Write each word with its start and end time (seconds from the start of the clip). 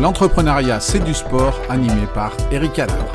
L'entrepreneuriat, 0.00 0.78
c'est 0.78 1.00
du 1.00 1.12
sport, 1.12 1.60
animé 1.68 2.06
par 2.14 2.32
Eric 2.52 2.78
Adler. 2.78 3.10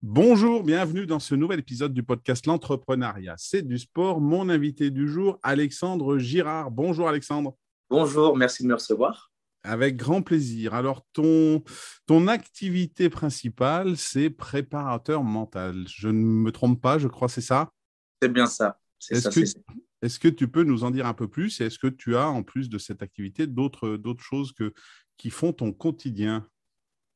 Bonjour, 0.00 0.62
bienvenue 0.62 1.04
dans 1.04 1.18
ce 1.18 1.34
nouvel 1.34 1.58
épisode 1.58 1.92
du 1.92 2.02
podcast 2.02 2.46
L'entrepreneuriat, 2.46 3.34
c'est 3.36 3.60
du 3.60 3.78
sport. 3.78 4.22
Mon 4.22 4.48
invité 4.48 4.88
du 4.88 5.06
jour, 5.06 5.38
Alexandre 5.42 6.16
Girard. 6.16 6.70
Bonjour 6.70 7.06
Alexandre. 7.06 7.54
Bonjour, 7.90 8.38
merci 8.38 8.62
de 8.62 8.68
me 8.68 8.74
recevoir. 8.74 9.30
Avec 9.64 9.96
grand 9.96 10.22
plaisir. 10.22 10.72
Alors, 10.72 11.02
ton, 11.12 11.62
ton 12.06 12.26
activité 12.26 13.10
principale, 13.10 13.98
c'est 13.98 14.30
préparateur 14.30 15.22
mental. 15.22 15.84
Je 15.88 16.08
ne 16.08 16.24
me 16.24 16.50
trompe 16.52 16.80
pas, 16.80 16.98
je 16.98 17.08
crois, 17.08 17.28
c'est 17.28 17.42
ça? 17.42 17.68
C'est 18.22 18.32
bien 18.32 18.46
ça. 18.46 18.78
C'est 18.98 19.20
ça, 19.20 19.30
ça. 19.30 19.40
Est-ce 20.04 20.18
que 20.18 20.28
tu 20.28 20.48
peux 20.48 20.64
nous 20.64 20.84
en 20.84 20.90
dire 20.90 21.06
un 21.06 21.14
peu 21.14 21.28
plus? 21.28 21.62
Est-ce 21.62 21.78
que 21.78 21.86
tu 21.86 22.14
as, 22.14 22.28
en 22.28 22.42
plus 22.42 22.68
de 22.68 22.76
cette 22.76 23.02
activité, 23.02 23.46
d'autres, 23.46 23.98
choses 24.18 24.52
qui 25.16 25.30
font 25.30 25.54
ton 25.54 25.72
quotidien? 25.72 26.46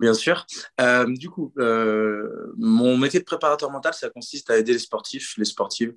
Bien 0.01 0.15
sûr. 0.15 0.47
Euh, 0.81 1.07
du 1.07 1.29
coup, 1.29 1.53
euh, 1.59 2.55
mon 2.57 2.97
métier 2.97 3.21
de 3.21 3.27
préparateur 3.27 3.71
mental, 3.71 3.93
ça 3.93 4.09
consiste 4.09 4.49
à 4.49 4.57
aider 4.57 4.73
les 4.73 4.79
sportifs, 4.79 5.37
les 5.37 5.45
sportives, 5.45 5.93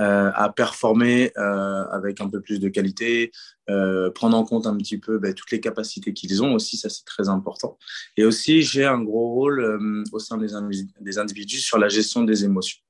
euh, 0.00 0.30
à 0.34 0.52
performer 0.52 1.32
avec 1.36 2.20
un 2.20 2.28
peu 2.28 2.42
plus 2.42 2.60
de 2.60 2.68
qualité, 2.68 3.32
prendre 4.14 4.36
en 4.36 4.44
compte 4.44 4.66
un 4.66 4.76
petit 4.76 4.98
peu 4.98 5.18
ben, 5.18 5.32
toutes 5.32 5.50
les 5.50 5.60
capacités 5.60 6.12
qu'ils 6.12 6.42
ont 6.42 6.52
aussi, 6.52 6.76
ça 6.76 6.90
c'est 6.90 7.06
très 7.06 7.30
important. 7.30 7.78
Et 8.18 8.24
aussi, 8.24 8.60
j'ai 8.60 8.84
un 8.84 9.00
gros 9.00 9.32
rôle 9.32 10.04
au 10.12 10.18
sein 10.18 10.36
des 10.36 11.18
individus 11.18 11.60
sur 11.60 11.78
la 11.78 11.88
gestion 11.88 12.22
des 12.22 12.44
émotions. 12.44 12.84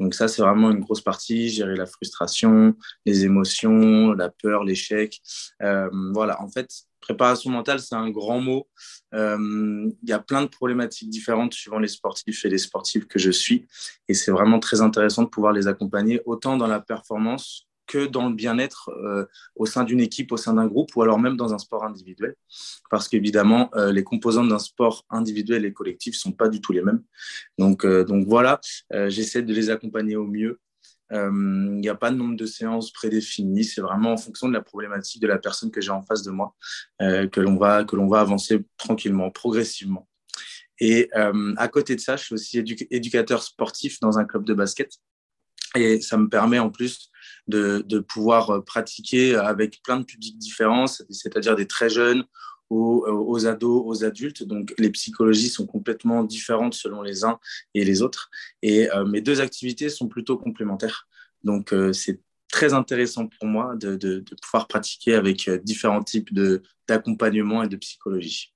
Donc 0.00 0.14
ça, 0.14 0.28
c'est 0.28 0.42
vraiment 0.42 0.70
une 0.70 0.80
grosse 0.80 1.00
partie, 1.00 1.48
gérer 1.48 1.76
la 1.76 1.86
frustration, 1.86 2.74
les 3.04 3.24
émotions, 3.24 4.12
la 4.12 4.30
peur, 4.30 4.64
l'échec. 4.64 5.20
Euh, 5.62 5.88
voilà, 6.12 6.40
en 6.42 6.48
fait, 6.48 6.68
préparation 7.00 7.50
mentale, 7.50 7.80
c'est 7.80 7.94
un 7.94 8.10
grand 8.10 8.40
mot. 8.40 8.68
Euh, 9.14 9.90
il 10.02 10.08
y 10.08 10.12
a 10.12 10.18
plein 10.18 10.42
de 10.42 10.48
problématiques 10.48 11.08
différentes 11.08 11.54
suivant 11.54 11.78
les 11.78 11.88
sportifs 11.88 12.44
et 12.44 12.48
les 12.48 12.58
sportives 12.58 13.06
que 13.06 13.18
je 13.18 13.30
suis. 13.30 13.66
Et 14.08 14.14
c'est 14.14 14.32
vraiment 14.32 14.58
très 14.58 14.80
intéressant 14.80 15.22
de 15.22 15.28
pouvoir 15.28 15.52
les 15.52 15.68
accompagner 15.68 16.20
autant 16.26 16.56
dans 16.56 16.66
la 16.66 16.80
performance 16.80 17.66
que 17.86 18.06
dans 18.06 18.28
le 18.28 18.34
bien-être 18.34 18.90
euh, 18.90 19.26
au 19.54 19.66
sein 19.66 19.84
d'une 19.84 20.00
équipe, 20.00 20.32
au 20.32 20.36
sein 20.36 20.54
d'un 20.54 20.66
groupe 20.66 20.94
ou 20.96 21.02
alors 21.02 21.18
même 21.18 21.36
dans 21.36 21.54
un 21.54 21.58
sport 21.58 21.84
individuel. 21.84 22.34
Parce 22.90 23.08
qu'évidemment, 23.08 23.70
euh, 23.74 23.92
les 23.92 24.04
composantes 24.04 24.48
d'un 24.48 24.58
sport 24.58 25.04
individuel 25.10 25.64
et 25.64 25.72
collectif 25.72 26.14
ne 26.14 26.18
sont 26.18 26.32
pas 26.32 26.48
du 26.48 26.60
tout 26.60 26.72
les 26.72 26.82
mêmes. 26.82 27.02
Donc, 27.58 27.84
euh, 27.84 28.04
donc 28.04 28.26
voilà, 28.26 28.60
j'essaie 29.08 29.42
de 29.42 29.52
les 29.52 29.70
accompagner 29.70 30.16
au 30.16 30.26
mieux. 30.26 30.60
Il 31.12 31.80
n'y 31.80 31.88
a 31.88 31.94
pas 31.94 32.10
de 32.10 32.16
nombre 32.16 32.36
de 32.36 32.46
séances 32.46 32.92
prédéfinies, 32.92 33.62
c'est 33.62 33.80
vraiment 33.80 34.12
en 34.12 34.16
fonction 34.16 34.48
de 34.48 34.52
la 34.52 34.60
problématique 34.60 35.22
de 35.22 35.28
la 35.28 35.38
personne 35.38 35.70
que 35.70 35.80
j'ai 35.80 35.92
en 35.92 36.02
face 36.02 36.24
de 36.24 36.32
moi 36.32 36.56
que 36.98 37.40
l'on 37.40 37.56
va, 37.56 37.84
que 37.84 37.94
l'on 37.94 38.08
va 38.08 38.18
avancer 38.18 38.64
tranquillement, 38.76 39.30
progressivement. 39.30 40.08
Et 40.80 41.08
à 41.12 41.68
côté 41.68 41.94
de 41.94 42.00
ça, 42.00 42.16
je 42.16 42.24
suis 42.24 42.34
aussi 42.34 42.58
éducateur 42.90 43.44
sportif 43.44 44.00
dans 44.00 44.18
un 44.18 44.24
club 44.24 44.44
de 44.44 44.54
basket. 44.54 44.94
Et 45.76 46.00
ça 46.00 46.16
me 46.16 46.28
permet 46.28 46.58
en 46.58 46.70
plus 46.70 47.10
de, 47.48 47.84
de, 47.86 47.98
pouvoir 47.98 48.50
euh, 48.50 48.60
pratiquer 48.60 49.36
avec 49.36 49.82
plein 49.82 49.98
de 49.98 50.04
publics 50.04 50.38
différents, 50.38 50.86
c'est-à-dire 50.86 51.56
des 51.56 51.66
très 51.66 51.88
jeunes 51.88 52.24
aux, 52.70 53.04
euh, 53.06 53.12
aux, 53.12 53.46
ados, 53.46 53.82
aux 53.84 54.04
adultes. 54.04 54.42
Donc 54.42 54.74
les 54.78 54.90
psychologies 54.90 55.48
sont 55.48 55.66
complètement 55.66 56.24
différentes 56.24 56.74
selon 56.74 57.02
les 57.02 57.24
uns 57.24 57.38
et 57.74 57.84
les 57.84 58.02
autres. 58.02 58.30
Et 58.62 58.90
euh, 58.92 59.04
mes 59.04 59.20
deux 59.20 59.40
activités 59.40 59.88
sont 59.88 60.08
plutôt 60.08 60.36
complémentaires. 60.36 61.06
Donc 61.44 61.72
c'est 61.92 62.20
très 62.50 62.72
intéressant 62.72 63.28
pour 63.28 63.46
moi 63.46 63.76
de, 63.76 63.94
de, 63.94 64.18
de 64.18 64.36
pouvoir 64.42 64.66
pratiquer 64.66 65.14
avec 65.14 65.48
différents 65.62 66.02
types 66.02 66.30
d'accompagnement 66.88 67.62
et 67.62 67.68
de 67.68 67.76
psychologie. 67.76 68.55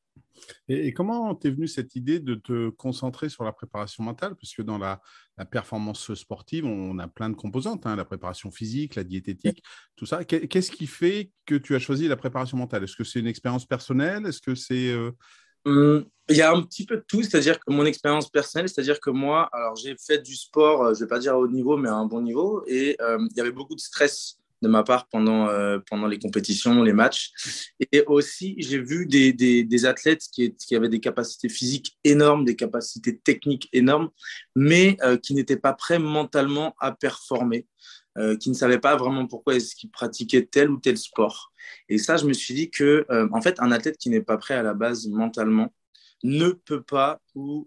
Et, 0.69 0.93
comment 0.93 1.35
t'es 1.35 1.51
venue 1.51 1.69
cette 1.69 1.97
idée 1.97 2.21
de 2.21 2.35
te 2.35 2.71
concentrer 2.71 3.29
sur 3.29 3.45
la 3.45 3.53
préparation 3.53 4.03
mentale? 4.05 4.35
Puisque 4.37 4.63
dans 4.63 4.79
la, 4.79 5.01
performance 5.51 6.13
sportive, 6.15 6.67
on 6.67 6.99
a 6.99 7.09
plein 7.09 7.31
de 7.31 7.35
composantes, 7.35 7.87
hein, 7.87 7.97
la 7.97 8.05
préparation 8.05 8.51
physique, 8.51 8.95
la 8.95 9.05
diététique, 9.05 9.63
tout 9.97 10.05
ça. 10.05 10.23
Qu'est-ce 10.25 10.71
qui 10.71 10.87
fait 10.87 11.31
que 11.47 11.55
tu 11.55 11.75
as 11.75 11.79
choisi 11.79 12.09
la 12.09 12.17
préparation 12.17 12.59
mentale? 12.59 12.85
Est-ce 12.85 12.97
que 12.97 13.05
c'est 13.05 13.21
une 13.21 13.27
expérience 13.27 13.65
personnelle? 13.65 14.27
Est-ce 14.27 14.43
que 14.43 14.55
c'est... 14.55 14.91
Euh, 14.91 15.13
hum, 15.65 16.05
il 16.31 16.37
y 16.37 16.43
a 16.43 16.53
un 16.53 16.63
petit 16.63 16.87
peu 16.87 16.97
de 16.97 17.05
tout, 17.07 17.23
c'est-à-dire 17.23 17.59
que 17.59 17.73
mon 17.73 17.85
expérience 17.85 18.31
personnelle, 18.31 18.69
c'est-à-dire 18.69 19.01
que 19.01 19.11
moi, 19.11 19.49
alors 19.53 19.77
j'ai 19.77 19.97
fait 19.97 20.19
du 20.19 20.37
sport, 20.37 20.85
euh, 20.85 20.95
je 20.95 21.01
ne 21.01 21.05
vais 21.05 21.09
pas 21.09 21.19
dire 21.19 21.33
à 21.33 21.39
haut 21.39 21.49
niveau, 21.49 21.77
mais 21.77 21.89
à 21.89 21.95
un 21.95 22.07
bon 22.07 22.23
niveau, 22.23 22.63
et 22.67 22.97
euh, 23.01 23.19
il 23.31 23.37
y 23.37 23.41
avait 23.41 23.51
beaucoup 23.51 23.75
de 23.75 23.81
stress 23.81 24.40
de 24.63 24.69
ma 24.69 24.83
part 24.83 25.09
pendant, 25.09 25.49
euh, 25.49 25.79
pendant 25.89 26.07
les 26.07 26.19
compétitions, 26.19 26.83
les 26.83 26.93
matchs. 26.93 27.33
Et 27.93 28.03
aussi, 28.07 28.55
j'ai 28.59 28.81
vu 28.81 29.07
des, 29.07 29.33
des, 29.33 29.87
athlètes 29.87 30.25
qui, 30.33 30.55
qui, 30.55 30.77
avaient 30.77 30.89
des 30.89 31.01
capacités 31.01 31.49
physiques 31.49 31.99
énormes, 32.05 32.45
des 32.45 32.57
capacités 32.57 33.19
techniques 33.19 33.69
énormes, 33.73 34.11
mais 34.55 34.97
euh, 35.03 35.17
qui 35.17 35.35
n'étaient 35.35 35.57
pas 35.57 35.73
prêts 35.73 35.99
mentalement 35.99 36.75
à 36.79 36.93
performer, 36.93 37.67
euh, 38.19 38.37
qui 38.37 38.51
ne 38.51 38.55
savaient 38.55 38.81
pas 38.81 38.97
vraiment 38.97 39.27
pourquoi 39.27 39.55
est-ce 39.55 39.75
qu'ils 39.75 39.91
pratiquaient 39.91 40.45
tel 40.45 40.71
ou 40.71 40.79
tel 40.79 40.99
sport. 40.99 41.53
Et 41.89 41.99
ça, 41.99 42.17
je 42.17 42.27
me 42.27 42.33
suis 42.33 42.55
dit 42.55 42.71
que, 42.71 43.07
en 43.33 43.41
fait, 43.41 43.61
un 43.61 43.71
athlète 43.71 43.97
qui 43.97 44.11
n'est 44.11 44.23
pas 44.23 44.39
prêt 44.39 44.55
à 44.55 44.63
la 44.63 44.75
base 44.75 45.07
mentalement 45.09 45.73
ne 46.23 46.51
peut 46.51 46.83
pas 46.83 47.21
ou 47.35 47.67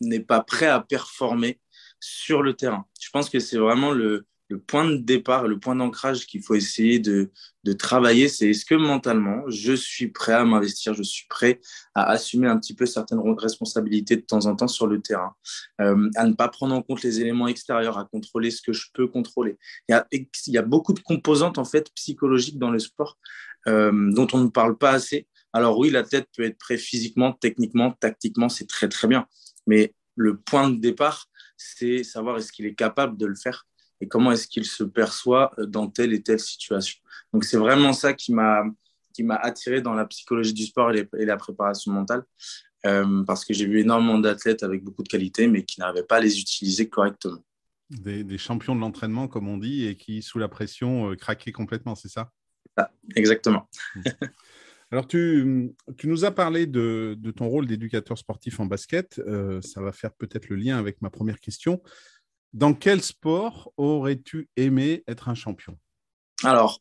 n'est 0.00 0.20
pas 0.20 0.42
prêt 0.42 0.66
à 0.66 0.80
performer 0.80 1.60
sur 2.00 2.42
le 2.42 2.54
terrain. 2.54 2.86
Je 3.00 3.08
pense 3.10 3.30
que 3.30 3.38
c'est 3.38 3.58
vraiment 3.58 3.92
le, 3.92 4.26
le 4.54 4.60
point 4.60 4.88
de 4.88 4.98
départ, 4.98 5.48
le 5.48 5.58
point 5.58 5.74
d'ancrage 5.74 6.26
qu'il 6.26 6.40
faut 6.40 6.54
essayer 6.54 7.00
de, 7.00 7.32
travailler, 7.76 8.28
c'est 8.28 8.50
est-ce 8.50 8.64
que 8.64 8.76
mentalement, 8.76 9.42
je 9.48 9.72
suis 9.72 10.08
prêt 10.08 10.32
à 10.32 10.44
m'investir, 10.44 10.94
je 10.94 11.02
suis 11.02 11.26
prêt 11.28 11.60
à 11.94 12.04
assumer 12.10 12.46
un 12.46 12.58
petit 12.58 12.74
peu 12.74 12.86
certaines 12.86 13.18
responsabilités 13.36 14.16
de 14.16 14.20
temps 14.20 14.46
en 14.46 14.54
temps 14.54 14.68
sur 14.68 14.86
le 14.86 15.00
terrain, 15.00 15.34
euh, 15.80 16.08
à 16.14 16.26
ne 16.26 16.34
pas 16.34 16.48
prendre 16.48 16.74
en 16.74 16.82
compte 16.82 17.02
les 17.02 17.20
éléments 17.20 17.48
extérieurs, 17.48 17.98
à 17.98 18.04
contrôler 18.04 18.52
ce 18.52 18.62
que 18.62 18.72
je 18.72 18.86
peux 18.92 19.08
contrôler. 19.08 19.56
Il 19.88 19.92
y 19.92 19.94
a, 19.94 20.06
il 20.12 20.28
y 20.46 20.58
a 20.58 20.62
beaucoup 20.62 20.92
de 20.92 21.00
composantes 21.00 21.58
en 21.58 21.64
fait 21.64 21.90
psychologiques 21.94 22.58
dans 22.58 22.70
le 22.70 22.78
sport 22.78 23.18
euh, 23.66 24.12
dont 24.12 24.28
on 24.34 24.38
ne 24.38 24.50
parle 24.50 24.76
pas 24.78 24.92
assez. 24.92 25.26
Alors 25.52 25.76
oui, 25.78 25.90
l'athlète 25.90 26.28
peut 26.36 26.44
être 26.44 26.58
prêt 26.58 26.76
physiquement, 26.76 27.32
techniquement, 27.32 27.90
tactiquement, 27.90 28.48
c'est 28.48 28.68
très 28.68 28.88
très 28.88 29.08
bien. 29.08 29.26
Mais 29.66 29.94
le 30.14 30.36
point 30.36 30.70
de 30.70 30.76
départ, 30.76 31.26
c'est 31.56 32.04
savoir 32.04 32.36
est-ce 32.36 32.52
qu'il 32.52 32.66
est 32.66 32.74
capable 32.74 33.16
de 33.16 33.26
le 33.26 33.34
faire 33.34 33.66
et 34.04 34.08
comment 34.08 34.32
est-ce 34.32 34.46
qu'il 34.46 34.66
se 34.66 34.84
perçoit 34.84 35.50
euh, 35.58 35.64
dans 35.64 35.88
telle 35.88 36.12
et 36.12 36.22
telle 36.22 36.38
situation. 36.38 37.00
Donc 37.32 37.44
c'est 37.44 37.56
vraiment 37.56 37.94
ça 37.94 38.12
qui 38.12 38.32
m'a 38.32 38.64
qui 39.14 39.22
m'a 39.22 39.36
attiré 39.36 39.80
dans 39.80 39.94
la 39.94 40.06
psychologie 40.06 40.52
du 40.52 40.64
sport 40.64 40.90
et, 40.90 41.06
la 41.12 41.36
préparation 41.36 41.92
mentale, 41.92 42.24
euh, 42.84 43.22
parce 43.22 43.44
que 43.44 43.54
j'ai 43.54 43.64
vu 43.64 43.78
énormément 43.78 44.18
d'athlètes 44.18 44.64
avec 44.64 44.82
beaucoup 44.82 45.04
de 45.04 45.08
qualités, 45.08 45.46
mais 45.46 45.64
qui 45.64 45.78
n'arrivaient 45.78 46.02
pas 46.02 46.16
à 46.16 46.20
les 46.20 46.40
utiliser 46.40 46.88
correctement. 46.88 47.44
Des, 47.90 48.38
champions 48.38 48.74
de 48.74 48.80
l'entraînement, 48.80 49.28
comme 49.28 49.46
on 49.46 49.56
dit, 49.56 49.86
et 49.86 49.94
qui, 49.94 50.20
sous 50.20 50.40
la 50.40 50.48
pression, 50.48 51.12
euh, 51.12 51.14
craquaient 51.14 51.52
complètement, 51.52 51.94
c'est 51.94 52.08
ça? 52.08 52.32
Exactement. 53.14 53.68
Alors, 54.90 55.06
tu, 55.06 55.72
tu, 55.96 56.08
nous 56.08 56.24
as 56.24 56.32
parlé 56.32 56.66
de, 56.66 57.14
de 57.16 57.30
ton 57.30 57.46
rôle 57.46 57.68
d'éducateur 57.68 58.18
sportif 58.18 58.58
en 58.58 58.66
basket. 58.66 59.22
ça 59.62 59.80
va 59.80 59.92
faire 59.92 60.12
peut-être 60.12 60.48
le 60.48 60.56
lien 60.56 60.76
avec 60.76 61.00
ma 61.02 61.10
première 61.10 61.38
question. 61.38 61.80
Dans 62.54 62.72
quel 62.72 63.02
sport 63.02 63.72
aurais-tu 63.76 64.48
aimé 64.56 65.02
être 65.08 65.28
un 65.28 65.34
champion? 65.34 65.76
Alors, 66.44 66.80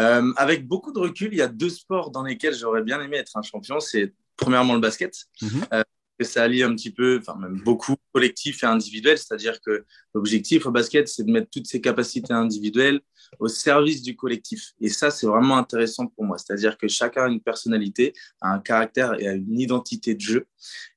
euh, 0.00 0.32
avec 0.36 0.66
beaucoup 0.66 0.92
de 0.92 0.98
recul, 0.98 1.32
il 1.32 1.38
y 1.38 1.42
a 1.42 1.48
deux 1.48 1.70
sports 1.70 2.10
dans 2.10 2.22
lesquels 2.22 2.54
j'aurais 2.54 2.82
bien 2.82 3.00
aimé 3.00 3.16
être 3.16 3.36
un 3.36 3.42
champion. 3.42 3.80
C'est 3.80 4.12
premièrement 4.36 4.74
le 4.74 4.80
basket. 4.80 5.16
Mhm. 5.40 5.64
Euh, 5.72 5.82
que 6.18 6.24
ça 6.24 6.42
allie 6.44 6.62
un 6.62 6.74
petit 6.74 6.90
peu, 6.90 7.18
enfin 7.20 7.38
même 7.38 7.60
beaucoup, 7.64 7.96
collectif 8.12 8.62
et 8.62 8.66
individuel. 8.66 9.18
C'est-à-dire 9.18 9.60
que 9.60 9.84
l'objectif 10.14 10.66
au 10.66 10.70
basket, 10.70 11.08
c'est 11.08 11.24
de 11.24 11.32
mettre 11.32 11.48
toutes 11.50 11.66
ses 11.66 11.80
capacités 11.80 12.32
individuelles 12.32 13.00
au 13.38 13.48
service 13.48 14.02
du 14.02 14.16
collectif. 14.16 14.72
Et 14.80 14.88
ça, 14.88 15.10
c'est 15.10 15.26
vraiment 15.26 15.56
intéressant 15.56 16.06
pour 16.06 16.24
moi. 16.24 16.38
C'est-à-dire 16.38 16.76
que 16.76 16.88
chacun 16.88 17.24
a 17.24 17.28
une 17.28 17.40
personnalité, 17.40 18.12
a 18.40 18.52
un 18.52 18.60
caractère 18.60 19.20
et 19.20 19.26
a 19.26 19.32
une 19.32 19.58
identité 19.58 20.14
de 20.14 20.20
jeu 20.20 20.46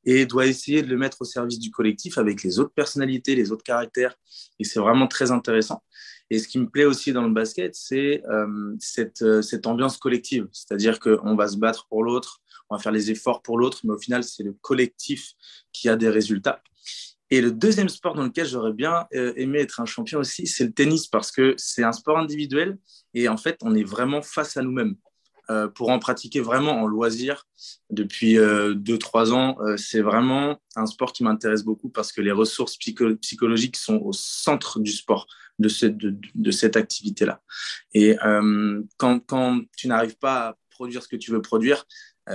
et 0.06 0.26
doit 0.26 0.46
essayer 0.46 0.82
de 0.82 0.88
le 0.88 0.98
mettre 0.98 1.22
au 1.22 1.26
service 1.26 1.60
du 1.60 1.72
collectif 1.72 2.18
avec 2.18 2.44
les 2.44 2.60
autres 2.60 2.74
personnalités, 2.74 3.36
les 3.36 3.52
autres 3.52 3.64
caractères. 3.64 4.16
Et 4.60 4.64
c'est 4.64 4.80
vraiment 4.80 5.08
très 5.08 5.32
intéressant. 5.32 5.84
Et 6.30 6.40
ce 6.40 6.48
qui 6.48 6.60
me 6.60 6.68
plaît 6.68 6.86
aussi 6.86 7.14
dans 7.14 7.24
le 7.24 7.34
basket, 7.34 7.74
c'est 7.74 8.22
euh, 8.30 8.76
cette, 8.80 9.22
euh, 9.22 9.42
cette 9.42 9.66
ambiance 9.66 9.98
collective. 9.98 10.48
C'est-à-dire 10.52 11.00
qu'on 11.00 11.36
va 11.36 11.48
se 11.48 11.58
battre 11.58 11.88
pour 11.88 12.04
l'autre, 12.04 12.42
on 12.70 12.76
va 12.76 12.82
faire 12.82 12.92
les 12.92 13.12
efforts 13.12 13.42
pour 13.42 13.58
l'autre, 13.58 13.82
mais 13.84 13.94
au 13.94 14.00
final, 14.00 14.24
c'est 14.24 14.44
le 14.44 14.54
collectif 14.54 15.34
qui 15.72 15.90
a 15.90 15.96
des 15.96 16.10
résultats. 16.10 16.62
Et 17.30 17.42
le 17.42 17.52
deuxième 17.52 17.90
sport 17.90 18.16
dans 18.16 18.24
lequel 18.24 18.48
j'aurais 18.48 18.74
bien 18.74 19.06
euh, 19.14 19.34
aimé 19.36 19.60
être 19.60 19.82
un 19.82 19.86
champion 19.86 20.20
aussi, 20.20 20.48
c'est 20.48 20.64
le 20.64 20.72
tennis, 20.72 21.08
parce 21.08 21.32
que 21.32 21.56
c'est 21.58 21.84
un 21.84 21.92
sport 21.92 22.18
individuel 22.18 22.78
et 23.14 23.28
en 23.28 23.38
fait, 23.38 23.58
on 23.62 23.76
est 23.76 23.84
vraiment 23.84 24.22
face 24.22 24.58
à 24.58 24.62
nous-mêmes. 24.62 24.96
euh, 25.50 25.70
pour 25.70 25.92
en 25.92 26.00
pratiquer 26.00 26.42
vraiment 26.42 26.82
en 26.82 26.88
loisir 26.88 27.48
depuis 27.90 28.36
2-3 28.36 29.32
ans, 29.32 29.58
c'est 29.78 30.02
vraiment 30.02 30.60
un 30.76 30.86
sport 30.86 31.14
qui 31.14 31.24
m'intéresse 31.24 31.64
beaucoup 31.64 31.88
parce 31.88 32.12
que 32.12 32.20
les 32.20 32.34
ressources 32.34 32.78
psychologiques 32.78 33.78
sont 33.78 33.96
au 33.96 34.12
centre 34.12 34.82
du 34.82 34.92
sport, 34.92 35.26
de, 35.58 35.70
de, 36.36 36.52
cette 36.52 36.76
activité-là. 36.76 37.42
Et 37.94 38.18
quand, 38.98 39.20
quand, 39.26 39.62
tu 39.78 39.88
n'arrives 39.88 40.18
pas 40.18 40.50
à 40.50 40.58
produire 40.70 41.02
ce 41.02 41.08
que 41.08 41.16
tu 41.16 41.32
veux 41.32 41.42
produire, 41.42 41.86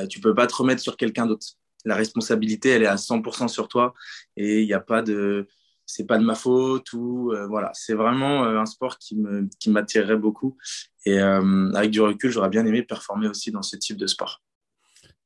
tu 0.08 0.20
peux 0.20 0.34
pas 0.34 0.46
te 0.46 0.54
remettre 0.54 0.80
sur 0.80 0.96
quelqu'un 0.96 1.26
d'autre. 1.26 1.46
La 1.84 1.96
responsabilité, 1.96 2.70
elle 2.70 2.82
est 2.82 2.86
à 2.86 2.96
100% 2.96 3.48
sur 3.48 3.68
toi. 3.68 3.94
Et 4.36 4.60
il 4.62 4.66
n'y 4.66 4.72
a 4.72 4.80
pas 4.80 5.02
de 5.02 5.48
c'est 5.84 6.06
pas 6.06 6.18
de 6.18 6.24
ma 6.24 6.34
faute 6.34 6.92
ou 6.92 7.32
euh, 7.32 7.46
voilà. 7.46 7.70
C'est 7.74 7.94
vraiment 7.94 8.44
euh, 8.44 8.58
un 8.58 8.66
sport 8.66 8.98
qui 8.98 9.16
me 9.16 9.48
qui 9.58 9.70
m'attirerait 9.70 10.16
beaucoup. 10.16 10.56
Et 11.04 11.20
euh, 11.20 11.70
avec 11.74 11.90
du 11.90 12.00
recul 12.00 12.30
j'aurais 12.30 12.48
bien 12.48 12.64
aimé 12.64 12.82
performer 12.82 13.28
aussi 13.28 13.50
dans 13.50 13.62
ce 13.62 13.76
type 13.76 13.96
de 13.96 14.06
sport. 14.06 14.42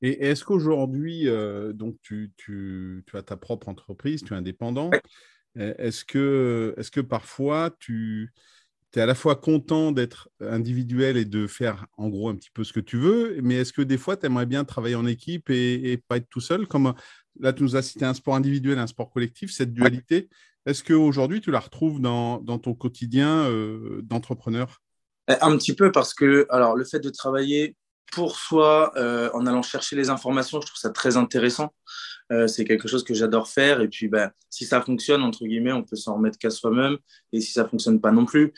Et 0.02 0.26
est-ce 0.26 0.44
qu'aujourd'hui 0.44 1.26
donc 1.74 1.96
tu, 2.02 2.32
tu, 2.36 3.02
tu, 3.06 3.16
as 3.16 3.22
ta 3.22 3.36
propre 3.36 3.68
entreprise 3.68 4.22
tu 4.22 4.34
es 4.34 4.36
indépendant. 4.36 4.90
Est-ce 5.54 6.04
que 6.04 6.74
est-ce 6.76 6.90
que 6.90 7.00
parfois 7.00 7.70
tu 7.78 8.32
tu 8.96 9.00
es 9.00 9.02
à 9.02 9.06
la 9.06 9.14
fois 9.14 9.36
content 9.36 9.92
d'être 9.92 10.30
individuel 10.40 11.18
et 11.18 11.26
de 11.26 11.46
faire 11.46 11.86
en 11.98 12.08
gros 12.08 12.30
un 12.30 12.34
petit 12.34 12.48
peu 12.50 12.64
ce 12.64 12.72
que 12.72 12.80
tu 12.80 12.96
veux, 12.96 13.38
mais 13.42 13.56
est-ce 13.56 13.74
que 13.74 13.82
des 13.82 13.98
fois 13.98 14.16
tu 14.16 14.24
aimerais 14.24 14.46
bien 14.46 14.64
travailler 14.64 14.94
en 14.94 15.04
équipe 15.04 15.50
et, 15.50 15.92
et, 15.92 15.98
pas 15.98 16.16
être 16.16 16.28
tout 16.30 16.40
seul? 16.40 16.66
Comme 16.66 16.94
là, 17.38 17.52
tu 17.52 17.62
nous 17.62 17.76
as 17.76 17.82
cité 17.82 18.06
un 18.06 18.14
sport 18.14 18.34
individuel, 18.34 18.78
un 18.78 18.86
sport 18.86 19.10
collectif, 19.10 19.52
cette 19.52 19.74
dualité, 19.74 20.30
est-ce 20.66 20.82
qu'aujourd'hui, 20.82 21.40
tu 21.40 21.52
la 21.52 21.60
retrouves 21.60 22.00
dans, 22.00 22.40
ton 22.40 22.74
quotidien 22.74 23.44
euh, 23.44 24.00
d'entrepreneur? 24.02 24.82
Un 25.28 25.56
petit 25.56 25.74
peu 25.74 25.92
parce 25.92 26.12
que 26.12 26.46
alors, 26.50 26.76
le 26.76 26.84
fait 26.84 26.98
de 26.98 27.10
travailler 27.10 27.76
pour 28.12 28.36
soi 28.36 28.92
euh, 28.96 29.30
en 29.34 29.46
allant 29.46 29.62
chercher 29.62 29.96
les 29.96 30.10
informations, 30.10 30.60
je 30.60 30.66
trouve 30.66 30.78
ça 30.78 30.90
très 30.90 31.16
intéressant. 31.16 31.72
Euh, 32.32 32.48
c'est 32.48 32.64
quelque 32.64 32.88
chose 32.88 33.04
que 33.04 33.14
j'adore 33.14 33.48
faire. 33.48 33.80
Et 33.80 33.88
puis, 33.88 34.08
ben, 34.08 34.32
si 34.50 34.64
ça 34.64 34.80
fonctionne, 34.80 35.22
entre 35.22 35.44
guillemets, 35.44 35.72
on 35.72 35.84
peut 35.84 35.96
s'en 35.96 36.16
remettre 36.16 36.38
qu'à 36.38 36.50
soi-même. 36.50 36.96
Et 37.32 37.40
si 37.40 37.52
ça 37.52 37.66
fonctionne 37.66 38.00
pas 38.00 38.10
non 38.10 38.24
plus. 38.24 38.52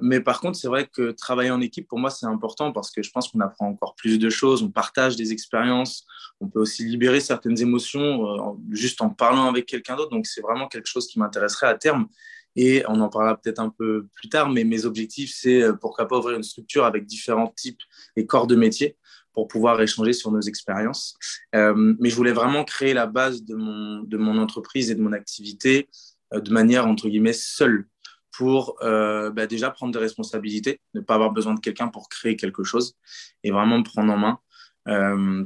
mais 0.00 0.20
par 0.20 0.40
contre, 0.40 0.58
c'est 0.58 0.68
vrai 0.68 0.86
que 0.86 1.12
travailler 1.12 1.50
en 1.50 1.60
équipe, 1.60 1.88
pour 1.88 1.98
moi, 1.98 2.10
c'est 2.10 2.26
important 2.26 2.72
parce 2.72 2.90
que 2.90 3.02
je 3.02 3.10
pense 3.10 3.28
qu'on 3.28 3.40
apprend 3.40 3.68
encore 3.68 3.94
plus 3.94 4.18
de 4.18 4.28
choses. 4.28 4.62
On 4.62 4.70
partage 4.70 5.16
des 5.16 5.32
expériences. 5.32 6.04
On 6.40 6.48
peut 6.48 6.60
aussi 6.60 6.84
libérer 6.84 7.20
certaines 7.20 7.58
émotions 7.60 8.58
juste 8.70 9.00
en 9.00 9.08
parlant 9.10 9.48
avec 9.48 9.66
quelqu'un 9.66 9.96
d'autre. 9.96 10.10
Donc, 10.10 10.26
c'est 10.26 10.42
vraiment 10.42 10.68
quelque 10.68 10.86
chose 10.86 11.06
qui 11.06 11.18
m'intéresserait 11.18 11.68
à 11.68 11.74
terme. 11.74 12.08
Et 12.56 12.82
on 12.88 13.00
en 13.00 13.08
parlera 13.08 13.36
peut-être 13.36 13.60
un 13.60 13.70
peu 13.70 14.06
plus 14.14 14.28
tard, 14.28 14.50
mais 14.50 14.64
mes 14.64 14.84
objectifs, 14.84 15.32
c'est 15.34 15.62
pourquoi 15.80 16.08
pas 16.08 16.18
ouvrir 16.18 16.36
une 16.36 16.42
structure 16.42 16.84
avec 16.84 17.06
différents 17.06 17.52
types 17.56 17.80
et 18.16 18.26
corps 18.26 18.46
de 18.46 18.56
métier 18.56 18.96
pour 19.38 19.46
pouvoir 19.46 19.80
échanger 19.80 20.12
sur 20.12 20.32
nos 20.32 20.40
expériences. 20.40 21.16
Euh, 21.54 21.94
mais 22.00 22.10
je 22.10 22.16
voulais 22.16 22.32
vraiment 22.32 22.64
créer 22.64 22.92
la 22.92 23.06
base 23.06 23.44
de 23.44 23.54
mon, 23.54 24.36
entreprise 24.36 24.90
et 24.90 24.96
de 24.96 25.00
mon 25.00 25.12
activité 25.12 25.88
euh, 26.34 26.40
de 26.40 26.50
manière, 26.50 26.88
entre 26.88 27.08
guillemets, 27.08 27.32
seule 27.32 27.86
pour 28.32 28.76
euh, 28.82 29.30
bah, 29.30 29.46
déjà 29.46 29.70
prendre 29.70 29.92
des 29.92 30.00
responsabilités, 30.00 30.80
ne 30.94 31.00
pas 31.00 31.14
avoir 31.14 31.30
besoin 31.30 31.54
de 31.54 31.60
quelqu'un 31.60 31.86
pour 31.86 32.08
créer 32.08 32.34
quelque 32.34 32.64
chose 32.64 32.96
et 33.44 33.52
vraiment 33.52 33.78
me 33.78 33.84
prendre 33.84 34.12
en 34.12 34.16
main. 34.16 34.40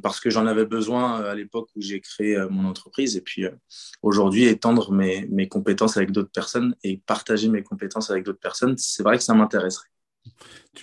Parce 0.03 0.21
que 0.21 0.31
j'en 0.31 0.47
avais 0.47 0.67
besoin 0.67 1.21
à 1.23 1.35
l'époque 1.35 1.69
où 1.75 1.81
j'ai 1.81 2.01
créé 2.01 2.39
mon 2.51 2.69
entreprise 2.69 3.17
et 3.17 3.21
puis 3.21 3.45
aujourd'hui 4.03 4.45
étendre 4.45 4.93
mes, 4.93 5.27
mes, 5.29 5.49
compétences 5.49 5.97
avec 5.97 6.13
d'autres 6.13 6.31
personnes 6.31 6.77
et 6.85 6.99
partager 7.07 7.49
mes 7.49 7.63
compétences 7.63 8.11
avec 8.11 8.25
d'autres 8.25 8.41
personnes, 8.41 8.77
c'est 8.79 9.03
vrai 9.03 9.17
que 9.17 9.25
ça 9.25 9.35
m'intéresserait. 9.35 9.89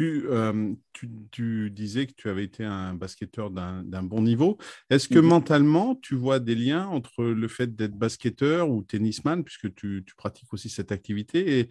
Euh, 0.02 0.74
tu, 0.94 1.10
tu, 1.32 1.72
disais 1.72 2.06
que 2.06 2.14
tu 2.16 2.30
avais 2.30 2.44
été 2.44 2.64
un 2.64 2.94
basketteur 2.94 3.50
d'un 3.50 4.04
bon 4.04 4.22
niveau. 4.22 4.58
Est-ce 4.90 5.10
que 5.10 5.20
mentalement, 5.20 5.96
tu 5.96 6.16
vois 6.16 6.40
des 6.40 6.56
liens 6.56 6.88
entre 6.88 7.24
le 7.24 7.48
fait 7.48 7.76
d'être 7.76 7.98
basketteur 7.98 8.70
ou 8.70 8.84
tennisman, 8.84 9.44
puisque 9.44 9.74
tu, 9.76 10.04
tu 10.06 10.16
pratiques 10.16 10.54
aussi 10.54 10.70
cette 10.70 10.92
activité, 10.92 11.60
et, 11.60 11.70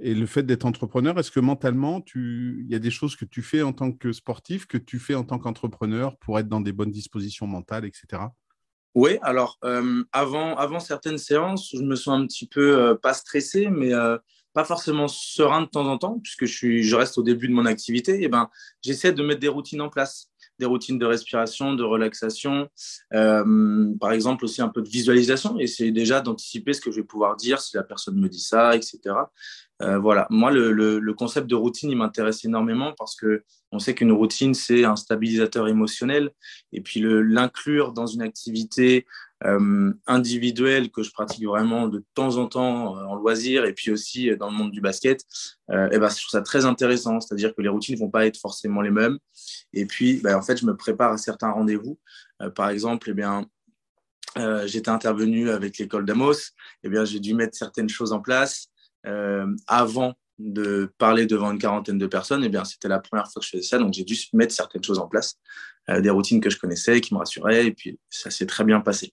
et 0.00 0.14
le 0.14 0.26
fait 0.26 0.42
d'être 0.42 0.64
entrepreneur 0.64 1.18
Est-ce 1.18 1.30
que 1.30 1.40
mentalement, 1.40 2.02
il 2.14 2.66
y 2.68 2.74
a 2.74 2.78
des 2.78 2.90
choses 2.90 3.16
que 3.16 3.24
tu 3.24 3.42
fais 3.42 3.62
en 3.62 3.72
tant 3.72 3.92
que 3.92 4.12
sportif, 4.12 4.66
que 4.66 4.78
tu 4.78 4.98
fais 4.98 5.14
en 5.14 5.24
tant 5.24 5.38
qu'entrepreneur 5.38 6.16
pour 6.18 6.38
être 6.38 6.48
dans 6.48 6.60
des 6.60 6.72
bonnes 6.72 6.90
dispositions 6.90 7.46
mentales, 7.46 7.84
etc. 7.84 8.22
Oui, 8.94 9.18
alors 9.22 9.58
euh, 9.64 10.02
avant, 10.12 10.56
avant 10.56 10.80
certaines 10.80 11.18
séances, 11.18 11.70
je 11.72 11.82
me 11.82 11.94
sens 11.96 12.20
un 12.20 12.26
petit 12.26 12.46
peu 12.46 12.78
euh, 12.78 12.94
pas 12.94 13.14
stressé, 13.14 13.68
mais 13.68 13.92
pas 14.58 14.64
forcément 14.64 15.08
serein 15.08 15.62
de 15.62 15.66
temps 15.66 15.86
en 15.86 15.98
temps, 15.98 16.18
puisque 16.18 16.46
je, 16.46 16.52
suis, 16.52 16.82
je 16.82 16.96
reste 16.96 17.16
au 17.18 17.22
début 17.22 17.46
de 17.46 17.52
mon 17.52 17.66
activité, 17.66 18.22
et 18.22 18.28
ben, 18.28 18.50
j'essaie 18.82 19.12
de 19.12 19.22
mettre 19.22 19.40
des 19.40 19.46
routines 19.46 19.80
en 19.80 19.88
place, 19.88 20.30
des 20.58 20.66
routines 20.66 20.98
de 20.98 21.06
respiration, 21.06 21.74
de 21.74 21.84
relaxation, 21.84 22.68
euh, 23.14 23.94
par 24.00 24.10
exemple 24.10 24.44
aussi 24.44 24.60
un 24.60 24.68
peu 24.68 24.82
de 24.82 24.88
visualisation, 24.88 25.56
c'est 25.66 25.92
déjà 25.92 26.20
d'anticiper 26.20 26.72
ce 26.72 26.80
que 26.80 26.90
je 26.90 26.96
vais 26.96 27.06
pouvoir 27.06 27.36
dire 27.36 27.60
si 27.60 27.76
la 27.76 27.84
personne 27.84 28.18
me 28.18 28.28
dit 28.28 28.40
ça, 28.40 28.74
etc. 28.74 28.98
Euh, 29.80 29.98
voilà, 29.98 30.26
moi, 30.30 30.50
le, 30.50 30.72
le, 30.72 31.14
concept 31.14 31.46
de 31.46 31.54
routine, 31.54 31.90
il 31.90 31.96
m'intéresse 31.96 32.44
énormément 32.44 32.94
parce 32.98 33.14
que 33.14 33.44
on 33.70 33.78
sait 33.78 33.94
qu'une 33.94 34.12
routine, 34.12 34.54
c'est 34.54 34.84
un 34.84 34.96
stabilisateur 34.96 35.68
émotionnel. 35.68 36.30
Et 36.72 36.80
puis, 36.80 37.00
l'inclure 37.02 37.92
dans 37.92 38.06
une 38.06 38.22
activité 38.22 39.06
euh, 39.44 39.92
individuelle 40.06 40.90
que 40.90 41.02
je 41.02 41.12
pratique 41.12 41.46
vraiment 41.46 41.86
de 41.86 42.04
temps 42.14 42.38
en 42.38 42.46
temps 42.46 42.96
euh, 42.96 43.04
en 43.04 43.14
loisir 43.14 43.66
et 43.66 43.72
puis 43.72 43.92
aussi 43.92 44.36
dans 44.36 44.50
le 44.50 44.56
monde 44.56 44.72
du 44.72 44.80
basket, 44.80 45.24
euh, 45.70 45.88
et 45.90 45.98
ben, 46.00 46.08
je 46.08 46.16
trouve 46.16 46.30
ça 46.30 46.42
très 46.42 46.64
intéressant. 46.64 47.20
C'est-à-dire 47.20 47.54
que 47.54 47.62
les 47.62 47.68
routines 47.68 47.94
ne 47.94 48.00
vont 48.00 48.10
pas 48.10 48.26
être 48.26 48.38
forcément 48.38 48.80
les 48.80 48.90
mêmes. 48.90 49.18
Et 49.72 49.86
puis, 49.86 50.20
ben, 50.22 50.36
en 50.36 50.42
fait, 50.42 50.56
je 50.56 50.66
me 50.66 50.76
prépare 50.76 51.12
à 51.12 51.18
certains 51.18 51.50
rendez-vous. 51.50 51.98
par 52.54 52.70
exemple, 52.70 53.10
eh 53.10 53.14
bien, 53.14 53.46
j'étais 54.66 54.90
intervenu 54.90 55.50
avec 55.50 55.78
l'école 55.78 56.04
d'Amos. 56.04 56.52
Eh 56.82 56.88
bien, 56.88 57.04
j'ai 57.04 57.20
dû 57.20 57.34
mettre 57.34 57.56
certaines 57.56 57.88
choses 57.88 58.12
en 58.12 58.20
place 58.20 58.68
euh, 58.68 58.77
avant 59.66 60.14
de 60.38 60.92
parler 60.98 61.26
devant 61.26 61.50
une 61.50 61.58
quarantaine 61.58 61.98
de 61.98 62.06
personnes, 62.06 62.44
eh 62.44 62.48
bien, 62.48 62.64
c'était 62.64 62.88
la 62.88 63.00
première 63.00 63.30
fois 63.30 63.40
que 63.40 63.46
je 63.46 63.50
faisais 63.50 63.62
ça, 63.62 63.78
donc 63.78 63.92
j'ai 63.92 64.04
dû 64.04 64.16
mettre 64.32 64.54
certaines 64.54 64.84
choses 64.84 64.98
en 64.98 65.08
place, 65.08 65.38
euh, 65.90 66.00
des 66.00 66.10
routines 66.10 66.40
que 66.40 66.50
je 66.50 66.58
connaissais, 66.58 67.00
qui 67.00 67.12
me 67.14 67.18
rassuraient, 67.18 67.66
et 67.66 67.72
puis 67.72 67.98
ça 68.08 68.30
s'est 68.30 68.46
très 68.46 68.64
bien 68.64 68.80
passé. 68.80 69.12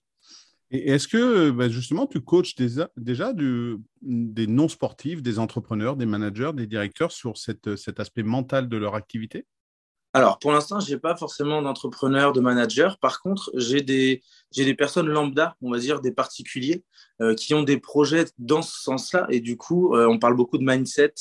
Et 0.70 0.90
est-ce 0.90 1.06
que 1.06 1.50
bah, 1.50 1.68
justement 1.68 2.06
tu 2.06 2.20
coaches 2.20 2.54
déjà, 2.56 2.88
des 3.32 4.46
non-sportifs, 4.46 5.22
des 5.22 5.38
entrepreneurs, 5.38 5.96
des 5.96 6.06
managers, 6.06 6.52
des 6.54 6.66
directeurs 6.66 7.12
sur 7.12 7.36
cet 7.36 8.00
aspect 8.00 8.24
mental 8.24 8.68
de 8.68 8.76
leur 8.76 8.94
activité? 8.94 9.46
Alors, 10.16 10.38
pour 10.38 10.50
l'instant, 10.50 10.80
je 10.80 10.90
n'ai 10.90 10.98
pas 10.98 11.14
forcément 11.14 11.60
d'entrepreneur, 11.60 12.32
de 12.32 12.40
manager. 12.40 12.96
Par 13.00 13.20
contre, 13.20 13.50
j'ai 13.54 13.82
des, 13.82 14.22
des 14.56 14.74
personnes 14.74 15.08
lambda, 15.08 15.56
on 15.60 15.70
va 15.70 15.78
dire, 15.78 16.00
des 16.00 16.10
particuliers, 16.10 16.82
euh, 17.20 17.34
qui 17.34 17.52
ont 17.52 17.62
des 17.62 17.76
projets 17.76 18.24
dans 18.38 18.62
ce 18.62 18.80
sens-là. 18.80 19.26
Et 19.28 19.40
du 19.40 19.58
coup, 19.58 19.94
euh, 19.94 20.06
on 20.06 20.18
parle 20.18 20.34
beaucoup 20.34 20.56
de 20.56 20.64
mindset, 20.64 21.12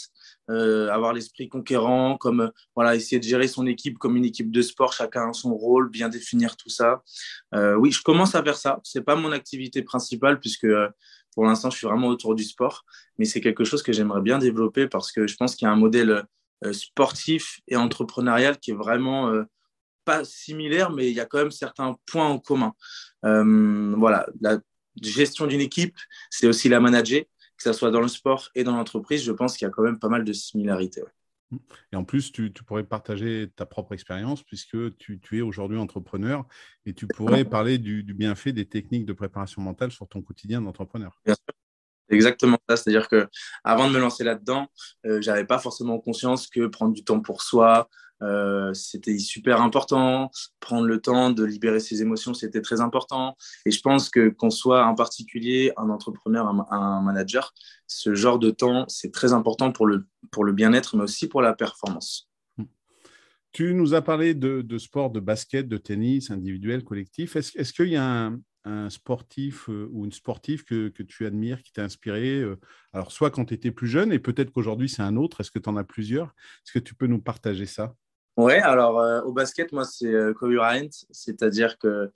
euh, 0.50 0.88
avoir 0.92 1.12
l'esprit 1.12 1.50
conquérant, 1.50 2.16
comme 2.16 2.54
voilà, 2.74 2.96
essayer 2.96 3.20
de 3.20 3.26
gérer 3.26 3.50
son 3.50 3.68
équipe 3.68 3.98
comme 3.98 4.16
une 4.16 4.24
équipe 4.24 4.50
de 4.50 4.62
sport, 4.62 4.94
chacun 4.94 5.34
son 5.34 5.54
rôle, 5.54 5.90
bien 5.90 6.08
définir 6.08 6.56
tout 6.56 6.70
ça. 6.70 7.04
oui, 7.52 7.92
je 7.92 8.02
commence 8.02 8.34
à 8.34 8.42
faire 8.44 8.56
ça. 8.56 8.80
Ce 8.84 8.98
n'est 8.98 9.04
pas 9.04 9.18
mon 9.18 9.34
activité 9.34 9.82
principale, 9.82 10.40
puisque 10.40 10.68
pour 11.34 11.44
l'instant, 11.44 11.70
je 11.70 11.80
suis 11.80 11.88
vraiment 11.88 12.08
autour 12.08 12.34
du 12.34 12.46
sport. 12.46 12.86
Mais 13.18 13.26
c'est 13.26 13.42
quelque 13.42 13.66
chose 13.66 13.84
que 13.84 13.92
j'aimerais 13.92 14.22
bien 14.22 14.40
développer 14.40 14.88
parce 14.88 15.12
que 15.12 15.28
je 15.28 15.36
pense 15.36 15.58
qu'il 15.58 15.66
y 15.66 15.70
a 15.70 15.74
un 15.74 15.76
modèle 15.76 16.24
sportif 16.72 17.60
et 17.68 17.76
entrepreneurial 17.76 18.58
qui 18.60 18.72
est 18.72 18.76
vraiment 18.76 19.30
euh, 19.30 19.44
pas 20.04 20.24
similaire, 20.24 20.92
mais 20.92 21.10
il 21.10 21.16
y 21.16 21.20
a 21.20 21.26
quand 21.26 21.40
même 21.40 21.52
certains 21.52 21.96
points 22.06 22.28
en 22.28 22.40
commun. 22.40 22.74
Euh, 23.26 23.94
voilà, 23.98 24.28
la 24.40 24.60
gestion 25.02 25.48
d'une 25.48 25.62
équipe, 25.62 25.98
c'est 26.30 26.48
aussi 26.48 26.70
la 26.70 26.80
manager, 26.80 27.24
que 27.58 27.64
ce 27.64 27.74
soit 27.74 27.92
dans 27.92 28.02
le 28.02 28.08
sport 28.08 28.50
et 28.56 28.64
dans 28.64 28.76
l'entreprise. 28.76 29.24
Je 29.24 29.32
pense 29.32 29.58
qu'il 29.58 29.66
y 29.66 29.70
a 29.70 29.72
quand 29.72 29.84
même 29.84 30.00
pas 30.00 30.10
mal 30.10 30.24
de 30.24 30.34
similarités. 30.34 31.02
Et 31.92 31.96
en 31.96 32.04
plus, 32.04 32.32
tu, 32.32 32.52
pourrais 32.52 32.84
partager 32.84 33.50
ta 33.56 33.66
propre 33.66 33.94
expérience 33.94 34.44
puisque 34.44 34.98
tu, 34.98 35.20
es 35.32 35.42
aujourd'hui 35.42 35.78
entrepreneur 35.78 36.46
et 36.86 36.94
tu 36.94 37.08
pourrais 37.08 37.46
parler 37.46 37.78
du, 37.78 38.04
du, 38.04 38.14
bienfait 38.14 38.52
des 38.52 38.66
techniques 38.66 39.06
de 39.06 39.14
préparation 39.14 39.62
mentale 39.62 39.92
sur 39.92 40.08
ton 40.08 40.22
quotidien 40.22 40.62
d'entrepreneur. 40.62 41.20
Bien 41.26 41.36
sûr 41.36 41.65
exactement 42.10 42.58
ça. 42.70 42.78
C'est-à-dire 42.78 43.08
que 43.08 43.28
avant 43.64 43.88
de 43.88 43.94
me 43.94 44.00
lancer 44.00 44.24
là-dedans, 44.24 44.68
euh, 45.06 45.22
j'avais 45.22 45.46
pas 45.46 45.60
forcément 45.60 46.00
conscience 46.00 46.48
que 46.48 46.68
prendre 46.68 46.94
du 46.94 47.04
temps 47.04 47.20
pour 47.20 47.42
soi, 47.42 47.90
euh, 48.22 48.74
c'était 48.74 49.18
super 49.18 49.62
important. 49.62 50.32
Prendre 50.60 50.88
le 50.88 51.02
temps 51.02 51.32
de 51.32 51.44
libérer 51.44 51.80
ses 51.80 52.02
émotions, 52.02 52.34
c'était 52.34 52.62
très 52.62 52.82
important. 52.82 53.36
Et 53.66 53.72
je 53.72 53.82
pense 53.82 54.10
que 54.10 54.30
qu'on 54.30 54.50
soit 54.50 54.84
un 54.84 54.94
particulier, 54.94 55.74
un 55.78 55.90
entrepreneur, 55.90 56.48
un, 56.48 57.02
manager, 57.02 57.54
ce 57.88 58.16
genre 58.16 58.40
de 58.40 58.52
temps, 58.52 58.86
c'est 58.88 59.12
très 59.12 59.34
important 59.34 59.72
pour 59.72 59.86
le, 59.86 60.08
pour 60.32 60.44
le 60.44 60.54
bien-être, 60.54 60.96
mais 60.96 61.04
aussi 61.04 61.28
pour 61.28 61.42
la 61.42 61.54
performance. 61.54 62.30
Tu 63.52 63.74
nous 63.74 63.94
as 63.94 64.02
parlé 64.02 64.34
de, 64.34 64.62
de 64.62 64.78
sport, 64.78 65.12
de 65.12 65.22
basket, 65.22 65.70
de 65.70 65.78
tennis, 65.78 66.30
individuel, 66.30 66.84
collectif. 66.84 67.38
Est-ce 67.38 67.58
est 67.58 67.72
qu'il 67.74 67.88
y 67.88 67.96
a 67.96 68.04
un, 68.04 68.40
un 68.66 68.90
sportif 68.90 69.70
euh, 69.70 69.88
ou 69.92 70.06
une 70.06 70.12
sportive 70.12 70.64
que, 70.64 70.90
tu 70.90 71.26
admires, 71.26 71.62
qui 71.62 71.72
t'a 71.72 71.84
inspiré 71.84 72.40
euh, 72.40 72.60
Alors, 72.94 73.12
soit 73.12 73.30
quand 73.30 73.46
tu 73.46 73.54
étais 73.54 73.72
plus 73.72 73.88
jeune, 73.88 74.12
et 74.12 74.20
peut-être 74.20 74.52
qu'aujourd'hui 74.52 74.90
c'est 74.90 75.04
un 75.04 75.16
autre, 75.16 75.42
est-ce 75.42 75.52
que 75.52 75.60
tu 75.60 75.70
en 75.70 75.78
as 75.78 75.84
plusieurs? 75.84 76.28
Est-ce 76.66 76.74
que 76.74 76.80
tu 76.80 76.96
peux 76.96 77.08
nous 77.08 77.22
partager 77.22 77.66
ça? 77.66 77.94
Ouais, 78.38 78.60
alors 78.60 79.26
au 79.26 79.32
basket, 79.32 79.72
moi, 79.72 79.86
c'est 79.86 80.14
Kobe 80.36 80.56
Bryant, 80.56 80.90
c'est-à-dire 81.10 81.78
que 81.78 82.12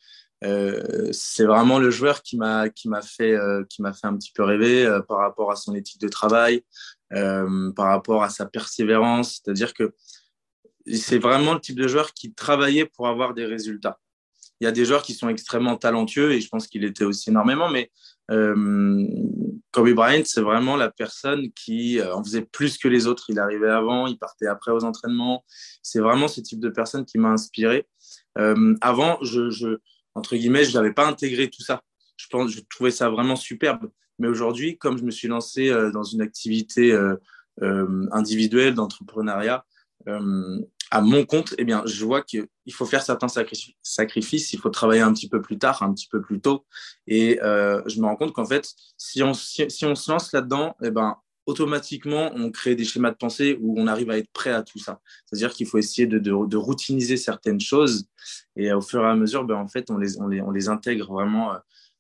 c'est 1.13 1.46
vraiment 1.46 1.79
le 1.79 1.89
joueur 1.91 2.24
qui 2.24 2.36
m'a 2.36 2.68
qui 2.68 2.89
m'a 2.89 3.01
fait 3.01 3.38
qui 3.70 3.82
m'a 3.82 3.94
fait 3.94 4.08
un 4.08 4.18
petit 4.18 4.34
peu 4.34 4.44
rêver 4.44 5.00
par 5.08 5.20
rapport 5.20 5.50
à 5.50 5.56
son 5.56 5.74
éthique 5.75 6.01
de 6.01 6.10
travail, 6.10 6.65
par 7.10 7.86
rapport 7.86 8.22
à 8.22 8.29
sa 8.29 8.46
persévérance, 8.46 9.39
c'est-à-dire 9.41 9.74
que 9.74 9.94
c'est 10.94 11.20
vraiment 11.20 11.53
le 11.53 11.62
type 11.62 11.77
de 11.77 11.88
joueur 11.88 12.13
qui 12.13 12.34
travaillait 12.34 12.86
pour 12.86 13.08
avoir 13.08 13.34
des 13.34 13.46
résultats. 13.46 13.98
Il 14.59 14.65
y 14.65 14.67
a 14.67 14.71
des 14.71 14.85
joueurs 14.85 15.03
qui 15.03 15.13
sont 15.13 15.29
extrêmement 15.29 15.77
talentueux 15.77 16.33
et 16.33 16.41
je 16.41 16.49
pense 16.49 16.67
qu'il 16.67 16.83
était 16.83 17.05
aussi 17.05 17.29
énormément, 17.29 17.69
mais 17.69 17.91
euh, 18.31 19.07
Kobe 19.71 19.89
Bryant, 19.91 20.23
c'est 20.25 20.41
vraiment 20.41 20.75
la 20.75 20.89
personne 20.89 21.51
qui 21.53 21.99
euh, 21.99 22.13
en 22.13 22.23
faisait 22.23 22.41
plus 22.41 22.77
que 22.77 22.87
les 22.87 23.07
autres. 23.07 23.25
Il 23.29 23.39
arrivait 23.39 23.69
avant, 23.69 24.07
il 24.07 24.17
partait 24.17 24.47
après 24.47 24.71
aux 24.71 24.83
entraînements. 24.83 25.43
C'est 25.81 25.99
vraiment 25.99 26.27
ce 26.27 26.41
type 26.41 26.59
de 26.59 26.69
personne 26.69 27.05
qui 27.05 27.17
m'a 27.17 27.29
inspiré. 27.29 27.87
Euh, 28.37 28.75
avant, 28.81 29.17
je, 29.23 29.49
je, 29.49 29.77
entre 30.15 30.35
guillemets, 30.35 30.65
je 30.65 30.73
n'avais 30.73 30.93
pas 30.93 31.07
intégré 31.07 31.49
tout 31.49 31.63
ça. 31.63 31.81
Je, 32.17 32.27
pense, 32.27 32.51
je 32.51 32.61
trouvais 32.69 32.91
ça 32.91 33.09
vraiment 33.09 33.35
superbe. 33.35 33.89
Mais 34.19 34.27
aujourd'hui, 34.27 34.77
comme 34.77 34.97
je 34.97 35.03
me 35.03 35.11
suis 35.11 35.29
lancé 35.29 35.69
dans 35.93 36.03
une 36.03 36.19
activité 36.19 36.93
individuelle 37.61 38.73
d'entrepreneuriat, 38.73 39.63
à 40.91 41.01
mon 41.01 41.25
compte, 41.25 41.53
eh 41.58 41.63
bien, 41.63 41.84
je 41.86 42.03
vois 42.03 42.22
qu'il 42.22 42.48
faut 42.72 42.86
faire 42.86 43.03
certains 43.03 43.27
sacrifices, 43.81 44.53
il 44.53 44.60
faut 44.60 44.69
travailler 44.69 45.01
un 45.01 45.13
petit 45.13 45.29
peu 45.29 45.41
plus 45.41 45.58
tard, 45.58 45.84
un 45.84 45.93
petit 45.93 46.08
peu 46.08 46.22
plus 46.22 46.39
tôt. 46.41 46.65
Et 47.08 47.39
euh, 47.41 47.81
je 47.86 48.00
me 48.00 48.05
rends 48.05 48.15
compte 48.15 48.34
qu'en 48.34 48.46
fait, 48.46 48.67
si 48.98 49.22
on, 49.22 49.34
si, 49.34 49.63
on 49.84 49.96
se 49.96 50.12
lance 50.12 50.34
là-dedans, 50.34 50.75
eh 50.84 50.89
ben, 50.89 51.15
automatiquement, 51.46 52.31
on 52.36 52.51
crée 52.51 52.75
des 52.75 52.86
schémas 52.86 53.12
de 53.12 53.17
pensée 53.17 53.58
où 53.62 53.79
on 53.79 53.88
arrive 53.88 54.10
à 54.10 54.17
être 54.17 54.31
prêt 54.31 54.51
à 54.51 54.63
tout 54.63 54.79
ça. 54.79 55.00
C'est-à-dire 55.25 55.51
qu'il 55.51 55.67
faut 55.67 55.77
essayer 55.77 56.08
de, 56.08 56.17
de, 56.17 56.58
routiniser 56.58 57.17
certaines 57.17 57.62
choses 57.62 58.08
et 58.55 58.72
au 58.72 58.81
fur 58.81 59.03
et 59.03 59.08
à 59.08 59.15
mesure, 59.15 59.43
ben, 59.46 59.55
en 59.55 59.67
fait, 59.67 59.89
on 59.91 59.98
les, 59.98 60.19
on 60.19 60.27
les, 60.27 60.41
on 60.41 60.51
les 60.51 60.69
intègre 60.69 61.13
vraiment 61.13 61.53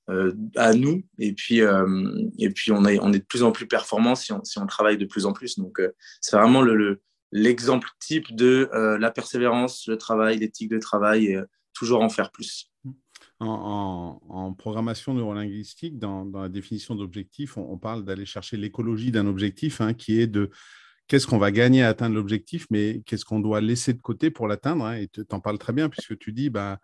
euh, 0.09 0.33
à 0.55 0.73
nous 0.73 1.03
et 1.19 1.33
puis, 1.33 1.61
euh, 1.61 2.27
et 2.39 2.49
puis 2.49 2.71
on, 2.71 2.85
est, 2.85 2.99
on 2.99 3.13
est 3.13 3.19
de 3.19 3.25
plus 3.25 3.43
en 3.43 3.51
plus 3.51 3.67
performant 3.67 4.15
si 4.15 4.33
on, 4.33 4.43
si 4.43 4.57
on 4.57 4.65
travaille 4.65 4.97
de 4.97 5.05
plus 5.05 5.27
en 5.27 5.33
plus. 5.33 5.59
Donc, 5.59 5.79
c'est 6.21 6.37
vraiment 6.37 6.63
le, 6.63 6.75
le 6.75 7.01
l'exemple 7.31 7.89
type 7.99 8.35
de 8.35 8.69
euh, 8.73 8.97
la 8.97 9.11
persévérance, 9.11 9.87
le 9.87 9.97
travail, 9.97 10.39
l'éthique 10.39 10.69
de 10.69 10.79
travail 10.79 11.35
euh, 11.35 11.45
toujours 11.73 12.01
en 12.01 12.09
faire 12.09 12.31
plus. 12.31 12.71
En, 13.39 14.53
programmation 14.57 15.13
neurolinguistique, 15.13 15.97
dans, 15.97 16.25
dans 16.25 16.41
la 16.41 16.49
définition 16.49 16.95
d'objectif, 16.95 17.55
on, 17.55 17.77
parle 17.77 18.03
d'aller 18.03 18.25
chercher 18.25 18.57
l'écologie 18.57 19.11
d'un 19.11 19.27
objectif 19.27 19.79
hein, 19.79 19.93
qui 19.93 20.19
est 20.19 20.27
de 20.27 20.49
qu'est-ce 21.07 21.25
qu'on 21.25 21.37
va 21.37 21.51
gagner 21.51 21.81
à 21.81 21.87
atteindre 21.87 22.15
l'objectif, 22.15 22.67
mais 22.69 23.01
qu'est-ce 23.05 23.23
qu'on 23.23 23.39
doit 23.39 23.61
laisser 23.61 23.93
de 23.93 24.01
côté 24.01 24.29
pour 24.29 24.47
l'atteindre. 24.47 24.85
Hein, 24.85 24.95
et 24.95 25.07
tu 25.07 25.23
en 25.31 25.39
parles 25.39 25.57
très 25.57 25.71
bien 25.71 25.87
puisque 25.87 26.17
tu 26.17 26.33
dis, 26.33 26.49
bah, 26.49 26.79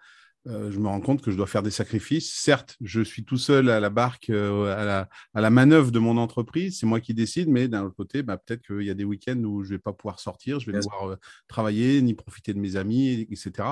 euh, 0.48 0.70
je 0.70 0.80
me 0.80 0.88
rends 0.88 1.02
compte 1.02 1.24
que 1.24 1.32
je 1.32 1.38
dois 1.38 1.48
faire 1.48 1.64
des 1.64 1.72
sacrifices. 1.72 2.32
Certes, 2.32 2.78
je 2.82 3.02
suis 3.02 3.26
tout 3.26 3.38
seul 3.38 3.70
à 3.70 3.80
la 3.80 3.90
barque, 3.90 4.30
euh, 4.30 4.76
à, 4.76 4.86
la, 4.86 5.10
à, 5.34 5.42
la, 5.42 5.50
manœuvre 5.50 5.92
de 5.92 5.98
mon 5.98 6.18
entreprise, 6.18 6.80
c'est 6.80 6.86
moi 6.86 7.00
qui 7.00 7.16
décide, 7.16 7.50
mais 7.50 7.68
d'un 7.68 7.84
autre 7.84 7.96
côté, 7.96 8.22
bah, 8.22 8.38
peut-être 8.38 8.62
qu'il 8.62 8.84
y 8.84 8.92
a 8.92 8.94
des 8.94 9.04
week-ends 9.04 9.42
où 9.44 9.64
je 9.64 9.70
ne 9.70 9.76
vais 9.76 9.82
pas 9.82 9.94
pouvoir 9.94 10.20
sortir, 10.20 10.60
je 10.60 10.70
vais 10.72 10.78
devoir 10.78 11.10
euh, 11.10 11.16
travailler, 11.48 12.02
ni 12.02 12.14
profiter 12.14 12.54
de 12.54 12.60
mes 12.60 12.76
amis, 12.76 13.28
etc. 13.32 13.70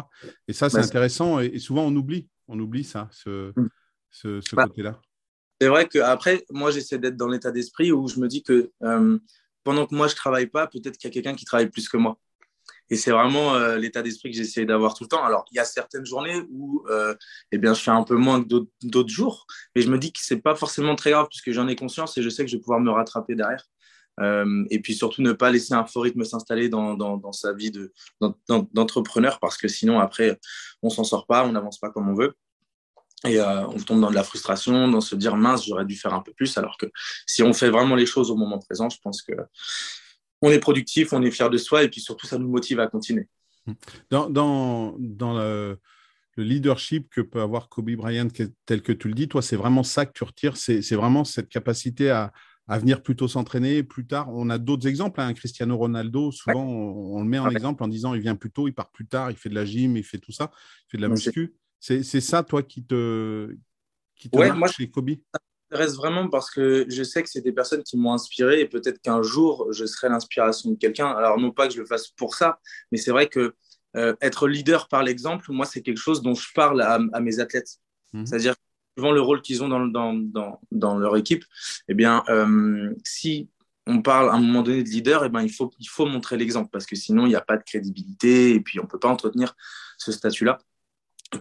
Et 0.47 0.53
ça, 0.53 0.69
c'est 0.69 0.79
intéressant, 0.79 1.39
et, 1.39 1.59
souvent 1.59 1.83
on 1.83 1.95
oublie, 1.95 2.27
on 2.47 2.59
oublie 2.59 2.83
ça, 2.83 3.07
ce, 3.11 3.53
ce, 4.09 4.55
bah, 4.55 4.65
côté-là. 4.65 4.99
C'est 5.61 5.67
vrai 5.67 5.87
qu'après, 5.87 6.43
moi, 6.49 6.71
j'essaie 6.71 6.97
d'être 6.97 7.15
dans 7.15 7.27
l'état 7.27 7.51
d'esprit 7.51 7.91
où 7.91 8.07
je 8.07 8.19
me 8.19 8.27
dis 8.27 8.41
que 8.41 8.71
pendant 9.63 9.85
que 9.85 9.95
moi, 9.95 10.07
je 10.07 10.13
ne 10.13 10.17
travaille 10.17 10.47
pas, 10.47 10.67
peut-être 10.67 10.97
qu'il 10.97 11.07
y 11.07 11.11
a 11.11 11.13
quelqu'un 11.13 11.35
qui 11.35 11.45
travaille 11.45 11.69
plus 11.69 11.87
que 11.87 11.97
moi. 11.97 12.17
Et 12.89 12.95
c'est 12.95 13.11
vraiment 13.11 13.55
euh, 13.55 13.77
l'état 13.77 14.01
d'esprit 14.01 14.31
que 14.31 14.37
j'essaie 14.37 14.65
d'avoir 14.65 14.93
tout 14.93 15.03
le 15.03 15.09
temps. 15.09 15.23
Alors, 15.23 15.45
il 15.51 15.55
y 15.55 15.59
a 15.59 15.65
certaines 15.65 16.05
journées 16.05 16.43
où 16.49 16.83
euh, 16.89 17.15
eh 17.51 17.57
bien, 17.57 17.73
je 17.73 17.81
fais 17.81 17.91
un 17.91 18.03
peu 18.03 18.15
moins 18.15 18.43
que 18.43 18.47
d'autres 18.83 19.09
jours, 19.09 19.45
mais 19.75 19.81
je 19.81 19.89
me 19.89 19.97
dis 19.97 20.11
que 20.11 20.19
ce 20.21 20.33
n'est 20.33 20.41
pas 20.41 20.55
forcément 20.55 20.95
très 20.95 21.11
grave 21.11 21.27
puisque 21.29 21.51
j'en 21.51 21.67
ai 21.67 21.75
conscience 21.75 22.17
et 22.17 22.21
je 22.21 22.29
sais 22.29 22.43
que 22.43 22.51
je 22.51 22.57
vais 22.57 22.61
pouvoir 22.61 22.79
me 22.79 22.91
rattraper 22.91 23.35
derrière. 23.35 23.63
Euh, 24.19 24.65
et 24.69 24.79
puis 24.79 24.93
surtout, 24.93 25.21
ne 25.23 25.31
pas 25.31 25.49
laisser 25.49 25.73
un 25.73 25.85
faux 25.85 26.01
rythme 26.01 26.23
s'installer 26.23 26.69
dans, 26.69 26.93
dans, 26.93 27.31
sa 27.31 27.53
vie 27.53 27.71
d'entrepreneur 28.73 29.39
parce 29.39 29.57
que 29.57 29.67
sinon, 29.67 29.99
après, 29.99 30.39
on 30.83 30.89
s'en 30.89 31.03
sort 31.03 31.25
pas, 31.25 31.45
on 31.45 31.51
n'avance 31.51 31.79
pas 31.79 31.89
comme 31.89 32.09
on 32.09 32.15
veut. 32.15 32.35
Et 33.25 33.39
on 33.41 33.79
tombe 33.79 34.01
dans 34.01 34.09
de 34.09 34.15
la 34.15 34.23
frustration, 34.23 34.89
dans 34.89 34.99
se 34.99 35.15
dire 35.15 35.37
mince, 35.37 35.65
j'aurais 35.65 35.85
dû 35.85 35.95
faire 35.95 36.13
un 36.13 36.19
peu 36.19 36.33
plus. 36.33 36.57
Alors 36.57 36.77
que 36.77 36.87
si 37.25 37.41
on 37.41 37.53
fait 37.53 37.69
vraiment 37.69 37.95
les 37.95 38.05
choses 38.05 38.29
au 38.29 38.35
moment 38.35 38.59
présent, 38.59 38.89
je 38.89 38.97
pense 39.01 39.21
que 39.21 39.33
on 40.43 40.51
est 40.51 40.59
productif, 40.59 41.13
on 41.13 41.21
est 41.23 41.31
fier 41.31 41.49
de 41.49 41.57
soi 41.57 41.83
et 41.83 41.89
puis 41.89 42.01
surtout, 42.01 42.27
ça 42.27 42.37
nous 42.37 42.49
motive 42.49 42.79
à 42.79 42.87
continuer. 42.87 43.27
Dans, 44.09 44.29
dans, 44.29 44.95
dans 44.99 45.37
le, 45.37 45.79
leadership 46.35 47.09
que 47.09 47.21
peut 47.21 47.41
avoir 47.41 47.69
Kobe 47.69 47.91
Bryant, 47.91 48.27
tel 48.65 48.81
que 48.81 48.91
tu 48.91 49.07
le 49.07 49.13
dis, 49.13 49.27
toi, 49.27 49.41
c'est 49.41 49.55
vraiment 49.55 49.83
ça 49.83 50.05
que 50.05 50.11
tu 50.13 50.23
retires, 50.23 50.57
c'est 50.57 50.95
vraiment 50.95 51.23
cette 51.23 51.47
capacité 51.47 52.09
à, 52.09 52.33
à 52.67 52.77
venir 52.77 53.01
plutôt 53.03 53.27
s'entraîner 53.27 53.83
plus 53.83 54.05
tard? 54.05 54.27
On 54.31 54.49
a 54.49 54.57
d'autres 54.57 54.87
exemples. 54.87 55.21
Hein. 55.21 55.33
Cristiano 55.33 55.77
Ronaldo, 55.77 56.31
souvent, 56.31 56.65
on, 56.65 57.21
le 57.21 57.29
met 57.29 57.39
en 57.39 57.49
exemple 57.49 57.83
en 57.83 57.87
disant 57.87 58.13
il 58.13 58.21
vient 58.21 58.35
plus 58.35 58.51
tôt, 58.51 58.67
il 58.67 58.73
part 58.73 58.91
plus 58.91 59.07
tard, 59.07 59.31
il 59.31 59.37
fait 59.37 59.49
de 59.49 59.55
la 59.55 59.65
gym, 59.65 59.95
il 59.95 60.03
fait 60.03 60.19
tout 60.19 60.31
ça, 60.31 60.51
il 60.87 60.91
fait 60.91 60.97
de 60.97 61.03
la 61.03 61.09
muscu. 61.09 61.55
C'est 61.79 62.03
ça, 62.03 62.43
toi, 62.43 62.63
qui 62.63 62.83
te, 62.83 63.55
qui 64.15 64.29
te 64.29 64.51
moi, 64.53 64.67
chez 64.69 64.89
Kobe? 64.89 65.11
M'intéresse 65.73 65.95
vraiment 65.95 66.29
parce 66.29 66.49
que 66.51 66.85
je 66.87 67.03
sais 67.03 67.23
que 67.23 67.29
c'est 67.29 67.41
des 67.41 67.51
personnes 67.51 67.83
qui 67.83 67.97
m'ont 67.97 68.13
inspiré 68.13 68.61
et 68.61 68.67
peut-être 68.67 69.01
qu'un 69.01 69.21
jour, 69.21 69.67
je 69.71 69.85
serai 69.85 70.09
l'inspiration 70.09 70.71
de 70.71 70.77
quelqu'un. 70.77 71.07
Alors, 71.07 71.39
non 71.39 71.51
pas 71.51 71.67
que 71.67 71.73
je 71.73 71.79
le 71.79 71.85
fasse 71.85 72.09
pour 72.09 72.35
ça, 72.35 72.59
mais 72.91 72.97
c'est 72.97 73.11
vrai 73.11 73.27
que 73.27 73.55
euh, 73.95 74.15
être 74.21 74.47
leader 74.47 74.87
par 74.87 75.03
l'exemple, 75.03 75.51
moi, 75.51 75.65
c'est 75.65 75.81
quelque 75.81 75.99
chose 75.99 76.21
dont 76.21 76.35
je 76.35 76.47
parle 76.53 76.81
à, 76.81 76.99
mes 77.19 77.39
athlètes. 77.39 77.77
Mhm. 78.13 78.25
C'est-à-dire, 78.25 78.55
suivant 78.95 79.11
le 79.11 79.21
rôle 79.21 79.41
qu'ils 79.41 79.63
ont 79.63 79.67
dans, 79.67 79.85
dans, 79.85 80.13
dans, 80.13 80.61
dans, 80.71 80.97
leur 80.97 81.17
équipe, 81.17 81.43
eh 81.87 81.93
bien, 81.93 82.23
euh, 82.29 82.93
si 83.03 83.49
on 83.85 84.01
parle 84.01 84.29
à 84.29 84.33
un 84.33 84.39
moment 84.39 84.61
donné 84.61 84.83
de 84.83 84.89
leader, 84.89 85.25
eh 85.25 85.29
ben, 85.29 85.41
il, 85.41 85.51
faut, 85.51 85.71
il 85.79 85.89
faut 85.89 86.05
montrer 86.05 86.37
l'exemple 86.37 86.69
parce 86.71 86.85
que 86.85 86.95
sinon, 86.95 87.25
il 87.25 87.29
n'y 87.29 87.35
a 87.35 87.41
pas 87.41 87.57
de 87.57 87.63
crédibilité 87.63 88.53
et 88.53 88.59
puis 88.59 88.79
on 88.79 88.83
ne 88.83 88.87
peut 88.87 88.99
pas 88.99 89.09
entretenir 89.09 89.55
ce 89.97 90.11
statut-là 90.11 90.59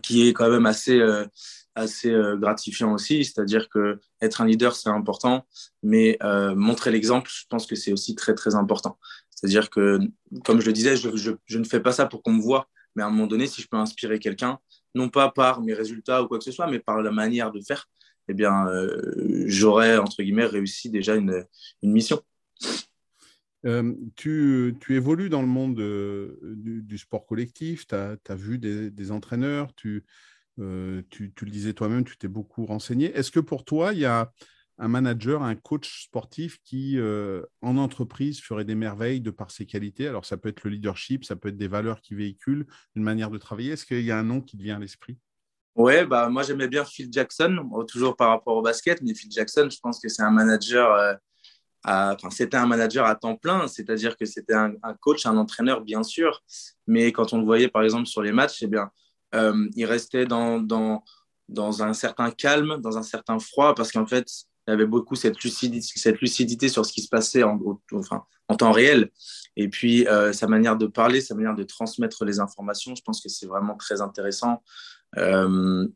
qui 0.00 0.26
est 0.26 0.32
quand 0.32 0.48
même 0.48 0.66
assez, 0.66 0.98
euh, 0.98 1.26
assez 1.74 2.10
euh, 2.10 2.36
gratifiant 2.36 2.92
aussi. 2.92 3.24
C'est-à-dire 3.24 3.68
que 3.68 4.00
être 4.20 4.40
un 4.40 4.46
leader, 4.46 4.74
c'est 4.76 4.88
important, 4.88 5.46
mais 5.82 6.18
euh, 6.22 6.54
montrer 6.54 6.90
l'exemple, 6.90 7.30
je 7.32 7.44
pense 7.48 7.66
que 7.66 7.74
c'est 7.76 7.92
aussi 7.92 8.14
très, 8.14 8.34
très 8.34 8.54
important. 8.54 8.98
C'est-à-dire 9.30 9.70
que, 9.70 9.98
comme 10.44 10.60
je 10.60 10.66
le 10.66 10.72
disais, 10.72 10.96
je, 10.96 11.58
ne 11.58 11.64
fais 11.64 11.80
pas 11.80 11.92
ça 11.92 12.06
pour 12.06 12.22
qu'on 12.22 12.34
me 12.34 12.42
voit, 12.42 12.68
mais 12.94 13.02
à 13.02 13.06
un 13.06 13.10
moment 13.10 13.26
donné, 13.26 13.46
si 13.46 13.62
je 13.62 13.68
peux 13.68 13.76
inspirer 13.76 14.18
quelqu'un, 14.18 14.58
non 14.94 15.08
pas 15.08 15.30
par 15.30 15.62
mes 15.62 15.74
résultats 15.74 16.22
ou 16.22 16.28
quoi 16.28 16.38
que 16.38 16.44
ce 16.44 16.52
soit, 16.52 16.70
mais 16.70 16.78
par 16.78 17.02
la 17.02 17.10
manière 17.10 17.50
de 17.50 17.60
faire, 17.60 17.88
eh 18.28 18.34
bien, 18.34 18.66
j'aurais, 19.46 19.98
entre 19.98 20.22
guillemets, 20.22 20.46
réussi 20.46 20.90
déjà 20.90 21.16
une, 21.16 21.44
une 21.82 21.90
mission. 21.90 22.20
tu, 24.14 24.76
tu, 24.80 24.94
évolues 24.94 25.28
dans 25.28 25.42
le 25.42 25.48
monde 25.48 25.74
du, 25.74 26.98
sport 26.98 27.26
collectif, 27.26 27.88
tu 27.88 27.96
as, 27.96 28.34
vu 28.36 28.58
des 28.58 29.10
entraîneurs, 29.10 29.74
tu, 29.74 30.04
euh, 30.58 31.02
tu, 31.10 31.32
le 31.40 31.50
disais 31.50 31.72
toi-même, 31.72 32.04
tu 32.04 32.16
t'es 32.16 32.28
beaucoup 32.28 32.66
renseigné. 32.66 33.06
Est-ce 33.12 33.30
que 33.30 33.40
pour 33.40 33.64
toi, 33.64 33.92
il 33.92 34.00
y 34.00 34.04
a 34.04 34.30
un 34.78 34.88
manager, 34.88 35.42
un 35.42 35.54
coach 35.54 36.04
sportif 36.04 36.58
qui, 36.64 36.98
euh, 36.98 37.42
en 37.60 37.76
entreprise, 37.76 38.40
ferait 38.40 38.64
des 38.64 38.74
merveilles 38.74 39.20
de 39.20 39.30
par 39.30 39.50
ses 39.50 39.66
qualités? 39.66 40.08
Alors, 40.08 40.24
ça 40.24 40.36
peut 40.36 40.48
être 40.48 40.64
le 40.64 40.70
leadership, 40.70 41.24
ça 41.24 41.36
peut 41.36 41.48
être 41.48 41.58
des 41.58 41.68
valeurs 41.68 42.00
qui 42.00 42.14
véhiculent, 42.14 42.66
une 42.94 43.02
manière 43.02 43.30
de 43.30 43.38
travailler. 43.38 43.72
Est-ce 43.72 43.86
qu'il 43.86 44.02
y 44.02 44.10
a 44.10 44.18
un 44.18 44.24
nom 44.24 44.40
qui 44.40 44.56
te 44.56 44.62
vient 44.62 44.76
à 44.76 44.80
l'esprit? 44.80 45.18
Ouais, 45.74 46.04
bah, 46.04 46.28
moi 46.28 46.42
j'aimais 46.42 46.68
bien 46.68 46.84
Phil 46.84 47.08
Jackson, 47.10 47.66
toujours 47.88 48.14
par 48.14 48.28
rapport 48.28 48.56
au 48.56 48.62
basket, 48.62 49.00
mais 49.00 49.14
Phil 49.14 49.30
Jackson, 49.32 49.68
je 49.70 49.78
pense 49.80 49.98
que 50.00 50.08
c'est 50.10 50.22
un 50.22 50.30
manager, 50.30 50.92
euh, 50.92 51.14
enfin, 51.84 52.28
c'était 52.28 52.58
un 52.58 52.66
manager 52.66 53.06
à 53.06 53.14
temps 53.14 53.36
plein, 53.36 53.66
c'est-à-dire 53.68 54.18
que 54.18 54.26
c'était 54.26 54.52
un, 54.52 54.74
un, 54.82 54.92
coach, 54.92 55.24
un 55.24 55.36
entraîneur, 55.38 55.80
bien 55.80 56.02
sûr, 56.02 56.42
mais 56.86 57.10
quand 57.10 57.32
on 57.32 57.38
le 57.38 57.46
voyait 57.46 57.68
par 57.68 57.82
exemple 57.84 58.06
sur 58.06 58.20
les 58.20 58.32
matchs, 58.32 58.62
eh 58.62 58.66
bien, 58.66 58.90
euh, 59.34 59.68
il 59.76 59.84
restait 59.86 60.26
dans, 60.26 60.60
dans, 60.60 61.04
dans 61.48 61.82
un 61.82 61.92
certain 61.92 62.30
calme, 62.30 62.78
dans 62.80 62.98
un 62.98 63.02
certain 63.02 63.38
froid, 63.38 63.74
parce 63.74 63.92
qu'en 63.92 64.06
fait, 64.06 64.26
il 64.66 64.72
avait 64.72 64.86
beaucoup 64.86 65.16
cette 65.16 65.42
lucidité, 65.42 65.86
cette 65.96 66.20
lucidité 66.20 66.68
sur 66.68 66.86
ce 66.86 66.92
qui 66.92 67.02
se 67.02 67.08
passait 67.08 67.42
en 67.42 67.58
temps 68.58 68.72
réel. 68.72 69.10
Et 69.56 69.68
puis, 69.68 70.06
euh, 70.06 70.32
sa 70.32 70.46
manière 70.46 70.76
de 70.76 70.86
parler, 70.86 71.20
sa 71.20 71.34
manière 71.34 71.54
de 71.54 71.64
transmettre 71.64 72.24
les 72.24 72.40
informations, 72.40 72.94
je 72.94 73.02
pense 73.02 73.20
que 73.20 73.28
c'est 73.28 73.46
vraiment 73.46 73.76
très 73.76 74.00
intéressant. 74.00 74.62
Euh, 75.18 75.86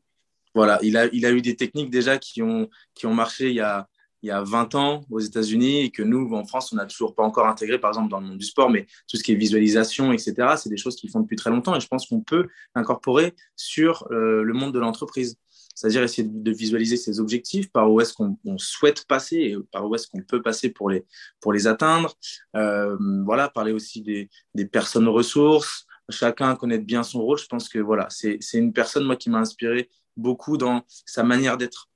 voilà, 0.55 0.79
il 0.83 0.97
a, 0.97 1.07
il 1.13 1.25
a 1.27 1.31
eu 1.31 1.43
des 1.43 1.55
techniques 1.55 1.91
déjà 1.91 2.19
qui 2.19 2.43
ont, 2.43 2.69
qui 2.95 3.07
ont 3.07 3.15
marché 3.15 3.51
il 3.51 3.57
y 3.57 3.61
a, 3.61 3.89
il 4.27 4.31
y 4.31 4.33
a 4.33 4.43
20 4.43 4.75
ans 4.75 5.05
aux 5.09 5.21
États-Unis 5.21 5.83
et 5.83 5.91
que 5.91 6.03
nous, 6.03 6.35
en 6.35 6.45
France, 6.45 6.73
on 6.73 6.77
n'a 6.77 6.87
toujours 6.87 7.15
pas 7.15 7.23
encore 7.23 7.47
intégré, 7.47 7.79
par 7.79 7.91
exemple, 7.91 8.11
dans 8.11 8.19
le 8.19 8.27
monde 8.27 8.39
du 8.39 8.45
sport, 8.45 8.71
mais 8.71 8.87
tout 9.09 9.17
ce 9.17 9.23
qui 9.23 9.33
est 9.33 9.37
visualisation, 9.37 10.13
etc., 10.13 10.35
c'est 10.57 10.69
des 10.69 10.77
choses 10.77 10.97
qu'ils 10.97 11.11
font 11.11 11.21
depuis 11.21 11.37
très 11.37 11.51
longtemps 11.51 11.77
et 11.77 11.81
je 11.81 11.87
pense 11.87 12.07
qu'on 12.07 12.21
peut 12.21 12.49
incorporer 12.75 13.35
sur 13.55 14.09
euh, 14.11 14.43
le 14.43 14.53
monde 14.53 14.75
de 14.75 14.81
l'entreprise. 14.81 15.37
C'est-à-dire 15.77 16.03
essayer 16.03 16.27
de 16.29 16.51
visualiser 16.51 16.97
ses 16.97 17.21
objectifs, 17.21 17.71
par 17.71 17.93
où 17.93 18.01
est-ce 18.01 18.15
qu'on 18.15 18.37
souhaite 18.59 19.07
passer 19.07 19.37
et 19.37 19.57
par 19.71 19.89
où 19.89 19.95
est-ce 19.95 20.09
qu'on 20.09 20.23
peut 20.23 20.43
passer 20.43 20.71
pour 20.71 20.91
les, 20.91 21.05
pour 21.41 21.53
les 21.53 21.69
atteindre. 21.69 22.15
Euh, 22.57 22.97
voilà, 23.25 23.49
parler 23.49 23.73
aussi 23.73 24.03
des, 24.03 24.29
des 24.55 24.65
personnes 24.65 25.07
ressources, 25.07 25.87
chacun 26.11 26.57
connaître 26.57 26.85
bien 26.85 27.05
son 27.05 27.23
rôle. 27.23 27.39
Je 27.39 27.47
pense 27.47 27.69
que 27.69 27.79
voilà, 27.79 28.09
c'est 28.11 28.41
une 28.55 28.73
personne 28.73 29.05
moi 29.05 29.15
qui 29.15 29.31
m'a 29.31 29.39
inspiré 29.39 29.89
beaucoup 30.17 30.57
dans 30.57 30.85
sa 31.05 31.23
manière 31.23 31.57
d'être, 31.57 31.89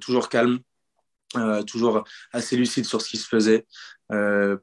toujours 0.00 0.28
calme, 0.28 0.58
toujours 1.66 2.04
assez 2.32 2.56
lucide 2.56 2.84
sur 2.84 3.02
ce 3.02 3.08
qui 3.08 3.16
se 3.16 3.26
faisait, 3.26 3.66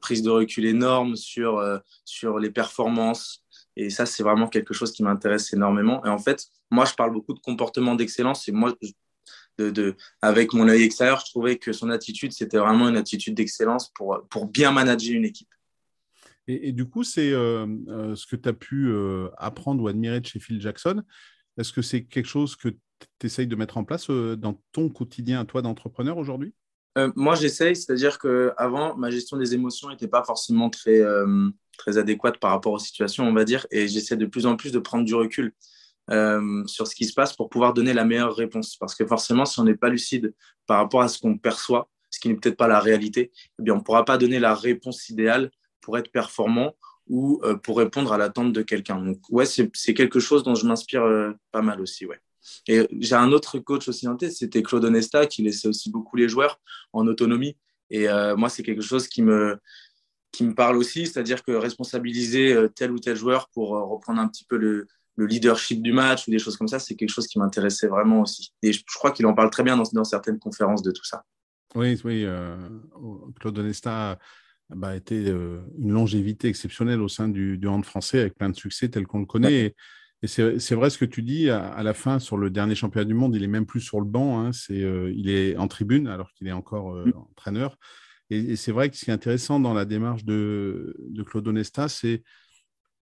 prise 0.00 0.22
de 0.22 0.30
recul 0.30 0.66
énorme 0.66 1.16
sur, 1.16 1.62
sur 2.04 2.38
les 2.38 2.50
performances. 2.50 3.44
Et 3.76 3.90
ça, 3.90 4.06
c'est 4.06 4.22
vraiment 4.22 4.48
quelque 4.48 4.74
chose 4.74 4.92
qui 4.92 5.02
m'intéresse 5.02 5.52
énormément. 5.52 6.04
Et 6.04 6.08
en 6.08 6.18
fait, 6.18 6.46
moi, 6.70 6.84
je 6.84 6.94
parle 6.94 7.12
beaucoup 7.12 7.34
de 7.34 7.40
comportement 7.40 7.94
d'excellence. 7.94 8.48
Et 8.48 8.52
moi, 8.52 8.74
de, 9.58 9.94
avec 10.22 10.52
mon 10.52 10.68
œil 10.68 10.82
extérieur, 10.82 11.20
je 11.20 11.30
trouvais 11.30 11.56
que 11.58 11.72
son 11.72 11.90
attitude, 11.90 12.32
c'était 12.32 12.58
vraiment 12.58 12.88
une 12.88 12.96
attitude 12.96 13.34
d'excellence 13.34 13.90
pour, 13.94 14.26
pour 14.30 14.46
bien 14.46 14.72
manager 14.72 15.14
une 15.14 15.24
équipe. 15.24 15.48
Et, 16.48 16.72
du 16.72 16.84
coup, 16.88 17.02
c'est 17.02 17.32
euh, 17.32 17.66
euh, 17.88 18.14
ce 18.14 18.24
que 18.24 18.36
tu 18.36 18.48
as 18.48 18.52
pu 18.52 18.88
euh, 18.88 19.28
apprendre 19.36 19.82
ou 19.82 19.88
admirer 19.88 20.20
de 20.20 20.26
chez 20.26 20.38
Phil 20.38 20.60
Jackson. 20.60 21.02
Est-ce 21.58 21.72
que 21.72 21.82
c'est 21.82 22.04
quelque 22.04 22.28
chose 22.28 22.54
que 22.54 22.68
tu 23.18 23.26
essayes 23.26 23.46
de 23.46 23.56
mettre 23.56 23.78
en 23.78 23.84
place 23.84 24.10
dans 24.10 24.60
ton 24.72 24.88
quotidien 24.88 25.40
à 25.40 25.44
toi 25.44 25.62
d'entrepreneur 25.62 26.18
aujourd'hui? 26.18 26.54
Moi, 27.14 27.34
j'essaye, 27.34 27.76
c'est-à-dire 27.76 28.18
qu'avant, 28.18 28.96
ma 28.96 29.10
gestion 29.10 29.36
des 29.36 29.52
émotions 29.52 29.90
n'était 29.90 30.08
pas 30.08 30.24
forcément 30.24 30.70
très, 30.70 31.02
très 31.76 31.98
adéquate 31.98 32.38
par 32.38 32.52
rapport 32.52 32.72
aux 32.72 32.78
situations, 32.78 33.24
on 33.24 33.34
va 33.34 33.44
dire, 33.44 33.66
et 33.70 33.86
j'essaie 33.86 34.16
de 34.16 34.24
plus 34.24 34.46
en 34.46 34.56
plus 34.56 34.72
de 34.72 34.78
prendre 34.78 35.04
du 35.04 35.14
recul. 35.14 35.52
Euh, 36.12 36.62
sur 36.66 36.86
ce 36.86 36.94
qui 36.94 37.04
se 37.04 37.14
passe 37.14 37.34
pour 37.34 37.48
pouvoir 37.48 37.74
donner 37.74 37.92
la 37.92 38.04
meilleure 38.04 38.34
réponse. 38.34 38.76
Parce 38.76 38.94
que 38.94 39.04
forcément, 39.04 39.44
si 39.44 39.58
on 39.58 39.64
n'est 39.64 39.74
pas 39.74 39.88
lucide 39.88 40.34
par 40.66 40.78
rapport 40.78 41.02
à 41.02 41.08
ce 41.08 41.18
qu'on 41.18 41.36
perçoit, 41.36 41.90
ce 42.10 42.20
qui 42.20 42.28
n'est 42.28 42.36
peut-être 42.36 42.56
pas 42.56 42.68
la 42.68 42.78
réalité, 42.78 43.32
eh 43.58 43.62
bien, 43.62 43.74
on 43.74 43.78
ne 43.78 43.82
pourra 43.82 44.04
pas 44.04 44.16
donner 44.16 44.38
la 44.38 44.54
réponse 44.54 45.08
idéale 45.08 45.50
pour 45.80 45.98
être 45.98 46.12
performant 46.12 46.76
ou 47.08 47.40
euh, 47.42 47.56
pour 47.56 47.78
répondre 47.78 48.12
à 48.12 48.18
l'attente 48.18 48.52
de 48.52 48.62
quelqu'un. 48.62 49.00
Donc, 49.00 49.18
ouais, 49.30 49.46
c'est 49.46 49.94
quelque 49.94 50.20
chose 50.20 50.44
dont 50.44 50.54
je 50.54 50.66
m'inspire 50.66 51.02
euh, 51.02 51.32
pas 51.50 51.62
mal 51.62 51.80
aussi, 51.80 52.06
ouais. 52.06 52.20
Et 52.68 52.86
j'ai 53.00 53.14
un 53.14 53.32
autre 53.32 53.58
coach 53.58 53.88
aussi 53.88 54.08
en 54.08 54.16
tête, 54.16 54.32
c'était 54.32 54.62
Claude 54.62 54.84
Onesta, 54.84 55.26
qui 55.26 55.42
laissait 55.42 55.68
aussi 55.68 55.90
beaucoup 55.90 56.16
les 56.16 56.28
joueurs 56.28 56.60
en 56.92 57.06
autonomie. 57.06 57.56
Et 57.90 58.08
moi, 58.36 58.48
c'est 58.48 58.62
quelque 58.62 58.82
chose 58.82 59.06
qui 59.06 59.22
me, 59.22 59.58
qui 60.32 60.44
me 60.44 60.54
parle 60.54 60.76
aussi, 60.76 61.06
c'est-à-dire 61.06 61.44
que 61.44 61.52
responsabiliser 61.52 62.56
tel 62.74 62.90
ou 62.90 62.98
tel 62.98 63.16
joueur 63.16 63.48
pour 63.50 63.70
reprendre 63.70 64.20
un 64.20 64.26
petit 64.26 64.44
peu 64.44 64.56
le, 64.56 64.88
le 65.16 65.26
leadership 65.26 65.82
du 65.82 65.92
match 65.92 66.28
ou 66.28 66.30
des 66.30 66.38
choses 66.38 66.56
comme 66.56 66.68
ça, 66.68 66.78
c'est 66.78 66.94
quelque 66.94 67.10
chose 67.10 67.26
qui 67.26 67.38
m'intéressait 67.38 67.88
vraiment 67.88 68.20
aussi. 68.20 68.52
Et 68.62 68.72
je, 68.72 68.84
crois 68.94 69.10
qu'il 69.10 69.26
en 69.26 69.34
parle 69.34 69.50
très 69.50 69.62
bien 69.62 69.76
dans, 69.76 69.84
dans, 69.92 70.04
certaines 70.04 70.38
conférences 70.38 70.82
de 70.82 70.92
tout 70.92 71.04
ça. 71.04 71.24
Oui, 71.74 72.00
oui. 72.04 72.24
Euh, 72.24 72.56
Claude 73.40 73.58
Onesta 73.58 74.18
bah, 74.68 74.88
a 74.88 74.96
été 74.96 75.28
euh, 75.28 75.60
une 75.78 75.92
longévité 75.92 76.48
exceptionnelle 76.48 77.00
au 77.00 77.08
sein 77.08 77.28
du, 77.28 77.58
du 77.58 77.66
hand 77.66 77.84
français 77.84 78.20
avec 78.20 78.34
plein 78.36 78.50
de 78.50 78.56
succès 78.56 78.88
tel 78.88 79.06
qu'on 79.06 79.20
le 79.20 79.26
connaît. 79.26 79.74
Et, 80.22 80.26
c'est 80.28 80.74
vrai 80.74 80.90
ce 80.90 80.98
que 80.98 81.04
tu 81.04 81.22
dis, 81.22 81.50
à, 81.50 81.82
la 81.82 81.94
fin, 81.94 82.18
sur 82.18 82.36
le 82.36 82.50
dernier 82.50 82.74
championnat 82.74 83.04
du 83.04 83.14
monde, 83.14 83.34
il 83.36 83.42
est 83.42 83.48
même 83.48 83.66
plus 83.66 83.80
sur 83.80 84.00
le 84.00 84.06
banc, 84.06 84.40
hein, 84.40 84.50
euh, 84.70 85.12
il 85.14 85.28
est 85.28 85.56
en 85.56 85.68
tribune 85.68 86.08
alors 86.08 86.32
qu'il 86.32 86.48
est 86.48 86.52
encore 86.52 86.94
mm. 86.94 87.12
entraîneur. 87.30 87.78
Et, 88.30 88.56
c'est 88.56 88.72
vrai 88.72 88.90
que 88.90 88.96
ce 88.96 89.04
qui 89.04 89.10
est 89.10 89.14
intéressant 89.14 89.60
dans 89.60 89.74
la 89.74 89.84
démarche 89.84 90.24
de, 90.24 90.96
de 91.10 91.22
Claude 91.22 91.46
Onesta, 91.48 91.88
c'est 91.88 92.22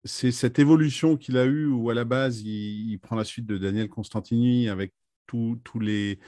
cette 0.05 0.59
évolution 0.59 1.15
qu'il 1.15 1.37
a 1.37 1.45
eue 1.45 1.67
où 1.67 1.89
à 1.89 1.93
la 1.93 2.03
base, 2.03 2.41
il, 2.41 2.97
prend 2.99 3.15
la 3.15 3.23
suite 3.23 3.45
de 3.45 3.57
Daniel 3.57 3.89
Constantini 3.89 4.67
avec 4.67 4.93
les, 5.79 6.19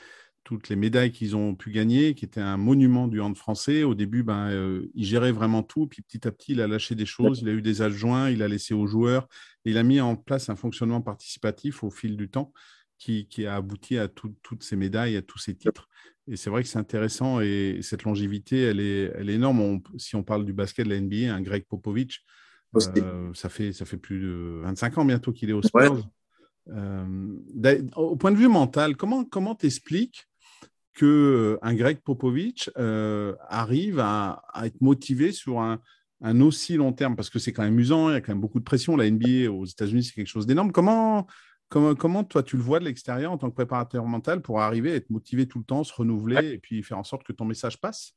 toutes 0.46 0.70
les 0.70 0.75
médailles 0.75 1.12
qu'ils 1.12 1.36
ont 1.36 1.56
pu 1.56 1.72
gagner, 1.72 2.14
qui 2.14 2.24
était 2.24 2.40
un 2.40 2.56
monument 2.56 3.08
du 3.08 3.20
hand 3.20 3.36
français. 3.36 3.84
Au 3.84 3.96
début, 3.96 4.22
ben, 4.24 4.50
euh, 4.52 4.90
il 4.94 5.04
gérait 5.04 5.32
vraiment 5.32 5.64
tout, 5.64 5.88
puis 5.88 6.04
petit 6.04 6.25
à 6.28 6.32
petit, 6.32 6.54
il 6.54 6.62
a 6.62 6.68
lâché 6.68 6.94
des 6.94 7.08
choses, 7.08 7.42
il 7.42 7.50
a 7.50 7.52
eu 7.52 7.64
des 7.64 7.82
adjoints, 7.82 8.30
il 8.30 8.44
a 8.44 8.48
laissé 8.48 8.75
aux 8.75 8.86
joueurs, 8.86 9.28
et 9.66 9.72
il 9.72 9.78
a 9.78 9.84
mis 9.84 10.00
en 10.00 10.16
place 10.16 10.48
un 10.50 10.56
fonctionnement 10.56 11.02
participatif 11.02 11.84
au 11.84 11.90
fil 11.90 12.16
du 12.16 12.30
temps 12.30 12.54
qui, 12.98 13.28
a 13.46 13.56
abouti 13.56 13.98
à 13.98 14.08
toutes 14.08 14.64
ces 14.64 14.75
médailles, 14.75 15.18
à 15.18 15.22
tous 15.22 15.40
ces 15.40 15.56
titres. 15.56 15.90
Et 16.28 16.38
c'est 16.38 16.50
vrai 16.50 16.64
que 16.64 16.70
c'est 16.70 16.80
intéressant, 16.80 17.42
et 17.42 17.80
cette 17.82 18.04
longévité, 18.04 18.62
elle 18.62 18.80
est, 18.80 19.12
elle 19.16 19.30
est 19.32 19.36
énorme. 19.36 19.82
si 19.98 20.16
on 20.16 20.24
parle 20.24 20.46
du 20.46 20.54
basket 20.54 20.86
de 20.86 20.92
la 20.92 21.02
NBA, 21.02 21.34
un 21.34 21.42
Greg 21.42 21.66
Popovich, 21.66 22.24
euh, 22.75 23.32
ça, 23.34 23.50
fait, 23.50 23.74
ça 23.74 23.86
fait 23.86 23.98
plus 23.98 24.20
de 24.20 24.60
25 24.64 24.98
ans 25.00 25.06
bientôt 25.06 25.32
qu'il 25.32 25.50
est 25.50 25.54
au 25.54 25.62
Spurs. 25.64 26.08
Euh, 26.70 27.86
au 27.96 28.15
point 28.15 28.32
de 28.32 28.38
vue 28.38 28.48
mental, 28.48 28.96
comment 28.96 29.24
comment 29.24 29.54
t'expliques 29.54 30.28
que 30.95 31.05
euh, 31.05 31.60
un 31.62 31.75
Greg 31.75 31.99
Popovich 31.99 32.69
arrive 32.75 33.99
à, 33.99 34.41
être 34.63 34.81
motivé 34.81 35.31
sur 35.31 35.60
un, 35.60 35.79
un, 36.21 36.41
aussi 36.41 36.75
long 36.75 36.93
terme? 36.93 37.15
Parce 37.15 37.29
que 37.29 37.38
c'est 37.38 37.53
quand 37.53 37.63
même 37.63 37.73
amusant, 37.73 38.10
il 38.10 38.13
y 38.13 38.15
a 38.15 38.21
quand 38.21 38.31
même 38.31 38.41
beaucoup 38.41 38.60
de 38.60 38.63
pression. 38.63 38.95
La 38.95 39.10
NBA 39.10 39.51
aux 39.51 39.65
États-Unis, 39.65 40.05
c'est 40.05 40.13
quelque 40.13 40.27
chose 40.27 40.47
d'énorme. 40.47 40.71
Comment, 40.71 41.27
comment, 41.69 41.93
comment 41.93 42.23
toi 42.23 42.41
tu 42.41 42.58
le 42.58 42.63
vois 42.63 42.79
de 42.79 42.86
l'extérieur 42.86 43.31
en 43.31 43.38
tant 43.38 43.49
que 43.49 43.55
préparateur 43.55 44.05
mental 44.05 44.41
pour 44.41 44.62
arriver 44.62 44.93
à 44.93 44.95
être 44.95 45.10
motivé 45.10 45.47
tout 45.47 45.60
le 45.60 45.65
temps, 45.65 45.84
se 45.84 45.93
renouveler 45.93 46.53
et 46.53 46.58
puis 46.58 46.81
faire 46.81 46.97
en 46.97 47.03
sorte 47.03 47.23
que 47.23 47.34
ton 47.34 47.45
message 47.45 47.79
passe? 47.79 48.15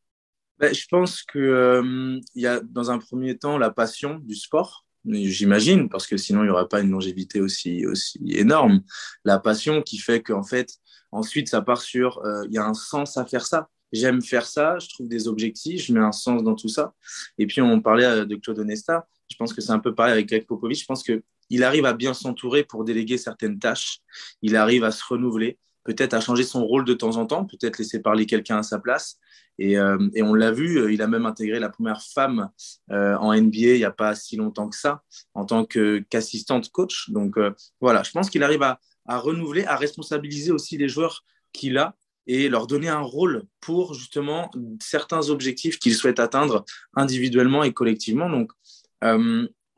Ben, 0.59 0.75
je 0.75 0.87
pense 0.91 1.23
qu'il 1.23 1.41
euh, 1.41 2.21
y 2.35 2.47
a 2.47 2.61
dans 2.61 2.91
un 2.91 2.99
premier 2.99 3.39
temps 3.39 3.59
la 3.59 3.71
passion 3.71 4.19
du 4.19 4.35
sport, 4.35 4.85
j'imagine, 5.09 5.89
parce 5.89 6.07
que 6.07 6.17
sinon 6.17 6.43
il 6.43 6.47
n'y 6.47 6.51
aurait 6.51 6.69
pas 6.69 6.81
une 6.81 6.91
longévité 6.91 7.41
aussi, 7.41 7.87
aussi 7.87 8.19
énorme. 8.31 8.83
La 9.25 9.39
passion 9.39 9.83
qui 9.83 9.99
fait 9.99 10.23
qu'en 10.23 10.43
fait, 10.43 10.75
ensuite 11.13 11.49
ça 11.49 11.63
part 11.63 11.83
sur 11.83 12.19
euh, 12.25 12.45
il 12.49 12.55
y 12.55 12.59
a 12.59 12.65
un 12.65 12.75
sens 12.75 13.17
à 13.17 13.25
faire 13.25 13.47
ça. 13.47 13.69
J'aime 13.91 14.21
faire 14.21 14.45
ça, 14.45 14.79
je 14.79 14.89
trouve 14.89 15.09
des 15.09 15.29
objectifs, 15.29 15.87
je 15.87 15.93
mets 15.95 16.01
un 16.01 16.13
sens 16.13 16.43
dans 16.43 16.55
tout 16.55 16.69
ça. 16.69 16.93
Et 17.39 17.47
puis 17.47 17.63
on 17.63 17.81
parlait 17.81 18.05
euh, 18.05 18.25
de 18.25 18.37
Claude 18.37 18.59
Onesta, 18.59 19.07
je 19.31 19.37
pense 19.37 19.53
que 19.53 19.61
c'est 19.61 19.73
un 19.73 19.79
peu 19.79 19.95
pareil 19.95 20.13
avec 20.13 20.29
Greg 20.29 20.47
Popovich. 20.47 20.81
Je 20.81 20.87
pense 20.87 21.03
qu'il 21.03 21.65
arrive 21.65 21.87
à 21.87 21.95
bien 21.95 22.15
s'entourer 22.15 22.65
pour 22.65 22.85
déléguer 22.85 23.19
certaines 23.19 23.59
tâches, 23.59 24.01
il 24.43 24.57
arrive 24.57 24.85
à 24.85 24.91
se 24.91 25.03
renouveler 25.09 25.59
peut-être 25.89 26.13
à 26.13 26.21
changer 26.21 26.45
son 26.45 26.67
rôle 26.67 26.85
de 26.85 26.93
temps 26.93 27.17
en 27.17 27.25
temps, 27.25 27.47
peut-être 27.47 27.79
laisser 27.79 28.01
parler 28.01 28.27
quelqu'un 28.27 28.59
à 28.59 28.63
sa 28.63 28.79
place. 28.79 29.19
Et, 29.59 29.77
euh, 29.79 29.99
on 30.17 30.35
l'a 30.35 30.53
vu, 30.53 30.79
euh, 30.79 30.93
il 30.93 31.03
a 31.03 31.09
même 31.09 31.27
intégré 31.27 31.59
la 31.59 31.69
première 31.69 32.03
femme 32.03 32.51
euh, 32.91 33.17
en 33.17 33.35
NBA 33.35 33.75
il 33.75 33.79
n'y 33.79 33.85
a 33.85 33.91
pas 33.91 34.15
si 34.15 34.37
longtemps 34.37 34.69
que 34.69 34.77
ça, 34.77 35.03
en 35.35 35.45
tant 35.45 35.65
qu'assistante 35.65 36.71
coach. 36.71 37.11
Donc 37.11 37.37
voilà, 37.81 38.03
je 38.03 38.11
pense 38.11 38.31
qu'il 38.31 38.43
arrive 38.43 38.63
à, 38.63 38.79
renouveler, 39.07 39.65
à 39.65 39.77
responsabiliser 39.77 40.53
aussi 40.53 40.77
les 40.77 40.89
joueurs 40.89 41.25
qu'il 41.53 41.79
a 41.79 41.97
et 42.27 42.49
leur 42.49 42.67
donner 42.67 42.89
un 42.89 43.01
rôle 43.01 43.45
pour 43.61 43.95
justement 43.95 44.51
certains 44.81 45.31
objectifs 45.31 45.79
qu'il 45.79 45.95
souhaite 45.95 46.21
atteindre 46.21 46.65
individuellement 46.95 47.65
et 47.65 47.73
collectivement. 47.73 48.29
Donc, 48.29 48.53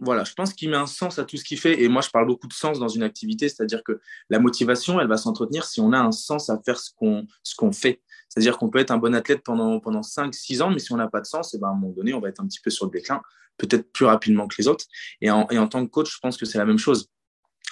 voilà, 0.03 0.25
je 0.25 0.33
pense 0.33 0.55
qu'il 0.55 0.71
met 0.71 0.79
un 0.79 0.87
sens 0.87 1.19
à 1.19 1.25
tout 1.25 1.37
ce 1.37 1.45
qu'il 1.45 1.59
fait. 1.59 1.83
Et 1.83 1.89
moi, 1.89 2.01
je 2.01 2.09
parle 2.09 2.27
beaucoup 2.27 2.49
de 2.49 2.55
sens 2.55 2.79
dans 2.79 2.89
une 2.89 3.03
activité, 3.03 3.49
c'est-à-dire 3.49 3.85
que 3.85 4.01
la 4.31 4.39
motivation, 4.39 4.99
elle 4.99 5.09
va 5.09 5.19
s'entretenir 5.19 5.65
si 5.65 5.81
on 5.81 5.93
a 5.93 5.99
un 5.99 6.11
sens 6.13 6.49
à 6.49 6.59
faire 6.65 6.79
ce 6.79 6.91
qu'on 6.97 7.27
qu'on 7.57 7.73
fait. 7.73 8.01
C'est-à-dire 8.31 8.57
qu'on 8.57 8.71
peut 8.71 8.79
être 8.79 8.93
un 8.93 8.97
bon 8.97 9.15
athlète 9.15 9.43
pendant, 9.43 9.81
pendant 9.81 10.03
5, 10.03 10.33
6 10.33 10.63
ans, 10.63 10.71
mais 10.71 10.79
si 10.79 10.93
on 10.93 10.97
n'a 10.97 11.09
pas 11.09 11.21
de 11.21 11.27
sens, 11.27 11.53
et 11.53 11.57
eh 11.57 11.61
ben, 11.61 11.69
à 11.69 11.71
un 11.73 11.75
moment 11.75 11.93
donné, 11.93 12.15
on 12.15 12.21
va 12.21 12.29
être 12.29 12.41
un 12.41 12.47
petit 12.47 12.61
peu 12.61 12.71
sur 12.71 12.87
le 12.87 12.93
déclin, 12.93 13.21
peut-être 13.59 13.93
plus 13.93 14.05
rapidement 14.05 14.47
que 14.47 14.55
les 14.59 14.69
autres. 14.69 14.87
Et 15.21 15.31
en, 15.31 15.49
en 15.51 15.69
tant 15.69 15.85
que 15.85 15.91
coach, 15.91 16.15
je 16.15 16.19
pense 16.21 16.37
que 16.37 16.47
c'est 16.47 16.59
la 16.59 16.65
même 16.65 16.79
chose. 16.79 17.11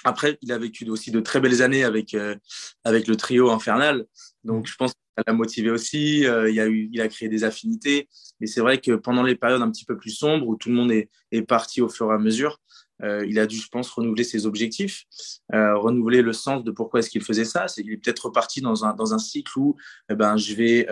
Après, 0.03 0.37
il 0.41 0.51
a 0.51 0.57
vécu 0.57 0.87
aussi 0.89 1.11
de 1.11 1.19
très 1.19 1.39
belles 1.39 1.61
années 1.61 1.83
avec, 1.83 2.13
euh, 2.13 2.35
avec 2.83 3.07
le 3.07 3.15
trio 3.15 3.49
infernal. 3.51 4.05
Donc, 4.43 4.67
je 4.67 4.75
pense 4.75 4.91
que 4.91 4.97
ça 5.17 5.23
l'a 5.27 5.33
motivé 5.33 5.71
aussi. 5.71 6.25
Euh, 6.25 6.49
il, 6.49 6.59
a 6.59 6.67
eu, 6.67 6.89
il 6.91 7.01
a 7.01 7.07
créé 7.07 7.29
des 7.29 7.43
affinités. 7.43 8.07
Mais 8.39 8.47
c'est 8.47 8.61
vrai 8.61 8.79
que 8.79 8.93
pendant 8.93 9.23
les 9.23 9.35
périodes 9.35 9.61
un 9.61 9.71
petit 9.71 9.85
peu 9.85 9.97
plus 9.97 10.11
sombres, 10.11 10.47
où 10.47 10.55
tout 10.55 10.69
le 10.69 10.75
monde 10.75 10.91
est, 10.91 11.09
est 11.31 11.41
parti 11.41 11.81
au 11.81 11.89
fur 11.89 12.11
et 12.11 12.15
à 12.15 12.17
mesure, 12.17 12.59
euh, 13.03 13.25
il 13.27 13.39
a 13.39 13.47
dû, 13.47 13.57
je 13.57 13.67
pense, 13.69 13.89
renouveler 13.89 14.23
ses 14.23 14.45
objectifs, 14.45 15.05
renouveler 15.51 16.21
le 16.21 16.33
sens 16.33 16.63
de 16.63 16.71
pourquoi 16.71 16.99
est-ce 16.99 17.09
qu'il 17.09 17.23
faisait 17.23 17.45
ça. 17.45 17.67
C'est 17.67 17.83
qu'il 17.83 17.93
est 17.93 17.97
peut-être 17.97 18.25
reparti 18.25 18.61
dans 18.61 18.85
un, 18.85 18.93
dans 18.93 19.13
un 19.13 19.19
cycle 19.19 19.57
où 19.57 19.77
eh 20.09 20.15
ben, 20.15 20.37
je, 20.37 20.53
vais, 20.53 20.87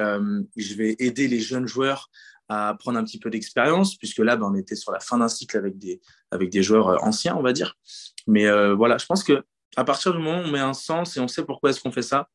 je 0.55 0.73
vais 0.75 0.95
aider 0.99 1.27
les 1.27 1.39
jeunes 1.39 1.67
joueurs 1.67 2.09
à 2.49 2.75
prendre 2.79 2.97
un 2.97 3.03
petit 3.03 3.19
peu 3.19 3.29
d'expérience, 3.29 3.95
puisque 3.95 4.19
là, 4.19 4.35
ben, 4.35 4.47
on 4.51 4.55
était 4.55 4.75
sur 4.75 4.91
la 4.91 4.99
fin 4.99 5.17
d'un 5.17 5.27
cycle 5.27 5.57
avec 5.57 5.77
des, 5.77 6.01
avec 6.31 6.49
des 6.49 6.63
joueurs 6.63 6.89
euh, 6.89 6.97
anciens, 7.01 7.35
on 7.35 7.41
va 7.41 7.53
dire. 7.53 7.75
Mais 8.25 8.45
euh, 8.47 8.73
voilà, 8.73 8.97
je 8.97 9.05
pense 9.05 9.23
que 9.23 9.43
à 9.75 9.83
partir 9.83 10.13
du 10.13 10.19
moment 10.19 10.39
où 10.39 10.43
on 10.43 10.51
met 10.51 10.59
un 10.59 10.73
sens 10.73 11.17
et 11.17 11.19
on 11.19 11.27
sait 11.27 11.45
pourquoi 11.45 11.69
est-ce 11.69 11.81
qu'on 11.81 11.91
fait 11.91 12.01
ça, 12.01 12.29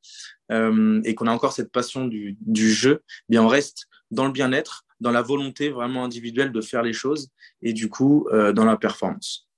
euh, 0.52 1.00
et 1.04 1.14
qu'on 1.14 1.26
a 1.26 1.32
encore 1.32 1.52
cette 1.52 1.72
passion 1.72 2.06
du, 2.06 2.36
du 2.40 2.70
jeu, 2.70 3.02
eh 3.08 3.24
bien 3.30 3.42
on 3.42 3.48
reste 3.48 3.86
dans 4.10 4.26
le 4.26 4.32
bien-être, 4.32 4.84
dans 5.00 5.10
la 5.10 5.22
volonté 5.22 5.70
vraiment 5.70 6.04
individuelle 6.04 6.52
de 6.52 6.60
faire 6.60 6.82
les 6.82 6.92
choses, 6.92 7.30
et 7.62 7.72
du 7.72 7.88
coup, 7.88 8.28
dans 8.30 8.64
la 8.64 8.76
performance. 8.76 9.48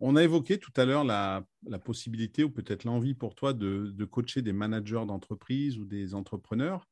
On 0.00 0.16
a 0.16 0.22
évoqué 0.22 0.58
tout 0.58 0.72
à 0.76 0.84
l'heure 0.84 1.04
la, 1.04 1.44
la, 1.66 1.78
possibilité 1.78 2.44
ou 2.44 2.50
peut-être 2.50 2.84
l'envie 2.84 3.14
pour 3.14 3.34
toi 3.34 3.54
de, 3.54 3.92
de 3.94 4.04
coacher 4.04 4.42
des 4.42 4.52
managers 4.52 5.04
d'entreprise 5.06 5.78
ou 5.78 5.86
des 5.86 6.14
entrepreneurs. 6.14 6.86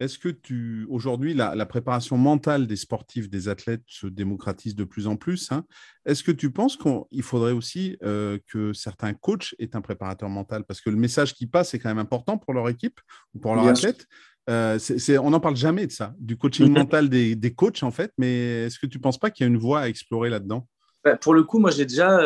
Est-ce 0.00 0.18
que 0.18 0.30
tu 0.30 0.86
aujourd'hui 0.88 1.34
la, 1.34 1.66
préparation 1.66 2.16
mentale 2.16 2.66
des 2.66 2.76
sportifs, 2.76 3.28
des 3.28 3.48
athlètes 3.48 3.84
se 3.86 4.06
démocratise 4.06 4.74
de 4.74 4.84
plus 4.84 5.06
en 5.06 5.16
plus 5.16 5.52
hein? 5.52 5.64
Est-ce 6.06 6.24
que 6.24 6.32
tu 6.32 6.50
penses 6.50 6.78
qu'il 6.78 7.22
faudrait 7.22 7.52
aussi 7.52 7.98
euh, 8.02 8.38
que 8.46 8.72
certains 8.72 9.12
coachs 9.12 9.54
aient 9.58 9.76
un 9.76 9.82
préparateur 9.82 10.30
mental? 10.30 10.64
Parce 10.64 10.80
que 10.80 10.88
le 10.88 10.96
message 10.96 11.34
qui 11.34 11.46
passe 11.46 11.74
est 11.74 11.78
quand 11.78 11.90
même 11.90 11.98
important 11.98 12.38
pour 12.38 12.54
leur 12.54 12.68
équipe 12.70 12.98
ou 13.34 13.40
pour 13.40 13.54
leur 13.54 13.66
athlète. 13.66 14.06
euh, 14.48 14.78
on 15.22 15.30
n'en 15.30 15.40
parle 15.40 15.56
jamais 15.56 15.86
de 15.86 15.92
ça, 15.92 16.14
du 16.18 16.38
coaching 16.38 16.72
mental 16.72 17.10
des, 17.10 17.36
des, 17.36 17.54
coachs 17.54 17.82
en 17.82 17.90
fait, 17.90 18.10
mais 18.16 18.64
est-ce 18.64 18.78
que 18.78 18.86
tu 18.86 18.96
ne 18.96 19.02
penses 19.02 19.18
pas 19.18 19.30
qu'il 19.30 19.44
y 19.44 19.48
a 19.48 19.52
une 19.52 19.58
voie 19.58 19.80
à 19.80 19.88
explorer 19.88 20.30
là-dedans? 20.30 20.66
Bah, 21.04 21.16
Pour 21.16 21.34
le 21.34 21.42
coup, 21.42 21.58
moi, 21.58 21.70
j'ai 21.70 21.86
déjà 21.86 22.20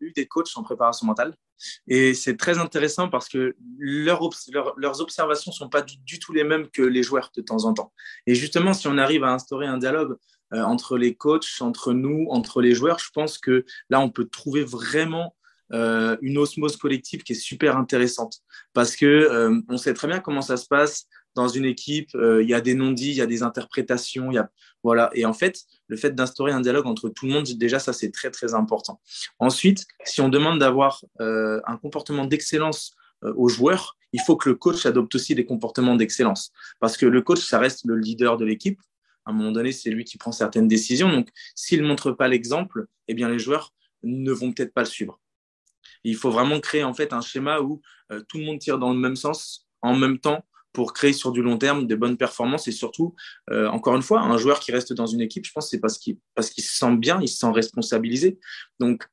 eu 0.00 0.12
des 0.12 0.26
coachs 0.26 0.50
en 0.56 0.62
préparation 0.62 1.06
mentale. 1.06 1.34
Et 1.88 2.14
c'est 2.14 2.36
très 2.36 2.58
intéressant 2.58 3.08
parce 3.08 3.28
que 3.28 3.54
leurs 3.78 5.00
observations 5.00 5.50
ne 5.50 5.54
sont 5.54 5.68
pas 5.68 5.82
du, 5.82 6.18
tout 6.18 6.32
les 6.32 6.44
mêmes 6.44 6.68
que 6.70 6.82
les 6.82 7.02
joueurs 7.02 7.30
de 7.36 7.42
temps 7.42 7.64
en 7.64 7.74
temps. 7.74 7.92
Et 8.26 8.34
justement, 8.34 8.72
si 8.72 8.88
on 8.88 8.96
arrive 8.96 9.24
à 9.24 9.32
instaurer 9.32 9.66
un 9.66 9.76
dialogue 9.78 10.16
entre 10.52 10.96
les 10.96 11.14
coachs, 11.14 11.60
entre 11.60 11.92
nous, 11.92 12.26
entre 12.30 12.62
les 12.62 12.74
joueurs, 12.74 12.98
je 12.98 13.10
pense 13.12 13.38
que 13.38 13.64
là, 13.90 14.00
on 14.00 14.08
peut 14.08 14.24
trouver 14.24 14.64
vraiment 14.64 15.34
euh, 15.72 16.16
une 16.20 16.36
osmose 16.38 16.76
collective 16.76 17.22
qui 17.22 17.32
est 17.32 17.36
super 17.36 17.76
intéressante 17.76 18.40
parce 18.72 18.96
que 18.96 19.06
euh, 19.06 19.60
on 19.68 19.76
sait 19.76 19.94
très 19.94 20.08
bien 20.08 20.18
comment 20.18 20.42
ça 20.42 20.56
se 20.56 20.66
passe 20.66 21.06
dans 21.34 21.48
une 21.48 21.64
équipe. 21.64 22.14
Euh, 22.14 22.42
il 22.42 22.48
y 22.48 22.54
a 22.54 22.60
des 22.60 22.74
non-dits, 22.74 23.10
il 23.10 23.16
y 23.16 23.20
a 23.20 23.26
des 23.26 23.42
interprétations, 23.42 24.30
il 24.30 24.34
y 24.34 24.38
a 24.38 24.50
voilà. 24.82 25.10
Et 25.14 25.24
en 25.24 25.32
fait, 25.32 25.64
le 25.88 25.96
fait 25.96 26.14
d'instaurer 26.14 26.52
un 26.52 26.60
dialogue 26.60 26.86
entre 26.86 27.08
tout 27.08 27.26
le 27.26 27.32
monde, 27.32 27.44
déjà 27.44 27.78
ça 27.78 27.92
c'est 27.92 28.10
très 28.10 28.30
très 28.30 28.54
important. 28.54 29.00
Ensuite, 29.38 29.86
si 30.04 30.20
on 30.20 30.28
demande 30.28 30.58
d'avoir 30.58 31.04
un 31.18 31.76
comportement 31.76 32.24
d'excellence 32.24 32.94
aux 33.22 33.48
joueurs, 33.48 33.98
il 34.12 34.20
faut 34.20 34.36
que 34.36 34.48
le 34.48 34.54
coach 34.54 34.86
adopte 34.86 35.14
aussi 35.14 35.34
des 35.34 35.44
comportements 35.44 35.96
d'excellence 35.96 36.50
parce 36.80 36.96
que 36.96 37.06
le 37.06 37.20
coach 37.20 37.40
ça 37.40 37.58
reste 37.58 37.84
le 37.84 37.96
leader 37.96 38.36
de 38.36 38.44
l'équipe. 38.44 38.80
À 39.26 39.30
un 39.30 39.34
moment 39.34 39.52
donné, 39.52 39.72
c'est 39.72 39.90
lui 39.90 40.04
qui 40.04 40.16
prend 40.16 40.32
certaines 40.32 40.66
décisions. 40.66 41.10
Donc, 41.10 41.28
s'il 41.54 41.82
ne 41.82 41.86
montre 41.86 42.12
pas 42.12 42.26
l'exemple, 42.26 42.86
eh 43.06 43.14
bien, 43.14 43.28
les 43.28 43.38
joueurs 43.38 43.74
ne 44.02 44.32
vont 44.32 44.52
peut-être 44.52 44.72
pas 44.72 44.80
le 44.80 44.86
suivre. 44.86 45.20
Il 46.04 46.16
faut 46.16 46.30
vraiment 46.30 46.60
créer 46.60 46.84
en 46.84 46.94
fait 46.94 47.12
un 47.12 47.20
schéma 47.20 47.60
où 47.60 47.82
euh, 48.10 48.22
tout 48.28 48.38
le 48.38 48.44
monde 48.44 48.58
tire 48.58 48.78
dans 48.78 48.92
le 48.92 48.98
même 48.98 49.16
sens 49.16 49.68
en 49.82 49.94
même 49.94 50.18
temps 50.18 50.44
pour 50.72 50.92
créer 50.92 51.12
sur 51.12 51.32
du 51.32 51.42
long 51.42 51.58
terme 51.58 51.86
des 51.86 51.96
bonnes 51.96 52.16
performances 52.16 52.68
et 52.68 52.72
surtout, 52.72 53.14
euh, 53.50 53.68
encore 53.68 53.96
une 53.96 54.02
fois, 54.02 54.20
un 54.20 54.38
joueur 54.38 54.60
qui 54.60 54.72
reste 54.72 54.92
dans 54.92 55.06
une 55.06 55.20
équipe, 55.20 55.44
je 55.44 55.52
pense 55.52 55.68
c'est 55.70 55.80
parce 55.80 55.98
qu'il 55.98 56.18
parce 56.34 56.50
qu'il 56.50 56.64
se 56.64 56.76
sent 56.76 56.96
bien, 56.96 57.20
il 57.20 57.28
se 57.28 57.38
sent 57.38 57.50
responsabilisé. 57.52 58.38
Donc, 58.78 59.06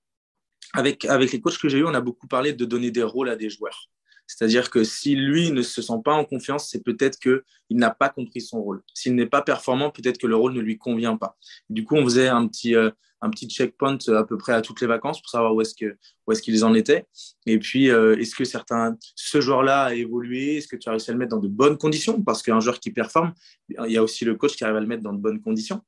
avec, 0.73 1.05
avec 1.05 1.31
les 1.31 1.41
coachs 1.41 1.57
que 1.57 1.69
j'ai 1.69 1.79
eu, 1.79 1.85
on 1.85 1.93
a 1.93 2.01
beaucoup 2.01 2.27
parlé 2.27 2.53
de 2.53 2.65
donner 2.65 2.91
des 2.91 3.03
rôles 3.03 3.29
à 3.29 3.35
des 3.35 3.49
joueurs. 3.49 3.89
C'est-à-dire 4.27 4.69
que 4.69 4.83
si 4.83 5.15
lui 5.15 5.51
ne 5.51 5.61
se 5.61 5.81
sent 5.81 6.01
pas 6.03 6.13
en 6.13 6.25
confiance, 6.25 6.69
c'est 6.69 6.83
peut-être 6.83 7.17
qu'il 7.19 7.41
n'a 7.71 7.89
pas 7.89 8.09
compris 8.09 8.41
son 8.41 8.61
rôle. 8.61 8.83
S'il 8.93 9.15
n'est 9.15 9.25
pas 9.25 9.41
performant, 9.41 9.89
peut-être 9.89 10.17
que 10.17 10.27
le 10.27 10.35
rôle 10.35 10.53
ne 10.53 10.59
lui 10.59 10.77
convient 10.77 11.17
pas. 11.17 11.37
Du 11.69 11.85
coup, 11.85 11.95
on 11.95 12.03
faisait 12.03 12.27
un 12.27 12.47
petit, 12.47 12.75
euh, 12.75 12.91
un 13.21 13.29
petit 13.29 13.49
checkpoint 13.49 13.97
à 14.09 14.23
peu 14.23 14.37
près 14.37 14.53
à 14.53 14.61
toutes 14.61 14.81
les 14.81 14.87
vacances 14.87 15.21
pour 15.21 15.29
savoir 15.29 15.55
où 15.55 15.61
est-ce 15.61 15.73
que 15.73 15.97
où 16.27 16.31
est-ce 16.31 16.41
qu'ils 16.41 16.65
en 16.65 16.73
étaient. 16.73 17.07
Et 17.45 17.57
puis, 17.57 17.89
euh, 17.89 18.17
est-ce 18.17 18.35
que 18.35 18.43
certains, 18.43 18.97
ce 19.15 19.41
joueur-là 19.41 19.85
a 19.85 19.93
évolué? 19.93 20.57
Est-ce 20.57 20.67
que 20.67 20.75
tu 20.75 20.89
as 20.89 20.91
réussi 20.91 21.09
à 21.09 21.13
le 21.13 21.19
mettre 21.19 21.31
dans 21.31 21.41
de 21.41 21.47
bonnes 21.47 21.77
conditions? 21.77 22.21
Parce 22.21 22.43
qu'un 22.43 22.59
joueur 22.59 22.79
qui 22.79 22.91
performe, 22.91 23.33
il 23.69 23.91
y 23.91 23.97
a 23.97 24.03
aussi 24.03 24.25
le 24.25 24.35
coach 24.35 24.55
qui 24.55 24.63
arrive 24.63 24.75
à 24.75 24.81
le 24.81 24.87
mettre 24.87 25.03
dans 25.03 25.13
de 25.13 25.19
bonnes 25.19 25.41
conditions. 25.41 25.81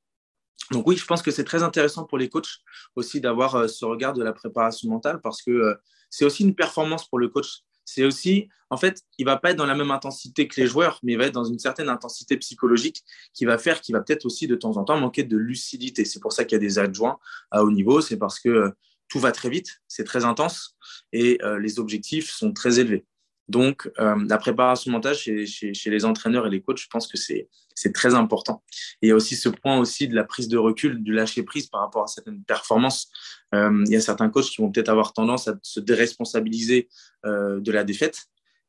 Donc 0.71 0.87
oui, 0.87 0.95
je 0.95 1.05
pense 1.05 1.21
que 1.21 1.31
c'est 1.31 1.43
très 1.43 1.63
intéressant 1.63 2.05
pour 2.05 2.17
les 2.17 2.29
coachs 2.29 2.59
aussi 2.95 3.19
d'avoir 3.19 3.55
euh, 3.55 3.67
ce 3.67 3.85
regard 3.85 4.13
de 4.13 4.23
la 4.23 4.33
préparation 4.33 4.89
mentale 4.89 5.19
parce 5.21 5.41
que 5.41 5.75
c'est 6.09 6.25
aussi 6.25 6.43
une 6.43 6.55
performance 6.55 7.07
pour 7.07 7.19
le 7.19 7.27
coach 7.27 7.63
c'est 7.89 8.03
aussi, 8.03 8.49
en 8.69 8.77
fait, 8.77 9.01
il 9.17 9.25
va 9.25 9.37
pas 9.37 9.51
être 9.51 9.57
dans 9.57 9.65
la 9.65 9.73
même 9.73 9.89
intensité 9.89 10.47
que 10.47 10.61
les 10.61 10.67
joueurs, 10.67 10.99
mais 11.01 11.13
il 11.13 11.17
va 11.17 11.25
être 11.25 11.33
dans 11.33 11.43
une 11.43 11.57
certaine 11.57 11.89
intensité 11.89 12.37
psychologique 12.37 13.03
qui 13.33 13.45
va 13.45 13.57
faire 13.57 13.81
qu'il 13.81 13.95
va 13.95 14.01
peut-être 14.01 14.25
aussi 14.25 14.45
de 14.45 14.55
temps 14.55 14.77
en 14.77 14.83
temps 14.83 14.99
manquer 14.99 15.23
de 15.23 15.37
lucidité. 15.37 16.05
C'est 16.05 16.19
pour 16.19 16.31
ça 16.31 16.45
qu'il 16.45 16.55
y 16.55 16.57
a 16.57 16.59
des 16.59 16.77
adjoints 16.77 17.17
à 17.49 17.63
haut 17.63 17.71
niveau, 17.71 17.99
c'est 18.01 18.17
parce 18.17 18.39
que 18.39 18.49
euh, 18.49 18.69
tout 19.07 19.19
va 19.19 19.31
très 19.31 19.49
vite, 19.49 19.81
c'est 19.87 20.03
très 20.03 20.23
intense 20.23 20.77
et 21.11 21.39
euh, 21.41 21.57
les 21.57 21.79
objectifs 21.79 22.29
sont 22.29 22.53
très 22.53 22.79
élevés. 22.79 23.05
Donc, 23.49 23.91
euh, 23.99 24.15
la 24.27 24.37
préparation 24.37 24.91
mentale 24.91 25.15
chez, 25.15 25.45
chez, 25.47 25.89
les 25.89 26.05
entraîneurs 26.05 26.45
et 26.45 26.51
les 26.51 26.61
coachs, 26.61 26.77
je 26.77 26.87
pense 26.87 27.07
que 27.07 27.17
c'est 27.17 27.49
très 27.93 28.13
important. 28.13 28.63
Et 29.01 29.07
il 29.07 29.09
y 29.09 29.11
a 29.11 29.15
aussi 29.15 29.35
ce 29.35 29.49
point 29.49 29.79
aussi 29.79 30.07
de 30.07 30.15
la 30.15 30.23
prise 30.23 30.47
de 30.47 30.57
recul, 30.57 31.01
du 31.01 31.13
lâcher 31.13 31.41
prise 31.41 31.67
par 31.67 31.81
rapport 31.81 32.03
à 32.03 32.07
certaines 32.07 32.43
performances. 32.43 33.09
Euh, 33.55 33.83
il 33.87 33.91
y 33.91 33.95
a 33.95 34.01
certains 34.01 34.29
coachs 34.29 34.45
qui 34.45 34.61
vont 34.61 34.71
peut-être 34.71 34.89
avoir 34.89 35.13
tendance 35.13 35.47
à 35.47 35.55
se 35.63 35.79
déresponsabiliser 35.79 36.89
euh, 37.25 37.59
de 37.59 37.71
la 37.71 37.83
défaite 37.83 38.27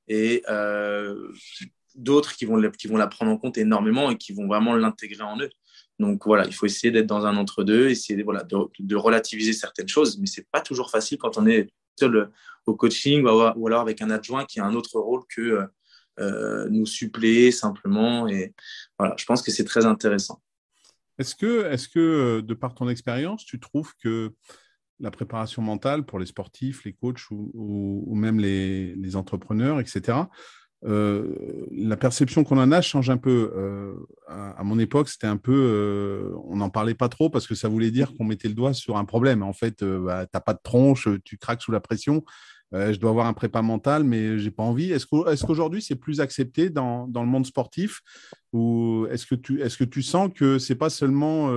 et 0.08 0.42
d'autres 1.94 2.34
qui 2.34 2.46
vont, 2.46 2.70
qui 2.70 2.88
vont 2.88 2.96
la 2.96 3.06
prendre 3.06 3.30
en 3.30 3.36
compte 3.36 3.58
énormément 3.58 4.10
et 4.10 4.16
qui 4.16 4.32
vont 4.32 4.46
vraiment 4.46 4.74
l'intégrer 4.74 5.22
en 5.22 5.38
eux. 5.40 5.50
Donc 6.00 6.24
voilà, 6.24 6.46
il 6.46 6.54
faut 6.54 6.64
essayer 6.64 6.90
d'être 6.90 7.06
dans 7.06 7.26
un 7.26 7.36
entre-deux, 7.36 7.90
essayer 7.90 8.22
voilà, 8.22 8.42
de, 8.42 8.96
relativiser 8.96 9.52
certaines 9.52 9.88
choses, 9.88 10.18
mais 10.18 10.26
c'est 10.26 10.48
pas 10.50 10.62
toujours 10.62 10.90
facile 10.90 11.18
quand 11.18 11.36
on 11.36 11.46
est 11.46 11.68
seul 11.98 12.30
au 12.64 12.74
coaching 12.74 13.22
ou 13.24 13.66
alors 13.66 13.82
avec 13.82 14.00
un 14.00 14.10
adjoint 14.10 14.46
qui 14.46 14.60
a 14.60 14.64
un 14.64 14.74
autre 14.74 14.98
rôle 14.98 15.22
que 15.28 15.66
euh, 16.18 16.68
nous 16.70 16.86
suppléer 16.86 17.52
simplement. 17.52 18.26
Et 18.28 18.54
voilà, 18.98 19.14
je 19.18 19.26
pense 19.26 19.42
que 19.42 19.50
c'est 19.50 19.64
très 19.64 19.84
intéressant. 19.84 20.40
Est-ce 21.18 21.34
que, 21.34 21.70
est 21.70 21.92
que, 21.92 22.40
de 22.40 22.54
par 22.54 22.74
ton 22.74 22.88
expérience, 22.88 23.44
tu 23.44 23.60
trouves 23.60 23.92
que 24.02 24.32
la 25.00 25.10
préparation 25.10 25.60
mentale 25.60 26.04
pour 26.04 26.18
les 26.18 26.26
sportifs, 26.26 26.84
les 26.84 26.94
coachs 26.94 27.30
ou, 27.30 28.14
même 28.14 28.40
les, 28.40 29.16
entrepreneurs, 29.16 29.80
etc., 29.80 30.18
euh, 30.86 31.66
la 31.72 31.96
perception 31.96 32.42
qu'on 32.42 32.58
en 32.58 32.72
a 32.72 32.80
change 32.80 33.10
un 33.10 33.16
peu. 33.16 33.52
Euh, 33.54 33.94
à, 34.28 34.62
mon 34.64 34.78
époque, 34.78 35.08
c'était 35.08 35.26
un 35.26 35.36
peu, 35.36 35.52
euh, 35.52 36.34
on 36.44 36.56
n'en 36.56 36.70
parlait 36.70 36.94
pas 36.94 37.08
trop 37.08 37.28
parce 37.28 37.46
que 37.46 37.54
ça 37.54 37.68
voulait 37.68 37.90
dire 37.90 38.14
qu'on 38.16 38.24
mettait 38.24 38.48
le 38.48 38.54
doigt 38.54 38.72
sur 38.72 38.96
un 38.96 39.04
problème. 39.04 39.42
En 39.42 39.52
fait, 39.52 39.84
bah, 39.84 40.24
tu 40.24 40.30
n'as 40.34 40.40
pas 40.40 40.54
de 40.54 40.60
tronche, 40.62 41.08
tu 41.24 41.36
craques 41.36 41.62
sous 41.62 41.72
la 41.72 41.80
pression. 41.80 42.24
je 42.72 42.96
dois 42.98 43.10
avoir 43.10 43.26
un 43.26 43.32
prépa 43.32 43.62
mental, 43.62 44.04
mais 44.04 44.38
j'ai 44.38 44.50
pas 44.50 44.62
envie. 44.62 44.92
Est-ce 44.92 45.06
qu'aujourd'hui 45.44 45.82
c'est 45.82 45.96
plus 45.96 46.20
accepté 46.20 46.70
dans, 46.70 47.06
le 47.12 47.26
monde 47.26 47.46
sportif? 47.46 48.00
Ou 48.52 49.06
est-ce 49.10 49.26
que 49.26 49.34
tu 49.34 49.60
est-ce 49.60 49.76
que 49.76 49.84
tu 49.84 50.02
sens 50.02 50.30
que 50.34 50.58
c'est 50.58 50.76
pas 50.76 50.90
seulement 50.90 51.50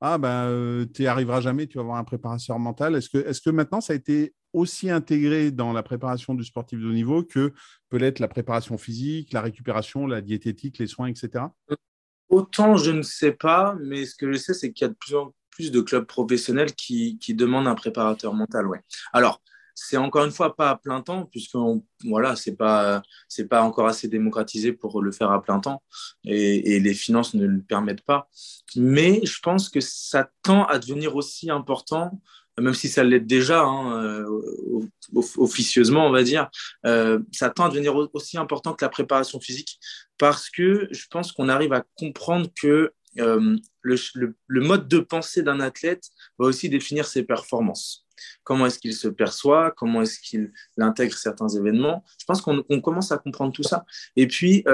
ah 0.00 0.18
ben 0.18 0.86
tu 0.94 1.02
n'y 1.02 1.08
arriveras 1.08 1.40
jamais, 1.40 1.66
tu 1.66 1.78
vas 1.78 1.82
avoir 1.82 1.98
un 1.98 2.04
préparateur 2.04 2.58
mental. 2.58 2.94
Est-ce 2.94 3.40
que 3.40 3.50
maintenant 3.50 3.80
ça 3.80 3.92
a 3.92 3.96
été 3.96 4.34
aussi 4.56 4.90
intégré 4.90 5.50
dans 5.50 5.72
la 5.72 5.82
préparation 5.82 6.34
du 6.34 6.42
sportif 6.42 6.80
de 6.80 6.86
haut 6.86 6.92
niveau 6.92 7.22
que 7.22 7.52
peut 7.90 8.02
être 8.02 8.20
la 8.20 8.28
préparation 8.28 8.78
physique, 8.78 9.32
la 9.32 9.42
récupération, 9.42 10.06
la 10.06 10.22
diététique, 10.22 10.78
les 10.78 10.86
soins, 10.86 11.08
etc. 11.08 11.44
Autant 12.30 12.76
je 12.76 12.90
ne 12.90 13.02
sais 13.02 13.32
pas, 13.32 13.76
mais 13.84 14.06
ce 14.06 14.14
que 14.14 14.32
je 14.32 14.38
sais, 14.38 14.54
c'est 14.54 14.72
qu'il 14.72 14.86
y 14.86 14.86
a 14.86 14.88
de 14.88 14.96
plus 14.98 15.14
en 15.14 15.34
plus 15.50 15.70
de 15.70 15.80
clubs 15.80 16.06
professionnels 16.06 16.74
qui, 16.74 17.18
qui 17.18 17.34
demandent 17.34 17.68
un 17.68 17.74
préparateur 17.74 18.34
mental. 18.34 18.66
Ouais. 18.66 18.80
Alors, 19.12 19.42
c'est 19.74 19.98
encore 19.98 20.24
une 20.24 20.32
fois 20.32 20.56
pas 20.56 20.70
à 20.70 20.76
plein 20.76 21.02
temps, 21.02 21.26
puisque 21.26 21.56
voilà, 22.04 22.34
c'est 22.34 22.56
pas 22.56 23.02
pas 23.50 23.62
encore 23.62 23.86
assez 23.86 24.08
démocratisé 24.08 24.72
pour 24.72 25.02
le 25.02 25.12
faire 25.12 25.30
à 25.30 25.42
plein 25.42 25.60
temps, 25.60 25.82
et, 26.24 26.80
les 26.80 26.94
finances 26.94 27.34
ne 27.34 27.46
le 27.46 27.60
permettent 27.60 28.04
pas. 28.04 28.28
Mais 28.74 29.20
je 29.24 29.38
pense 29.40 29.68
que 29.68 29.80
ça 29.80 30.30
tend 30.42 30.64
à 30.64 30.78
devenir 30.78 31.14
aussi 31.14 31.50
important 31.50 32.22
même 32.58 32.74
si 32.74 32.88
ça 32.88 33.04
l'est 33.04 33.20
déjà 33.20 33.62
hein, 33.62 34.02
euh, 34.02 34.40
officieusement, 35.36 36.06
on 36.06 36.10
va 36.10 36.22
dire, 36.22 36.48
euh, 36.84 37.20
ça 37.32 37.50
tend 37.50 37.66
à 37.66 37.68
devenir 37.68 37.94
aussi 38.14 38.38
important 38.38 38.74
que 38.74 38.84
la 38.84 38.88
préparation 38.88 39.40
physique 39.40 39.78
parce 40.18 40.48
que 40.50 40.88
je 40.90 41.06
pense 41.10 41.32
qu'on 41.32 41.48
arrive 41.48 41.72
à 41.72 41.84
comprendre 41.96 42.48
que 42.60 42.92
euh, 43.18 43.56
le, 43.82 44.34
mode 44.60 44.88
de 44.88 44.98
pensée 44.98 45.42
d'un 45.42 45.60
athlète 45.60 46.04
va 46.38 46.46
aussi 46.46 46.68
définir 46.68 47.06
ses 47.06 47.22
performances. 47.22 48.06
Comment 48.44 48.66
est-ce 48.66 48.78
qu'il 48.78 48.94
se 48.94 49.08
perçoit 49.08 49.72
Comment 49.72 50.02
est-ce 50.02 50.18
qu'il 50.20 50.52
intègre 50.78 51.16
certains 51.16 51.48
événements 51.48 52.04
Je 52.18 52.24
pense 52.24 52.40
qu'on 52.40 52.80
commence 52.80 53.12
à 53.12 53.18
comprendre 53.18 53.52
tout 53.52 53.62
ça. 53.62 53.84
Et 54.16 54.26
puis, 54.26 54.64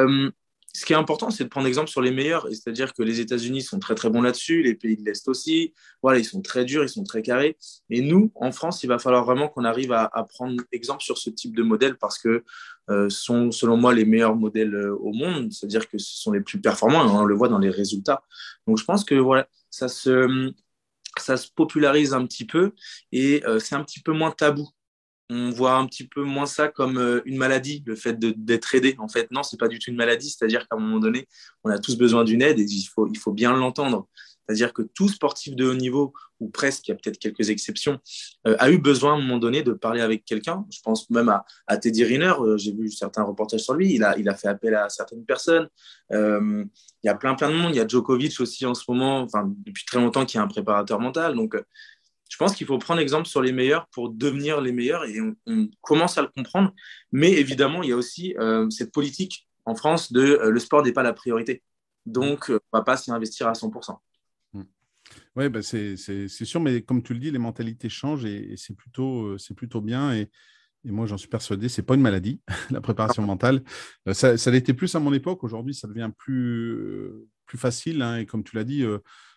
ce 0.74 0.86
qui 0.86 0.94
est 0.94 0.96
important, 0.96 1.30
c'est 1.30 1.44
de 1.44 1.48
prendre 1.50 1.66
exemple 1.66 1.90
sur 1.90 2.00
les 2.00 2.10
meilleurs. 2.10 2.48
C'est-à-dire 2.48 2.94
que 2.94 3.02
les 3.02 3.20
États-Unis 3.20 3.62
sont 3.62 3.78
très 3.78 3.94
très 3.94 4.08
bons 4.08 4.22
là-dessus, 4.22 4.62
les 4.62 4.74
pays 4.74 4.96
de 4.96 5.04
l'Est 5.04 5.28
aussi. 5.28 5.74
Voilà, 6.02 6.18
ils 6.18 6.24
sont 6.24 6.40
très 6.40 6.64
durs, 6.64 6.82
ils 6.82 6.88
sont 6.88 7.04
très 7.04 7.20
carrés. 7.20 7.58
Et 7.90 8.00
nous, 8.00 8.32
en 8.34 8.52
France, 8.52 8.82
il 8.82 8.86
va 8.86 8.98
falloir 8.98 9.24
vraiment 9.24 9.48
qu'on 9.48 9.64
arrive 9.64 9.92
à, 9.92 10.08
prendre 10.28 10.62
exemple 10.72 11.02
sur 11.02 11.18
ce 11.18 11.28
type 11.28 11.54
de 11.54 11.62
modèle 11.62 11.98
parce 11.98 12.18
que 12.18 12.42
euh, 12.90 13.10
sont, 13.10 13.50
selon 13.50 13.76
moi, 13.76 13.92
les 13.92 14.06
meilleurs 14.06 14.34
modèles 14.34 14.74
euh, 14.74 14.96
au 14.96 15.12
monde. 15.12 15.52
C'est-à-dire 15.52 15.88
que 15.88 15.98
ce 15.98 16.22
sont 16.22 16.32
les 16.32 16.40
plus 16.40 16.60
performants 16.60 17.06
et 17.06 17.10
on 17.10 17.24
le 17.24 17.34
voit 17.34 17.48
dans 17.48 17.58
les 17.58 17.70
résultats. 17.70 18.22
Donc, 18.66 18.78
je 18.78 18.84
pense 18.84 19.04
que 19.04 19.14
voilà, 19.14 19.48
ça 19.70 19.88
se 19.88 20.52
ça 21.18 21.36
se 21.36 21.48
popularise 21.54 22.14
un 22.14 22.26
petit 22.26 22.46
peu 22.46 22.72
et 23.12 23.44
euh, 23.44 23.58
c'est 23.58 23.74
un 23.74 23.84
petit 23.84 24.00
peu 24.00 24.12
moins 24.12 24.30
tabou 24.30 24.66
on 25.30 25.50
voit 25.50 25.74
un 25.74 25.86
petit 25.86 26.06
peu 26.06 26.22
moins 26.22 26.46
ça 26.46 26.68
comme 26.68 26.98
euh, 26.98 27.22
une 27.24 27.36
maladie, 27.36 27.82
le 27.86 27.96
fait 27.96 28.18
d'être 28.18 28.74
aidé. 28.74 28.96
En 28.98 29.08
fait, 29.08 29.30
non, 29.30 29.42
c'est 29.42 29.58
pas 29.58 29.68
du 29.68 29.78
tout 29.78 29.90
une 29.90 29.96
maladie. 29.96 30.30
C'est-à-dire 30.30 30.68
qu'à 30.68 30.76
un 30.76 30.78
moment 30.78 30.98
donné, 30.98 31.26
on 31.64 31.70
a 31.70 31.78
tous 31.78 31.96
besoin 31.96 32.24
d'une 32.24 32.42
aide 32.42 32.58
et 32.58 32.64
il 32.64 32.84
faut, 32.84 33.32
bien 33.32 33.52
l'entendre. 33.54 34.08
C'est-à-dire 34.46 34.72
que 34.72 34.82
tout 34.82 35.08
sportif 35.08 35.54
de 35.54 35.64
haut 35.64 35.74
niveau, 35.74 36.12
ou 36.40 36.50
presque, 36.50 36.88
il 36.88 36.90
y 36.90 36.94
a 36.94 36.96
peut-être 36.96 37.18
quelques 37.18 37.48
exceptions, 37.48 38.00
euh, 38.46 38.56
a 38.58 38.70
eu 38.70 38.78
besoin 38.78 39.12
à 39.12 39.16
un 39.16 39.20
moment 39.20 39.38
donné 39.38 39.62
de 39.62 39.72
parler 39.72 40.00
avec 40.00 40.24
quelqu'un. 40.24 40.66
Je 40.70 40.80
pense 40.82 41.08
même 41.10 41.32
à, 41.66 41.76
Teddy 41.76 42.04
Riner, 42.04 42.34
euh, 42.40 42.58
j'ai 42.58 42.72
vu 42.72 42.90
certains 42.90 43.22
reportages 43.22 43.60
sur 43.60 43.74
lui, 43.74 43.94
il 43.94 44.04
a, 44.04 44.34
fait 44.34 44.48
appel 44.48 44.74
à 44.74 44.88
certaines 44.88 45.24
personnes. 45.24 45.68
il 46.10 46.66
y 47.04 47.08
a 47.08 47.14
plein, 47.14 47.34
plein 47.36 47.50
de 47.50 47.54
monde. 47.54 47.70
Il 47.72 47.76
y 47.76 47.80
a 47.80 47.86
Djokovic 47.86 48.40
aussi 48.40 48.66
en 48.66 48.74
ce 48.74 48.84
moment, 48.88 49.26
depuis 49.64 49.84
très 49.86 50.00
longtemps, 50.00 50.26
qui 50.26 50.36
est 50.36 50.40
un 50.40 50.48
préparateur 50.48 50.98
mental. 50.98 51.36
Donc, 51.36 51.56
je 52.32 52.38
pense 52.38 52.54
qu'il 52.54 52.66
faut 52.66 52.78
prendre 52.78 52.98
exemple 52.98 53.28
sur 53.28 53.42
les 53.42 53.52
meilleurs 53.52 53.86
pour 53.88 54.08
devenir 54.08 54.62
les 54.62 54.72
meilleurs 54.72 55.04
et 55.04 55.20
on, 55.20 55.68
commence 55.82 56.16
à 56.16 56.22
le 56.22 56.28
comprendre. 56.28 56.72
Mais 57.12 57.30
évidemment, 57.30 57.82
il 57.82 57.90
y 57.90 57.92
a 57.92 57.96
aussi 57.96 58.34
euh, 58.38 58.70
cette 58.70 58.90
politique 58.90 59.46
en 59.66 59.74
France 59.74 60.14
de 60.14 60.22
euh, 60.22 60.50
le 60.50 60.58
sport 60.58 60.82
n'est 60.82 60.94
pas 60.94 61.02
la 61.02 61.12
priorité. 61.12 61.62
Donc, 62.06 62.48
euh, 62.48 62.58
on 62.72 62.78
ne 62.78 62.80
va 62.80 62.84
pas 62.84 62.96
s'y 62.96 63.10
investir 63.10 63.48
à 63.48 63.52
100%. 63.52 63.98
Hmm. 64.54 64.62
Oui, 65.36 65.50
bah 65.50 65.60
c'est 65.60 65.96
sûr, 65.96 66.58
mais 66.58 66.80
comme 66.80 67.02
tu 67.02 67.12
le 67.12 67.18
dis, 67.18 67.30
les 67.30 67.38
mentalités 67.38 67.90
changent 67.90 68.24
et, 68.24 68.54
c'est 68.56 68.74
plutôt, 68.74 69.36
plutôt 69.54 69.82
bien. 69.82 70.14
Et, 70.14 70.30
moi, 70.84 71.04
j'en 71.04 71.18
suis 71.18 71.28
persuadé, 71.28 71.68
c'est 71.68 71.82
pas 71.82 71.96
une 71.96 72.00
maladie, 72.00 72.40
la 72.70 72.80
préparation 72.80 73.22
mentale. 73.22 73.62
Ça, 74.14 74.50
l'était 74.50 74.72
plus 74.72 74.94
à 74.94 75.00
mon 75.00 75.12
époque. 75.12 75.44
Aujourd'hui, 75.44 75.74
ça 75.74 75.86
devient 75.86 76.10
plus, 76.16 77.12
plus 77.44 77.58
facile. 77.58 78.00
Hein. 78.00 78.20
Et 78.20 78.26
comme 78.26 78.42
tu 78.42 78.56
l'as 78.56 78.64
dit, 78.64 78.86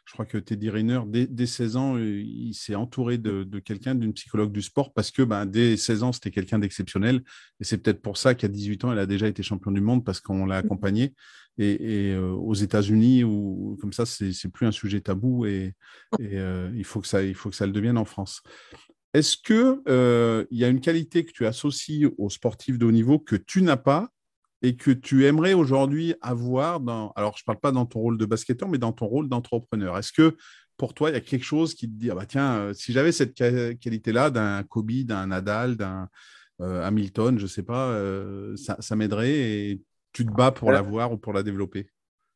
je 0.06 0.14
crois 0.14 0.26
que 0.26 0.38
Teddy 0.38 0.70
Riner, 0.70 1.02
dès, 1.08 1.46
16 1.46 1.76
ans, 1.78 1.98
il 1.98 2.54
s'est 2.54 2.76
entouré 2.76 3.18
de, 3.18 3.60
quelqu'un, 3.60 3.96
d'une 3.96 4.14
psychologue 4.14 4.52
du 4.52 4.62
sport, 4.62 4.94
parce 4.94 5.12
que 5.12 5.24
ben, 5.24 5.46
dès 5.46 5.78
16 5.78 6.04
ans, 6.04 6.12
c'était 6.12 6.32
quelqu'un 6.32 6.60
d'exceptionnel. 6.60 7.24
Et 7.60 7.64
c'est 7.64 7.78
peut-être 7.78 8.02
pour 8.02 8.18
ça 8.18 8.36
qu'à 8.36 8.48
18 8.48 8.86
ans, 8.86 8.92
elle 8.92 9.00
a 9.00 9.08
déjà 9.08 9.28
été 9.28 9.42
champion 9.44 9.72
du 9.72 9.82
monde, 9.82 10.06
parce 10.06 10.20
qu'on 10.20 10.46
l'a 10.46 10.58
accompagné. 10.58 11.14
Et, 11.58 12.16
aux 12.16 12.54
États-Unis, 12.54 13.24
où 13.24 13.78
comme 13.82 13.94
ça, 13.94 14.06
c'est 14.06 14.50
plus 14.50 14.68
un 14.68 14.72
sujet 14.72 15.02
tabou, 15.02 15.46
et, 15.46 15.74
et 16.20 16.38
il, 16.76 16.84
faut 16.84 17.02
que 17.02 17.08
ça, 17.08 17.24
il 17.24 17.36
faut 17.36 17.50
que 17.50 17.56
ça 17.56 17.66
le 17.66 17.72
devienne 17.72 17.98
en 17.98 18.06
France. 18.06 18.44
Est-ce 19.16 19.38
qu'il 19.38 19.80
euh, 19.88 20.44
y 20.52 20.66
a 20.66 20.68
une 20.68 20.82
qualité 20.82 21.24
que 21.24 21.32
tu 21.32 21.46
associes 21.46 22.06
aux 22.18 22.30
sportifs 22.30 22.78
de 22.78 22.86
haut 22.86 22.92
niveau 22.92 23.18
que 23.18 23.38
tu 23.38 23.62
n'as 23.62 23.78
pas 23.78 24.10
et 24.66 24.76
que 24.76 24.90
tu 24.90 25.28
aimerais 25.28 25.54
aujourd'hui 25.54 26.16
avoir 26.22 26.80
dans, 26.80 27.12
alors 27.16 27.38
je 27.38 27.44
ne 27.44 27.46
parle 27.46 27.60
pas 27.60 27.72
dans 27.72 27.86
ton 27.86 28.00
rôle 28.00 28.18
de 28.18 28.26
basketteur, 28.26 28.68
mais 28.68 28.80
dans 28.80 28.94
ton 28.94 29.06
rôle 29.06 29.30
d'entrepreneur 29.30 29.96
Est-ce 29.96 30.12
que 30.12 30.36
pour 30.76 30.96
toi, 30.96 31.12
il 31.12 31.14
y 31.14 31.18
a 31.18 31.22
quelque 31.22 31.46
chose 31.46 31.76
qui 31.76 31.88
te 31.88 31.94
dit, 31.94 32.10
ah 32.10 32.16
bah 32.16 32.26
tiens, 32.26 32.58
euh, 32.58 32.74
si 32.74 32.92
j'avais 32.92 33.12
cette 33.12 33.36
qualité-là 33.36 34.32
d'un 34.32 34.64
Kobe, 34.64 34.92
d'un 35.04 35.28
Nadal, 35.28 35.78
d'un 35.78 36.10
euh, 36.62 36.84
Hamilton, 36.84 37.38
je 37.38 37.44
ne 37.44 37.48
sais 37.48 37.62
pas, 37.62 37.96
ça, 38.56 38.96
m'aiderait 38.96 39.34
et 39.34 39.82
tu 40.14 40.26
te 40.26 40.32
bats 40.32 40.52
pour 40.52 40.72
l'avoir 40.72 41.12
ou 41.12 41.18
pour 41.18 41.32
la 41.32 41.44
développer? 41.44 41.88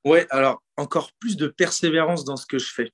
Oui, 0.06 0.20
alors 0.30 0.62
encore 0.78 1.12
plus 1.20 1.36
de 1.36 1.48
persévérance 1.48 2.26
dans 2.26 2.38
ce 2.38 2.46
que 2.46 2.60
je 2.60 2.72
fais. 2.72 2.92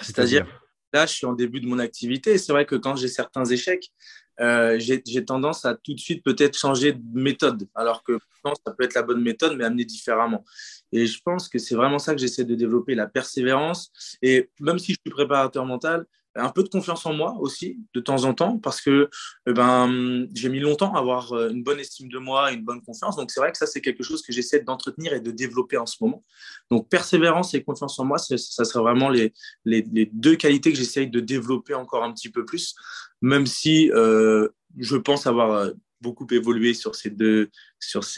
C'est-à-dire, 0.00 0.44
là, 0.92 1.06
je 1.06 1.12
suis 1.12 1.26
en 1.26 1.34
début 1.34 1.60
de 1.60 1.68
mon 1.68 1.78
activité. 1.78 2.36
C'est 2.36 2.52
vrai 2.52 2.66
que 2.66 2.74
quand 2.74 2.96
j'ai 2.96 3.08
certains 3.08 3.44
échecs, 3.44 3.92
euh, 4.40 4.78
j'ai 4.78 5.24
tendance 5.24 5.64
à 5.64 5.74
tout 5.74 5.94
de 5.94 6.00
suite 6.00 6.24
peut-être 6.24 6.56
changer 6.56 6.92
de 6.92 7.20
méthode, 7.20 7.68
alors 7.74 8.02
que 8.02 8.18
ça 8.44 8.72
peut 8.72 8.84
être 8.84 8.94
la 8.94 9.02
bonne 9.02 9.22
méthode, 9.22 9.56
mais 9.56 9.64
amener 9.64 9.84
différemment. 9.84 10.44
Et 10.92 11.06
je 11.06 11.20
pense 11.22 11.48
que 11.48 11.58
c'est 11.58 11.74
vraiment 11.74 11.98
ça 11.98 12.14
que 12.14 12.20
j'essaie 12.20 12.44
de 12.44 12.54
développer, 12.54 12.94
la 12.94 13.06
persévérance. 13.06 13.92
Et 14.22 14.50
même 14.60 14.78
si 14.78 14.92
je 14.92 14.98
suis 15.04 15.10
préparateur 15.10 15.66
mental, 15.66 16.06
un 16.36 16.50
peu 16.50 16.62
de 16.62 16.68
confiance 16.68 17.04
en 17.06 17.12
moi 17.12 17.36
aussi 17.40 17.78
de 17.94 18.00
temps 18.00 18.24
en 18.24 18.34
temps 18.34 18.58
parce 18.58 18.80
que 18.80 19.08
eh 19.46 19.52
ben, 19.52 20.26
j'ai 20.34 20.48
mis 20.48 20.60
longtemps 20.60 20.94
à 20.94 20.98
avoir 21.00 21.32
euh, 21.32 21.50
une 21.50 21.62
bonne 21.62 21.80
estime 21.80 22.08
de 22.08 22.18
moi 22.18 22.52
une 22.52 22.64
bonne 22.64 22.82
confiance. 22.82 23.16
Donc 23.16 23.30
c'est 23.30 23.40
vrai 23.40 23.50
que 23.50 23.58
ça, 23.58 23.66
c'est 23.66 23.80
quelque 23.80 24.04
chose 24.04 24.22
que 24.22 24.32
j'essaie 24.32 24.60
d'entretenir 24.60 25.12
et 25.12 25.20
de 25.20 25.30
développer 25.30 25.76
en 25.76 25.86
ce 25.86 25.96
moment. 26.00 26.24
Donc 26.70 26.88
persévérance 26.88 27.54
et 27.54 27.62
confiance 27.62 27.98
en 27.98 28.04
moi, 28.04 28.18
ça 28.18 28.36
serait 28.36 28.80
vraiment 28.80 29.08
les, 29.08 29.32
les, 29.64 29.82
deux 30.12 30.36
qualités 30.36 30.70
que 30.70 30.78
j'essaie 30.78 31.06
de 31.06 31.20
développer 31.20 31.74
encore 31.74 32.04
un 32.04 32.12
petit 32.12 32.30
peu 32.30 32.44
plus, 32.44 32.74
même 33.20 33.46
si 33.46 33.90
euh, 33.92 34.48
je 34.78 34.96
pense 34.96 35.26
avoir 35.26 35.52
euh, 35.52 35.70
beaucoup 36.00 36.26
évolué 36.30 36.74
sur 36.74 36.94
ces 36.94 37.10
deux, 37.10 37.50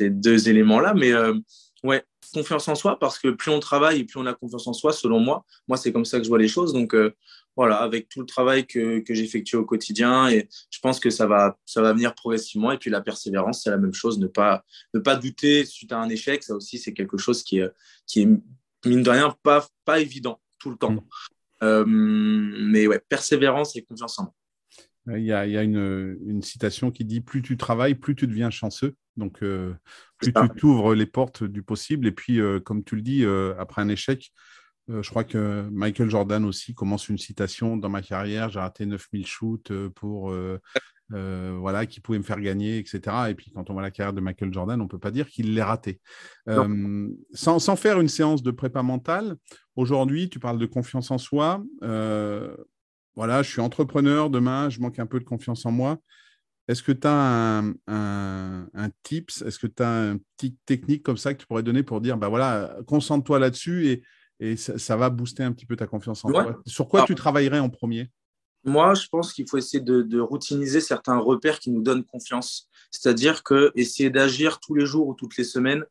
deux 0.01 0.49
éléments-là. 0.49 0.95
Mais 0.95 1.13
ouais, 1.83 2.05
confiance 2.33 2.69
en 2.69 2.75
soi 2.75 2.99
parce 2.99 3.19
que 3.19 3.29
plus 3.29 3.51
on 3.51 3.59
travaille 3.59 4.05
plus 4.05 4.21
on 4.21 4.27
a 4.27 4.35
confiance 4.35 4.67
en 4.69 4.73
soi, 4.73 4.93
selon 4.93 5.19
moi. 5.19 5.45
Moi, 5.67 5.77
c'est 5.77 5.93
comme 5.93 6.05
ça 6.05 6.19
que 6.19 6.25
je 6.25 6.29
vois 6.29 6.39
les 6.39 6.49
choses. 6.49 6.73
Donc, 6.73 6.95
voilà, 7.57 7.77
avec 7.77 8.09
tout 8.09 8.21
le 8.21 8.27
travail 8.27 8.67
que, 8.67 9.01
que 9.01 9.15
j'effectue 9.15 9.57
au 9.57 9.65
quotidien. 9.65 10.29
Et 10.29 10.49
je 10.71 10.79
pense 10.81 11.01
que 11.01 11.11
ça 11.11 11.27
va, 11.27 11.59
ça 11.67 11.83
va 11.83 11.93
venir 11.93 12.15
progressivement. 12.15 12.73
Et 12.73 12.79
puis 12.79 12.91
la 12.91 13.01
persévérance, 13.01 13.63
c'est 13.63 13.71
la 13.71 13.79
même 13.79 13.95
chose. 13.95 14.19
Ne 14.19 14.27
pas, 14.27 14.65
ne 14.95 15.01
pas 15.01 15.17
douter 15.17 15.65
suite 15.65 15.93
à 15.93 15.99
un 15.99 16.09
échec, 16.09 16.43
ça 16.43 16.55
aussi, 16.55 16.79
c'est 16.79 16.95
quelque 16.95 17.19
chose 17.19 17.43
qui 17.43 17.59
est, 17.59 17.71
qui 18.07 18.23
est, 18.23 18.29
mine 18.85 19.03
de 19.03 19.11
rien, 19.11 19.35
pas, 19.43 19.67
pas 19.85 20.01
évident 20.01 20.41
tout 20.59 20.71
le 20.71 20.77
temps. 20.77 20.93
Mm. 20.93 21.01
Euh, 21.63 21.85
mais 21.87 22.87
ouais, 22.87 23.01
persévérance 23.09 23.77
et 23.77 23.83
confiance 23.83 24.19
en 24.19 24.25
moi. 24.25 24.35
Il 25.19 25.25
y 25.25 25.33
a, 25.33 25.47
il 25.47 25.53
y 25.53 25.57
a 25.57 25.63
une, 25.63 26.17
une, 26.27 26.43
citation 26.43 26.93
qui 26.93 27.05
dit 27.05 27.21
Plus 27.21 27.43
tu 27.43 27.57
travailles, 27.57 27.97
plus 27.97 28.15
tu 28.15 28.29
deviens 28.29 28.51
chanceux. 28.51 28.95
Donc, 29.17 29.43
euh, 29.43 29.75
plus 30.19 30.33
tu 30.33 30.49
t'ouvres 30.57 30.95
les 30.95 31.07
portes 31.07 31.43
du 31.43 31.63
possible. 31.63 32.07
Et 32.07 32.13
puis, 32.13 32.41
euh, 32.41 32.61
comme 32.61 32.85
tu 32.85 32.95
le 32.97 33.03
dis, 33.03 33.25
après 33.59 33.83
un 33.83 33.89
échec, 33.89 34.33
je 34.89 35.09
crois 35.11 35.25
que 35.25 35.69
Michael 35.71 36.11
Jordan 36.11 36.45
aussi 36.45 36.75
commence 36.75 37.09
une 37.09 37.19
citation 37.19 37.77
dans 37.77 37.89
ma 37.89 38.03
carrière. 38.03 38.51
J'ai 38.51 38.59
raté 38.59 38.87
9000 38.87 39.27
shoots 39.27 39.71
euh, 39.71 39.89
pour 39.91 40.33
euh, 40.33 40.59
voilà, 41.61 41.87
qui 41.87 42.01
pouvaient 42.01 42.19
me 42.19 42.25
faire 42.25 42.41
gagner, 42.41 42.79
etc. 42.79 43.01
Et 43.29 43.35
puis 43.35 43.53
quand 43.53 43.69
on 43.71 43.75
voit 43.75 43.83
la 43.83 43.91
carrière 43.91 44.13
de 44.13 44.21
Michael 44.21 44.53
Jordan, 44.53 44.81
on 44.81 44.85
ne 44.85 44.89
peut 44.89 44.99
pas 44.99 45.11
dire 45.11 45.29
qu'il 45.29 45.55
l'ait 45.55 45.63
raté. 45.63 46.01
Sans, 47.33 47.59
sans, 47.59 47.77
faire 47.77 48.01
une 48.01 48.09
séance 48.09 48.43
de 48.43 48.51
prépa 48.51 48.83
mentale, 48.83 49.37
aujourd'hui, 49.77 50.29
tu 50.29 50.39
parles 50.39 50.59
de 50.59 50.67
confiance 50.67 51.11
en 51.11 51.19
soi. 51.19 51.63
voilà, 51.81 53.43
je 53.43 53.51
suis 53.51 53.61
entrepreneur, 53.61 54.31
demain, 54.31 54.71
je 54.71 54.81
manque 54.81 54.99
un 54.99 55.07
peu 55.07 55.21
de 55.21 55.25
confiance 55.25 55.67
en 55.67 55.71
moi. 55.71 55.99
Est-ce 56.69 56.83
que 56.83 56.93
tu 56.93 57.07
as 57.07 57.59
un, 57.59 57.75
un, 57.89 58.69
un 58.73 58.89
tips? 59.03 59.43
Est-ce 59.43 59.59
que 59.59 59.67
tu 59.67 59.83
as 59.83 60.13
une 60.13 60.21
petite 60.37 60.59
technique 60.65 61.03
comme 61.03 61.17
ça 61.19 61.35
que 61.35 61.41
tu 61.41 61.47
pourrais 61.47 61.65
donner 61.65 61.83
pour 61.83 62.01
dire, 62.01 62.17
bah 62.17 62.29
voilà, 62.29 62.79
concentre-toi 62.87 63.39
là-dessus 63.39 63.89
et 63.89 64.03
et 64.43 64.57
ça, 64.57 64.97
va 64.97 65.09
booster 65.09 65.45
un 65.45 65.53
petit 65.53 65.67
peu 65.67 65.77
ta 65.77 65.87
confiance 65.87 66.25
en 66.25 66.31
toi. 66.31 66.61
Sur 66.67 66.89
quoi 66.89 67.05
tu 67.05 67.15
travaillerais 67.15 67.61
en 67.61 67.69
premier? 67.69 68.11
Moi, 68.65 68.95
je 68.95 69.07
pense 69.09 69.33
qu'il 69.33 69.49
faut 69.49 69.57
essayer 69.57 69.83
de, 69.83 70.21
routiniser 70.21 70.81
certains 70.81 71.17
repères 71.19 71.61
qui 71.61 71.71
nous 71.71 71.81
donnent 71.81 72.05
confiance. 72.05 72.69
C'est-à-dire 72.91 73.45
que 73.45 73.71
essayer 73.77 74.11
d'agir 74.11 74.59
tous 74.59 74.75
les 74.75 74.85
jours 74.85 75.07
ou 75.07 75.15
toutes 75.15 75.37
les 75.37 75.45
semaines 75.45 75.85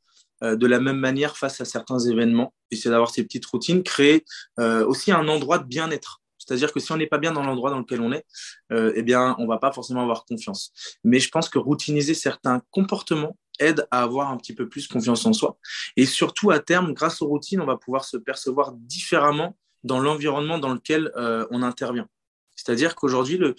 euh, 0.44 0.58
de 0.58 0.68
la 0.68 0.82
même 0.82 0.98
manière 0.98 1.38
face 1.38 1.62
à 1.62 1.66
certains 1.66 2.00
événements, 2.00 2.54
essayer 2.72 2.92
d'avoir 2.92 3.10
ces 3.10 3.24
petites 3.24 3.46
routines, 3.46 3.84
créer 3.84 4.26
euh, 4.60 4.86
aussi 4.86 5.14
un 5.14 5.30
endroit 5.30 5.58
de 5.58 5.66
bien-être. 5.66 6.22
C'est-à-dire 6.38 6.74
que 6.74 6.82
si 6.82 6.92
on 6.92 6.98
n'est 6.98 7.08
pas 7.08 7.20
bien 7.20 7.32
dans 7.32 7.44
l'endroit 7.44 7.70
dans 7.70 7.80
lequel 7.80 8.02
on 8.02 8.12
est, 8.12 8.26
euh, 8.74 8.92
eh 8.96 9.04
bien, 9.04 9.36
on 9.40 9.48
va 9.48 9.60
pas 9.60 9.72
forcément 9.72 10.02
avoir 10.02 10.26
confiance. 10.26 10.74
Mais 11.06 11.20
je 11.20 11.30
pense 11.30 11.48
que 11.48 11.58
routiniser 11.58 12.14
certains 12.14 12.62
comportements 12.72 13.38
aide 13.60 13.88
à 13.92 14.04
avoir 14.04 14.32
un 14.32 14.38
petit 14.38 14.54
peu 14.54 14.68
plus 14.68 14.88
confiance 14.88 15.26
en 15.26 15.34
soi. 15.34 15.58
Et 15.98 16.06
surtout, 16.06 16.52
à 16.52 16.60
terme, 16.60 16.94
grâce 16.94 17.22
aux 17.22 17.28
routines, 17.28 17.62
on 17.62 17.66
va 17.66 17.78
pouvoir 17.78 18.06
se 18.06 18.18
percevoir 18.18 18.74
différemment 18.74 19.58
dans 19.84 20.00
l'environnement 20.00 20.60
dans 20.60 20.74
lequel 20.74 21.12
euh, 21.16 21.46
on 21.52 21.64
intervient. 21.64 22.08
C'est-à-dire 22.56 22.96
qu'aujourd'hui, 22.96 23.38
le, 23.38 23.56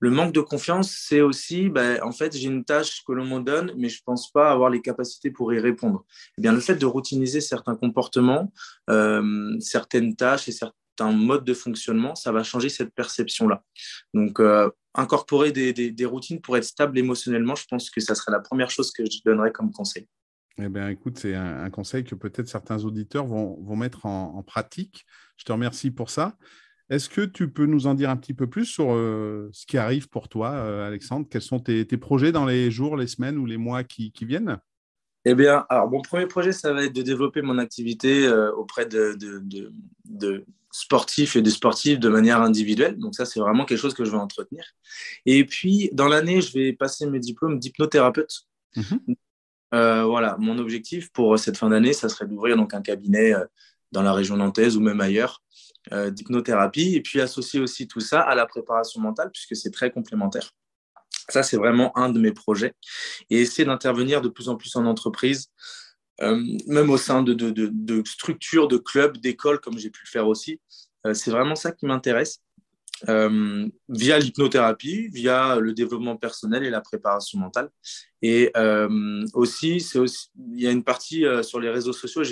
le, 0.00 0.10
manque 0.10 0.32
de 0.32 0.40
confiance, 0.40 0.90
c'est 0.90 1.20
aussi, 1.20 1.68
ben, 1.68 2.00
en 2.02 2.12
fait, 2.12 2.36
j'ai 2.36 2.48
une 2.48 2.64
tâche 2.64 3.04
que 3.06 3.12
l'on 3.12 3.24
me 3.24 3.40
donne, 3.40 3.72
mais 3.76 3.88
je 3.88 3.98
ne 3.98 4.04
pense 4.04 4.30
pas 4.32 4.50
avoir 4.50 4.70
les 4.70 4.82
capacités 4.82 5.30
pour 5.30 5.52
y 5.52 5.60
répondre. 5.60 6.04
Eh 6.38 6.42
bien, 6.42 6.52
le 6.52 6.60
fait 6.60 6.74
de 6.74 6.86
routiniser 6.86 7.40
certains 7.40 7.76
comportements, 7.76 8.52
euh, 8.90 9.56
certaines 9.60 10.16
tâches 10.16 10.48
et 10.48 10.52
certains 10.52 10.74
un 11.00 11.12
mode 11.12 11.44
de 11.44 11.54
fonctionnement, 11.54 12.14
ça 12.14 12.32
va 12.32 12.42
changer 12.42 12.68
cette 12.68 12.94
perception-là. 12.94 13.62
Donc, 14.14 14.40
euh, 14.40 14.70
incorporer 14.94 15.52
des, 15.52 16.04
routines 16.04 16.40
pour 16.40 16.56
être 16.56 16.64
stable 16.64 16.98
émotionnellement, 16.98 17.54
je 17.54 17.66
pense 17.66 17.90
que 17.90 18.00
ça 18.00 18.14
serait 18.14 18.32
la 18.32 18.40
première 18.40 18.70
chose 18.70 18.92
que 18.92 19.04
je 19.04 19.18
donnerais 19.24 19.52
comme 19.52 19.72
conseil. 19.72 20.06
Eh 20.58 20.68
bien, 20.68 20.88
écoute, 20.88 21.18
c'est 21.18 21.34
un, 21.34 21.70
conseil 21.70 22.04
que 22.04 22.14
peut-être 22.14 22.48
certains 22.48 22.84
auditeurs 22.84 23.26
vont, 23.26 23.76
mettre 23.76 24.04
en, 24.04 24.42
pratique. 24.42 25.06
Je 25.36 25.44
te 25.44 25.52
remercie 25.52 25.90
pour 25.90 26.10
ça. 26.10 26.36
Est-ce 26.90 27.08
que 27.08 27.22
tu 27.22 27.50
peux 27.50 27.64
nous 27.64 27.86
en 27.86 27.94
dire 27.94 28.10
un 28.10 28.16
petit 28.16 28.34
peu 28.34 28.46
plus 28.46 28.66
sur 28.66 28.92
euh, 28.92 29.48
ce 29.52 29.64
qui 29.64 29.78
arrive 29.78 30.10
pour 30.10 30.28
toi, 30.28 30.50
euh, 30.50 30.86
Alexandre? 30.86 31.26
Quels 31.30 31.40
sont 31.40 31.58
tes, 31.58 31.84
projets 31.96 32.32
dans 32.32 32.44
les 32.44 32.70
jours, 32.70 32.98
les 32.98 33.06
semaines 33.06 33.38
ou 33.38 33.46
les 33.46 33.56
mois 33.56 33.82
qui, 33.82 34.12
viennent? 34.20 34.58
Eh 35.24 35.34
bien, 35.34 35.64
alors 35.70 35.88
mon 35.90 36.02
premier 36.02 36.26
projet, 36.26 36.52
ça 36.52 36.74
va 36.74 36.84
être 36.84 36.94
de 36.94 37.02
développer 37.02 37.40
mon 37.40 37.56
activité 37.56 38.28
auprès 38.28 38.84
de, 38.84 39.16
de 40.04 40.44
sportif 40.72 41.36
et 41.36 41.42
des 41.42 41.50
sportifs 41.50 42.00
de 42.00 42.08
manière 42.08 42.40
individuelle. 42.40 42.98
Donc 42.98 43.14
ça, 43.14 43.24
c'est 43.24 43.38
vraiment 43.38 43.64
quelque 43.64 43.78
chose 43.78 43.94
que 43.94 44.04
je 44.04 44.10
vais 44.10 44.16
entretenir. 44.16 44.64
Et 45.26 45.44
puis, 45.44 45.90
dans 45.92 46.08
l'année, 46.08 46.40
je 46.40 46.52
vais 46.52 46.72
passer 46.72 47.06
mes 47.06 47.20
diplômes 47.20 47.60
d'hypnothérapeute. 47.60 48.48
Mhm. 48.74 49.14
Euh, 49.74 50.04
voilà, 50.04 50.36
mon 50.38 50.58
objectif 50.58 51.12
pour 51.12 51.38
cette 51.38 51.56
fin 51.56 51.70
d'année, 51.70 51.92
ça 51.92 52.08
serait 52.08 52.26
d'ouvrir 52.26 52.56
donc 52.56 52.74
un 52.74 52.82
cabinet 52.82 53.34
euh, 53.34 53.44
dans 53.92 54.02
la 54.02 54.12
région 54.12 54.36
nantaise 54.36 54.76
ou 54.76 54.80
même 54.80 55.00
ailleurs 55.00 55.42
euh, 55.92 56.10
d'hypnothérapie 56.10 56.94
et 56.94 57.00
puis 57.00 57.20
associer 57.20 57.60
aussi 57.60 57.88
tout 57.88 58.00
ça 58.00 58.20
à 58.20 58.34
la 58.34 58.46
préparation 58.46 59.00
mentale 59.00 59.30
puisque 59.30 59.56
c'est 59.56 59.70
très 59.70 59.90
complémentaire. 59.90 60.52
Ça, 61.28 61.42
c'est 61.42 61.56
vraiment 61.56 61.96
un 61.96 62.08
de 62.10 62.18
mes 62.18 62.32
projets 62.32 62.74
et 63.30 63.40
essayer 63.40 63.64
d'intervenir 63.64 64.20
de 64.20 64.28
plus 64.28 64.48
en 64.48 64.56
plus 64.56 64.74
en 64.76 64.84
entreprise 64.86 65.50
même 66.20 66.90
au 66.90 66.96
sein 66.96 67.22
de, 67.22 68.02
structures, 68.06 68.68
de 68.68 68.76
clubs, 68.76 69.16
d'écoles, 69.18 69.60
comme 69.60 69.78
j'ai 69.78 69.90
pu 69.90 70.02
le 70.04 70.10
faire 70.10 70.28
aussi. 70.28 70.60
Euh, 71.06 71.14
c'est 71.14 71.30
vraiment 71.30 71.56
ça 71.56 71.72
qui 71.72 71.86
m'intéresse. 71.86 72.40
Euh, 73.08 73.68
via 73.88 74.18
l'hypnothérapie, 74.18 75.08
via 75.08 75.56
le 75.56 75.72
développement 75.72 76.16
personnel 76.16 76.64
et 76.64 76.70
la 76.70 76.80
préparation 76.80 77.38
mentale. 77.38 77.70
Et 78.24 78.52
euh, 78.56 79.26
aussi, 79.34 79.84
aussi, 79.96 80.28
il 80.52 80.60
y 80.60 80.68
a 80.68 80.70
une 80.70 80.84
partie 80.84 81.26
euh, 81.26 81.42
sur 81.42 81.58
les 81.58 81.68
réseaux 81.68 81.92
sociaux. 81.92 82.22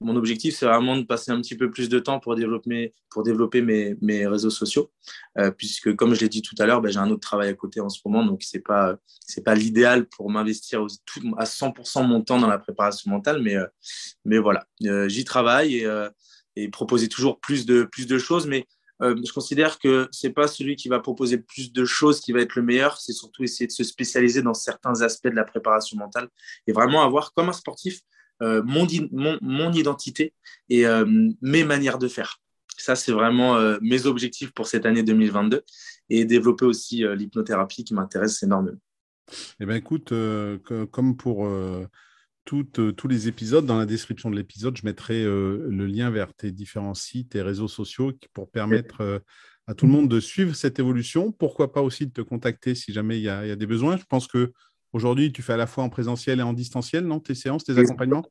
Mon 0.00 0.16
objectif, 0.16 0.54
c'est 0.54 0.66
vraiment 0.66 0.96
de 0.96 1.04
passer 1.04 1.30
un 1.30 1.40
petit 1.40 1.56
peu 1.56 1.70
plus 1.70 1.88
de 1.88 1.98
temps 1.98 2.20
pour 2.20 2.36
développer, 2.36 2.94
pour 3.08 3.22
développer 3.22 3.62
mes, 3.62 3.96
mes 4.02 4.26
réseaux 4.26 4.50
sociaux, 4.50 4.90
puisque 5.56 5.94
comme 5.96 6.14
je 6.14 6.20
l'ai 6.20 6.28
dit 6.28 6.42
tout 6.42 6.54
à 6.58 6.66
l'heure, 6.66 6.82
ben, 6.82 6.90
j'ai 6.90 6.98
un 6.98 7.10
autre 7.10 7.20
travail 7.20 7.48
à 7.48 7.54
côté 7.54 7.80
en 7.80 7.88
ce 7.88 8.00
moment, 8.04 8.24
donc 8.24 8.42
c'est 8.42 8.60
pas, 8.60 8.96
pas 9.44 9.54
l'idéal 9.54 10.06
pour 10.06 10.30
m'investir 10.30 10.86
à 11.38 11.44
100% 11.44 12.06
mon 12.06 12.22
temps 12.22 12.38
dans 12.38 12.48
la 12.48 12.58
préparation 12.58 13.10
mentale, 13.10 13.42
mais, 13.42 13.56
mais 14.24 14.38
voilà, 14.38 14.66
j'y 15.08 15.24
travaille 15.24 15.76
et 15.76 15.88
et 16.56 16.68
proposer 16.68 17.08
toujours 17.08 17.40
plus 17.40 17.66
de, 17.66 17.84
plus 17.84 18.06
de 18.06 18.18
choses. 18.18 18.46
Mais 18.46 18.66
euh, 19.02 19.16
je 19.26 19.32
considère 19.32 19.78
que 19.78 20.08
c'est 20.10 20.30
pas 20.30 20.46
celui 20.46 20.76
qui 20.76 20.88
va 20.88 21.00
proposer 21.00 21.38
plus 21.38 21.72
de 21.72 21.84
choses 21.84 22.20
qui 22.20 22.32
va 22.32 22.40
être 22.40 22.54
le 22.54 22.62
meilleur, 22.62 22.98
c'est 22.98 23.12
surtout 23.12 23.42
essayer 23.42 23.66
de 23.66 23.72
se 23.72 23.84
spécialiser 23.84 24.42
dans 24.42 24.54
certains 24.54 25.02
aspects 25.02 25.28
de 25.28 25.36
la 25.36 25.44
préparation 25.44 25.96
mentale 25.96 26.28
et 26.66 26.72
vraiment 26.72 27.02
avoir 27.02 27.32
comme 27.32 27.48
un 27.48 27.54
sportif 27.54 28.00
euh, 28.42 28.62
mon, 28.64 28.86
mon, 29.42 29.72
identité 29.72 30.32
et 30.70 30.86
euh, 30.86 31.04
mes 31.42 31.64
manières 31.64 31.98
de 31.98 32.08
faire. 32.08 32.38
Ça, 32.78 32.96
c'est 32.96 33.12
vraiment 33.12 33.58
mes 33.82 34.06
objectifs 34.06 34.52
pour 34.52 34.66
cette 34.66 34.86
année 34.86 35.02
2022 35.02 35.62
et 36.08 36.24
développer 36.24 36.64
aussi 36.64 37.04
l'hypnothérapie 37.14 37.84
qui 37.84 37.92
m'intéresse 37.92 38.42
énormément. 38.42 38.78
Eh 39.60 39.66
bien, 39.66 39.76
écoute, 39.76 40.14
comme 40.90 41.14
pour 41.18 41.46
euh, 42.78 42.92
tous 42.92 43.08
les 43.08 43.28
épisodes. 43.28 43.66
Dans 43.66 43.78
la 43.78 43.86
description 43.86 44.30
de 44.30 44.36
l'épisode, 44.36 44.76
je 44.76 44.84
mettrai 44.84 45.22
euh, 45.22 45.66
le 45.68 45.86
lien 45.86 46.10
vers 46.10 46.34
tes 46.34 46.50
différents 46.50 46.94
sites 46.94 47.34
et 47.34 47.42
réseaux 47.42 47.68
sociaux 47.68 48.12
pour 48.32 48.50
permettre 48.50 49.00
euh, 49.00 49.18
à 49.66 49.74
tout 49.74 49.86
le 49.86 49.92
monde 49.92 50.08
de 50.08 50.20
suivre 50.20 50.54
cette 50.54 50.78
évolution. 50.78 51.32
Pourquoi 51.32 51.72
pas 51.72 51.82
aussi 51.82 52.06
de 52.06 52.12
te 52.12 52.20
contacter 52.20 52.74
si 52.74 52.92
jamais 52.92 53.18
il 53.18 53.22
y 53.22 53.28
a, 53.28 53.56
des 53.56 53.66
besoins. 53.66 53.96
Je 53.96 54.04
pense 54.04 54.26
que 54.26 54.52
aujourd'hui, 54.92 55.32
tu 55.32 55.42
fais 55.42 55.52
à 55.52 55.56
la 55.56 55.66
fois 55.66 55.84
en 55.84 55.88
présentiel 55.88 56.40
et 56.40 56.42
en 56.42 56.52
distanciel, 56.52 57.06
non 57.06 57.20
Tes 57.20 57.34
séances, 57.34 57.64
tes 57.64 57.78
accompagnements? 57.78 58.26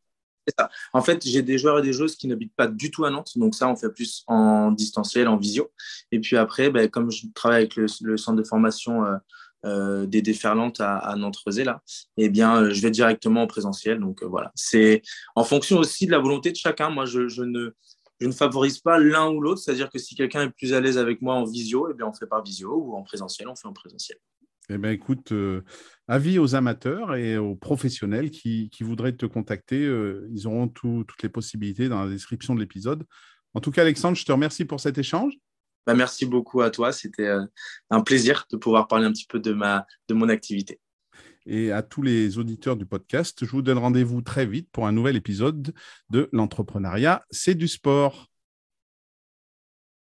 Ça. 0.57 0.69
En 0.93 1.01
fait, 1.01 1.25
j'ai 1.27 1.43
des 1.43 1.57
joueurs 1.57 1.79
et 1.79 1.81
des 1.83 1.93
joueuses 1.93 2.15
qui 2.15 2.27
n'habitent 2.27 2.55
pas 2.55 2.67
du 2.67 2.89
tout 2.89 3.05
à 3.05 3.11
Nantes. 3.11 3.37
Donc 3.37 3.53
ça, 3.53 3.69
on 3.69 3.75
fait 3.75 3.91
plus 3.91 4.23
en 4.27 4.71
distanciel, 4.71 5.27
en 5.27 5.37
visio. 5.37 5.71
Et 6.11 6.19
puis 6.19 6.37
après, 6.37 6.71
ben, 6.71 6.89
comme 6.89 7.11
je 7.11 7.27
travaille 7.35 7.59
avec 7.59 7.75
le, 7.75 8.17
centre 8.17 8.37
de 8.37 8.43
formation 8.43 9.05
euh, 9.05 9.17
des 9.63 10.21
déferlantes 10.21 10.79
à, 10.79 10.97
à 10.97 11.15
là, 11.15 11.81
eh 12.17 12.29
bien, 12.29 12.63
euh, 12.63 12.69
je 12.71 12.81
vais 12.81 12.91
directement 12.91 13.43
en 13.43 13.47
présentiel. 13.47 13.99
Donc 13.99 14.23
euh, 14.23 14.27
voilà, 14.27 14.51
c'est 14.55 15.01
en 15.35 15.43
fonction 15.43 15.77
aussi 15.77 16.05
de 16.05 16.11
la 16.11 16.19
volonté 16.19 16.51
de 16.51 16.55
chacun. 16.55 16.89
Moi, 16.89 17.05
je, 17.05 17.41
ne, 17.41 18.31
favorise 18.31 18.79
pas 18.79 18.99
l'un 18.99 19.29
ou 19.29 19.41
l'autre. 19.41 19.61
C'est-à-dire 19.61 19.89
que 19.89 19.99
si 19.99 20.15
quelqu'un 20.15 20.43
est 20.43 20.49
plus 20.49 20.73
à 20.73 20.81
l'aise 20.81 20.97
avec 20.97 21.21
moi 21.21 21.35
en 21.35 21.45
visio, 21.45 21.89
eh 21.91 21.93
bien, 21.93 22.07
on 22.07 22.13
fait 22.13 22.27
par 22.27 22.43
visio 22.43 22.73
ou 22.73 22.95
en 22.95 23.03
présentiel, 23.03 23.47
on 23.47 23.55
fait 23.55 23.67
en 23.67 23.73
présentiel. 23.73 24.17
Eh 24.71 24.77
bien, 24.77 24.91
écoute, 24.91 25.33
avis 26.07 26.37
aux 26.37 26.53
amateurs 26.53 27.15
et 27.15 27.39
aux 27.39 27.55
professionnels 27.55 28.29
qui 28.29 28.69
voudraient 28.81 29.13
te 29.13 29.25
contacter. 29.25 29.83
ils 30.31 30.45
auront 30.45 30.67
toutes 30.67 31.23
les 31.23 31.29
possibilités 31.29 31.89
dans 31.89 32.03
la 32.03 32.09
description 32.09 32.53
de 32.53 32.59
l'épisode. 32.59 33.03
En 33.55 33.61
tout 33.61 33.71
cas, 33.71 33.81
Alexandre, 33.81 34.15
je 34.15 34.25
te 34.25 34.31
remercie 34.31 34.65
pour 34.65 34.79
cet 34.79 34.99
échange. 34.99 35.33
Bah, 35.85 35.93
merci 35.93 36.25
beaucoup 36.25 36.61
à 36.61 36.69
toi. 36.69 36.91
C'était 36.91 37.27
euh, 37.27 37.45
un 37.89 38.01
plaisir 38.01 38.45
de 38.51 38.57
pouvoir 38.57 38.87
parler 38.87 39.05
un 39.05 39.11
petit 39.11 39.27
peu 39.27 39.39
de, 39.39 39.53
ma, 39.53 39.85
de 40.07 40.13
mon 40.13 40.29
activité. 40.29 40.79
Et 41.45 41.71
à 41.71 41.81
tous 41.81 42.01
les 42.01 42.37
auditeurs 42.37 42.75
du 42.75 42.85
podcast, 42.85 43.43
je 43.43 43.49
vous 43.49 43.61
donne 43.61 43.79
rendez-vous 43.79 44.21
très 44.21 44.45
vite 44.45 44.69
pour 44.71 44.85
un 44.85 44.91
nouvel 44.91 45.15
épisode 45.15 45.73
de 46.09 46.29
l'entrepreneuriat, 46.31 47.25
c'est 47.31 47.55
du 47.55 47.67
sport. 47.67 48.28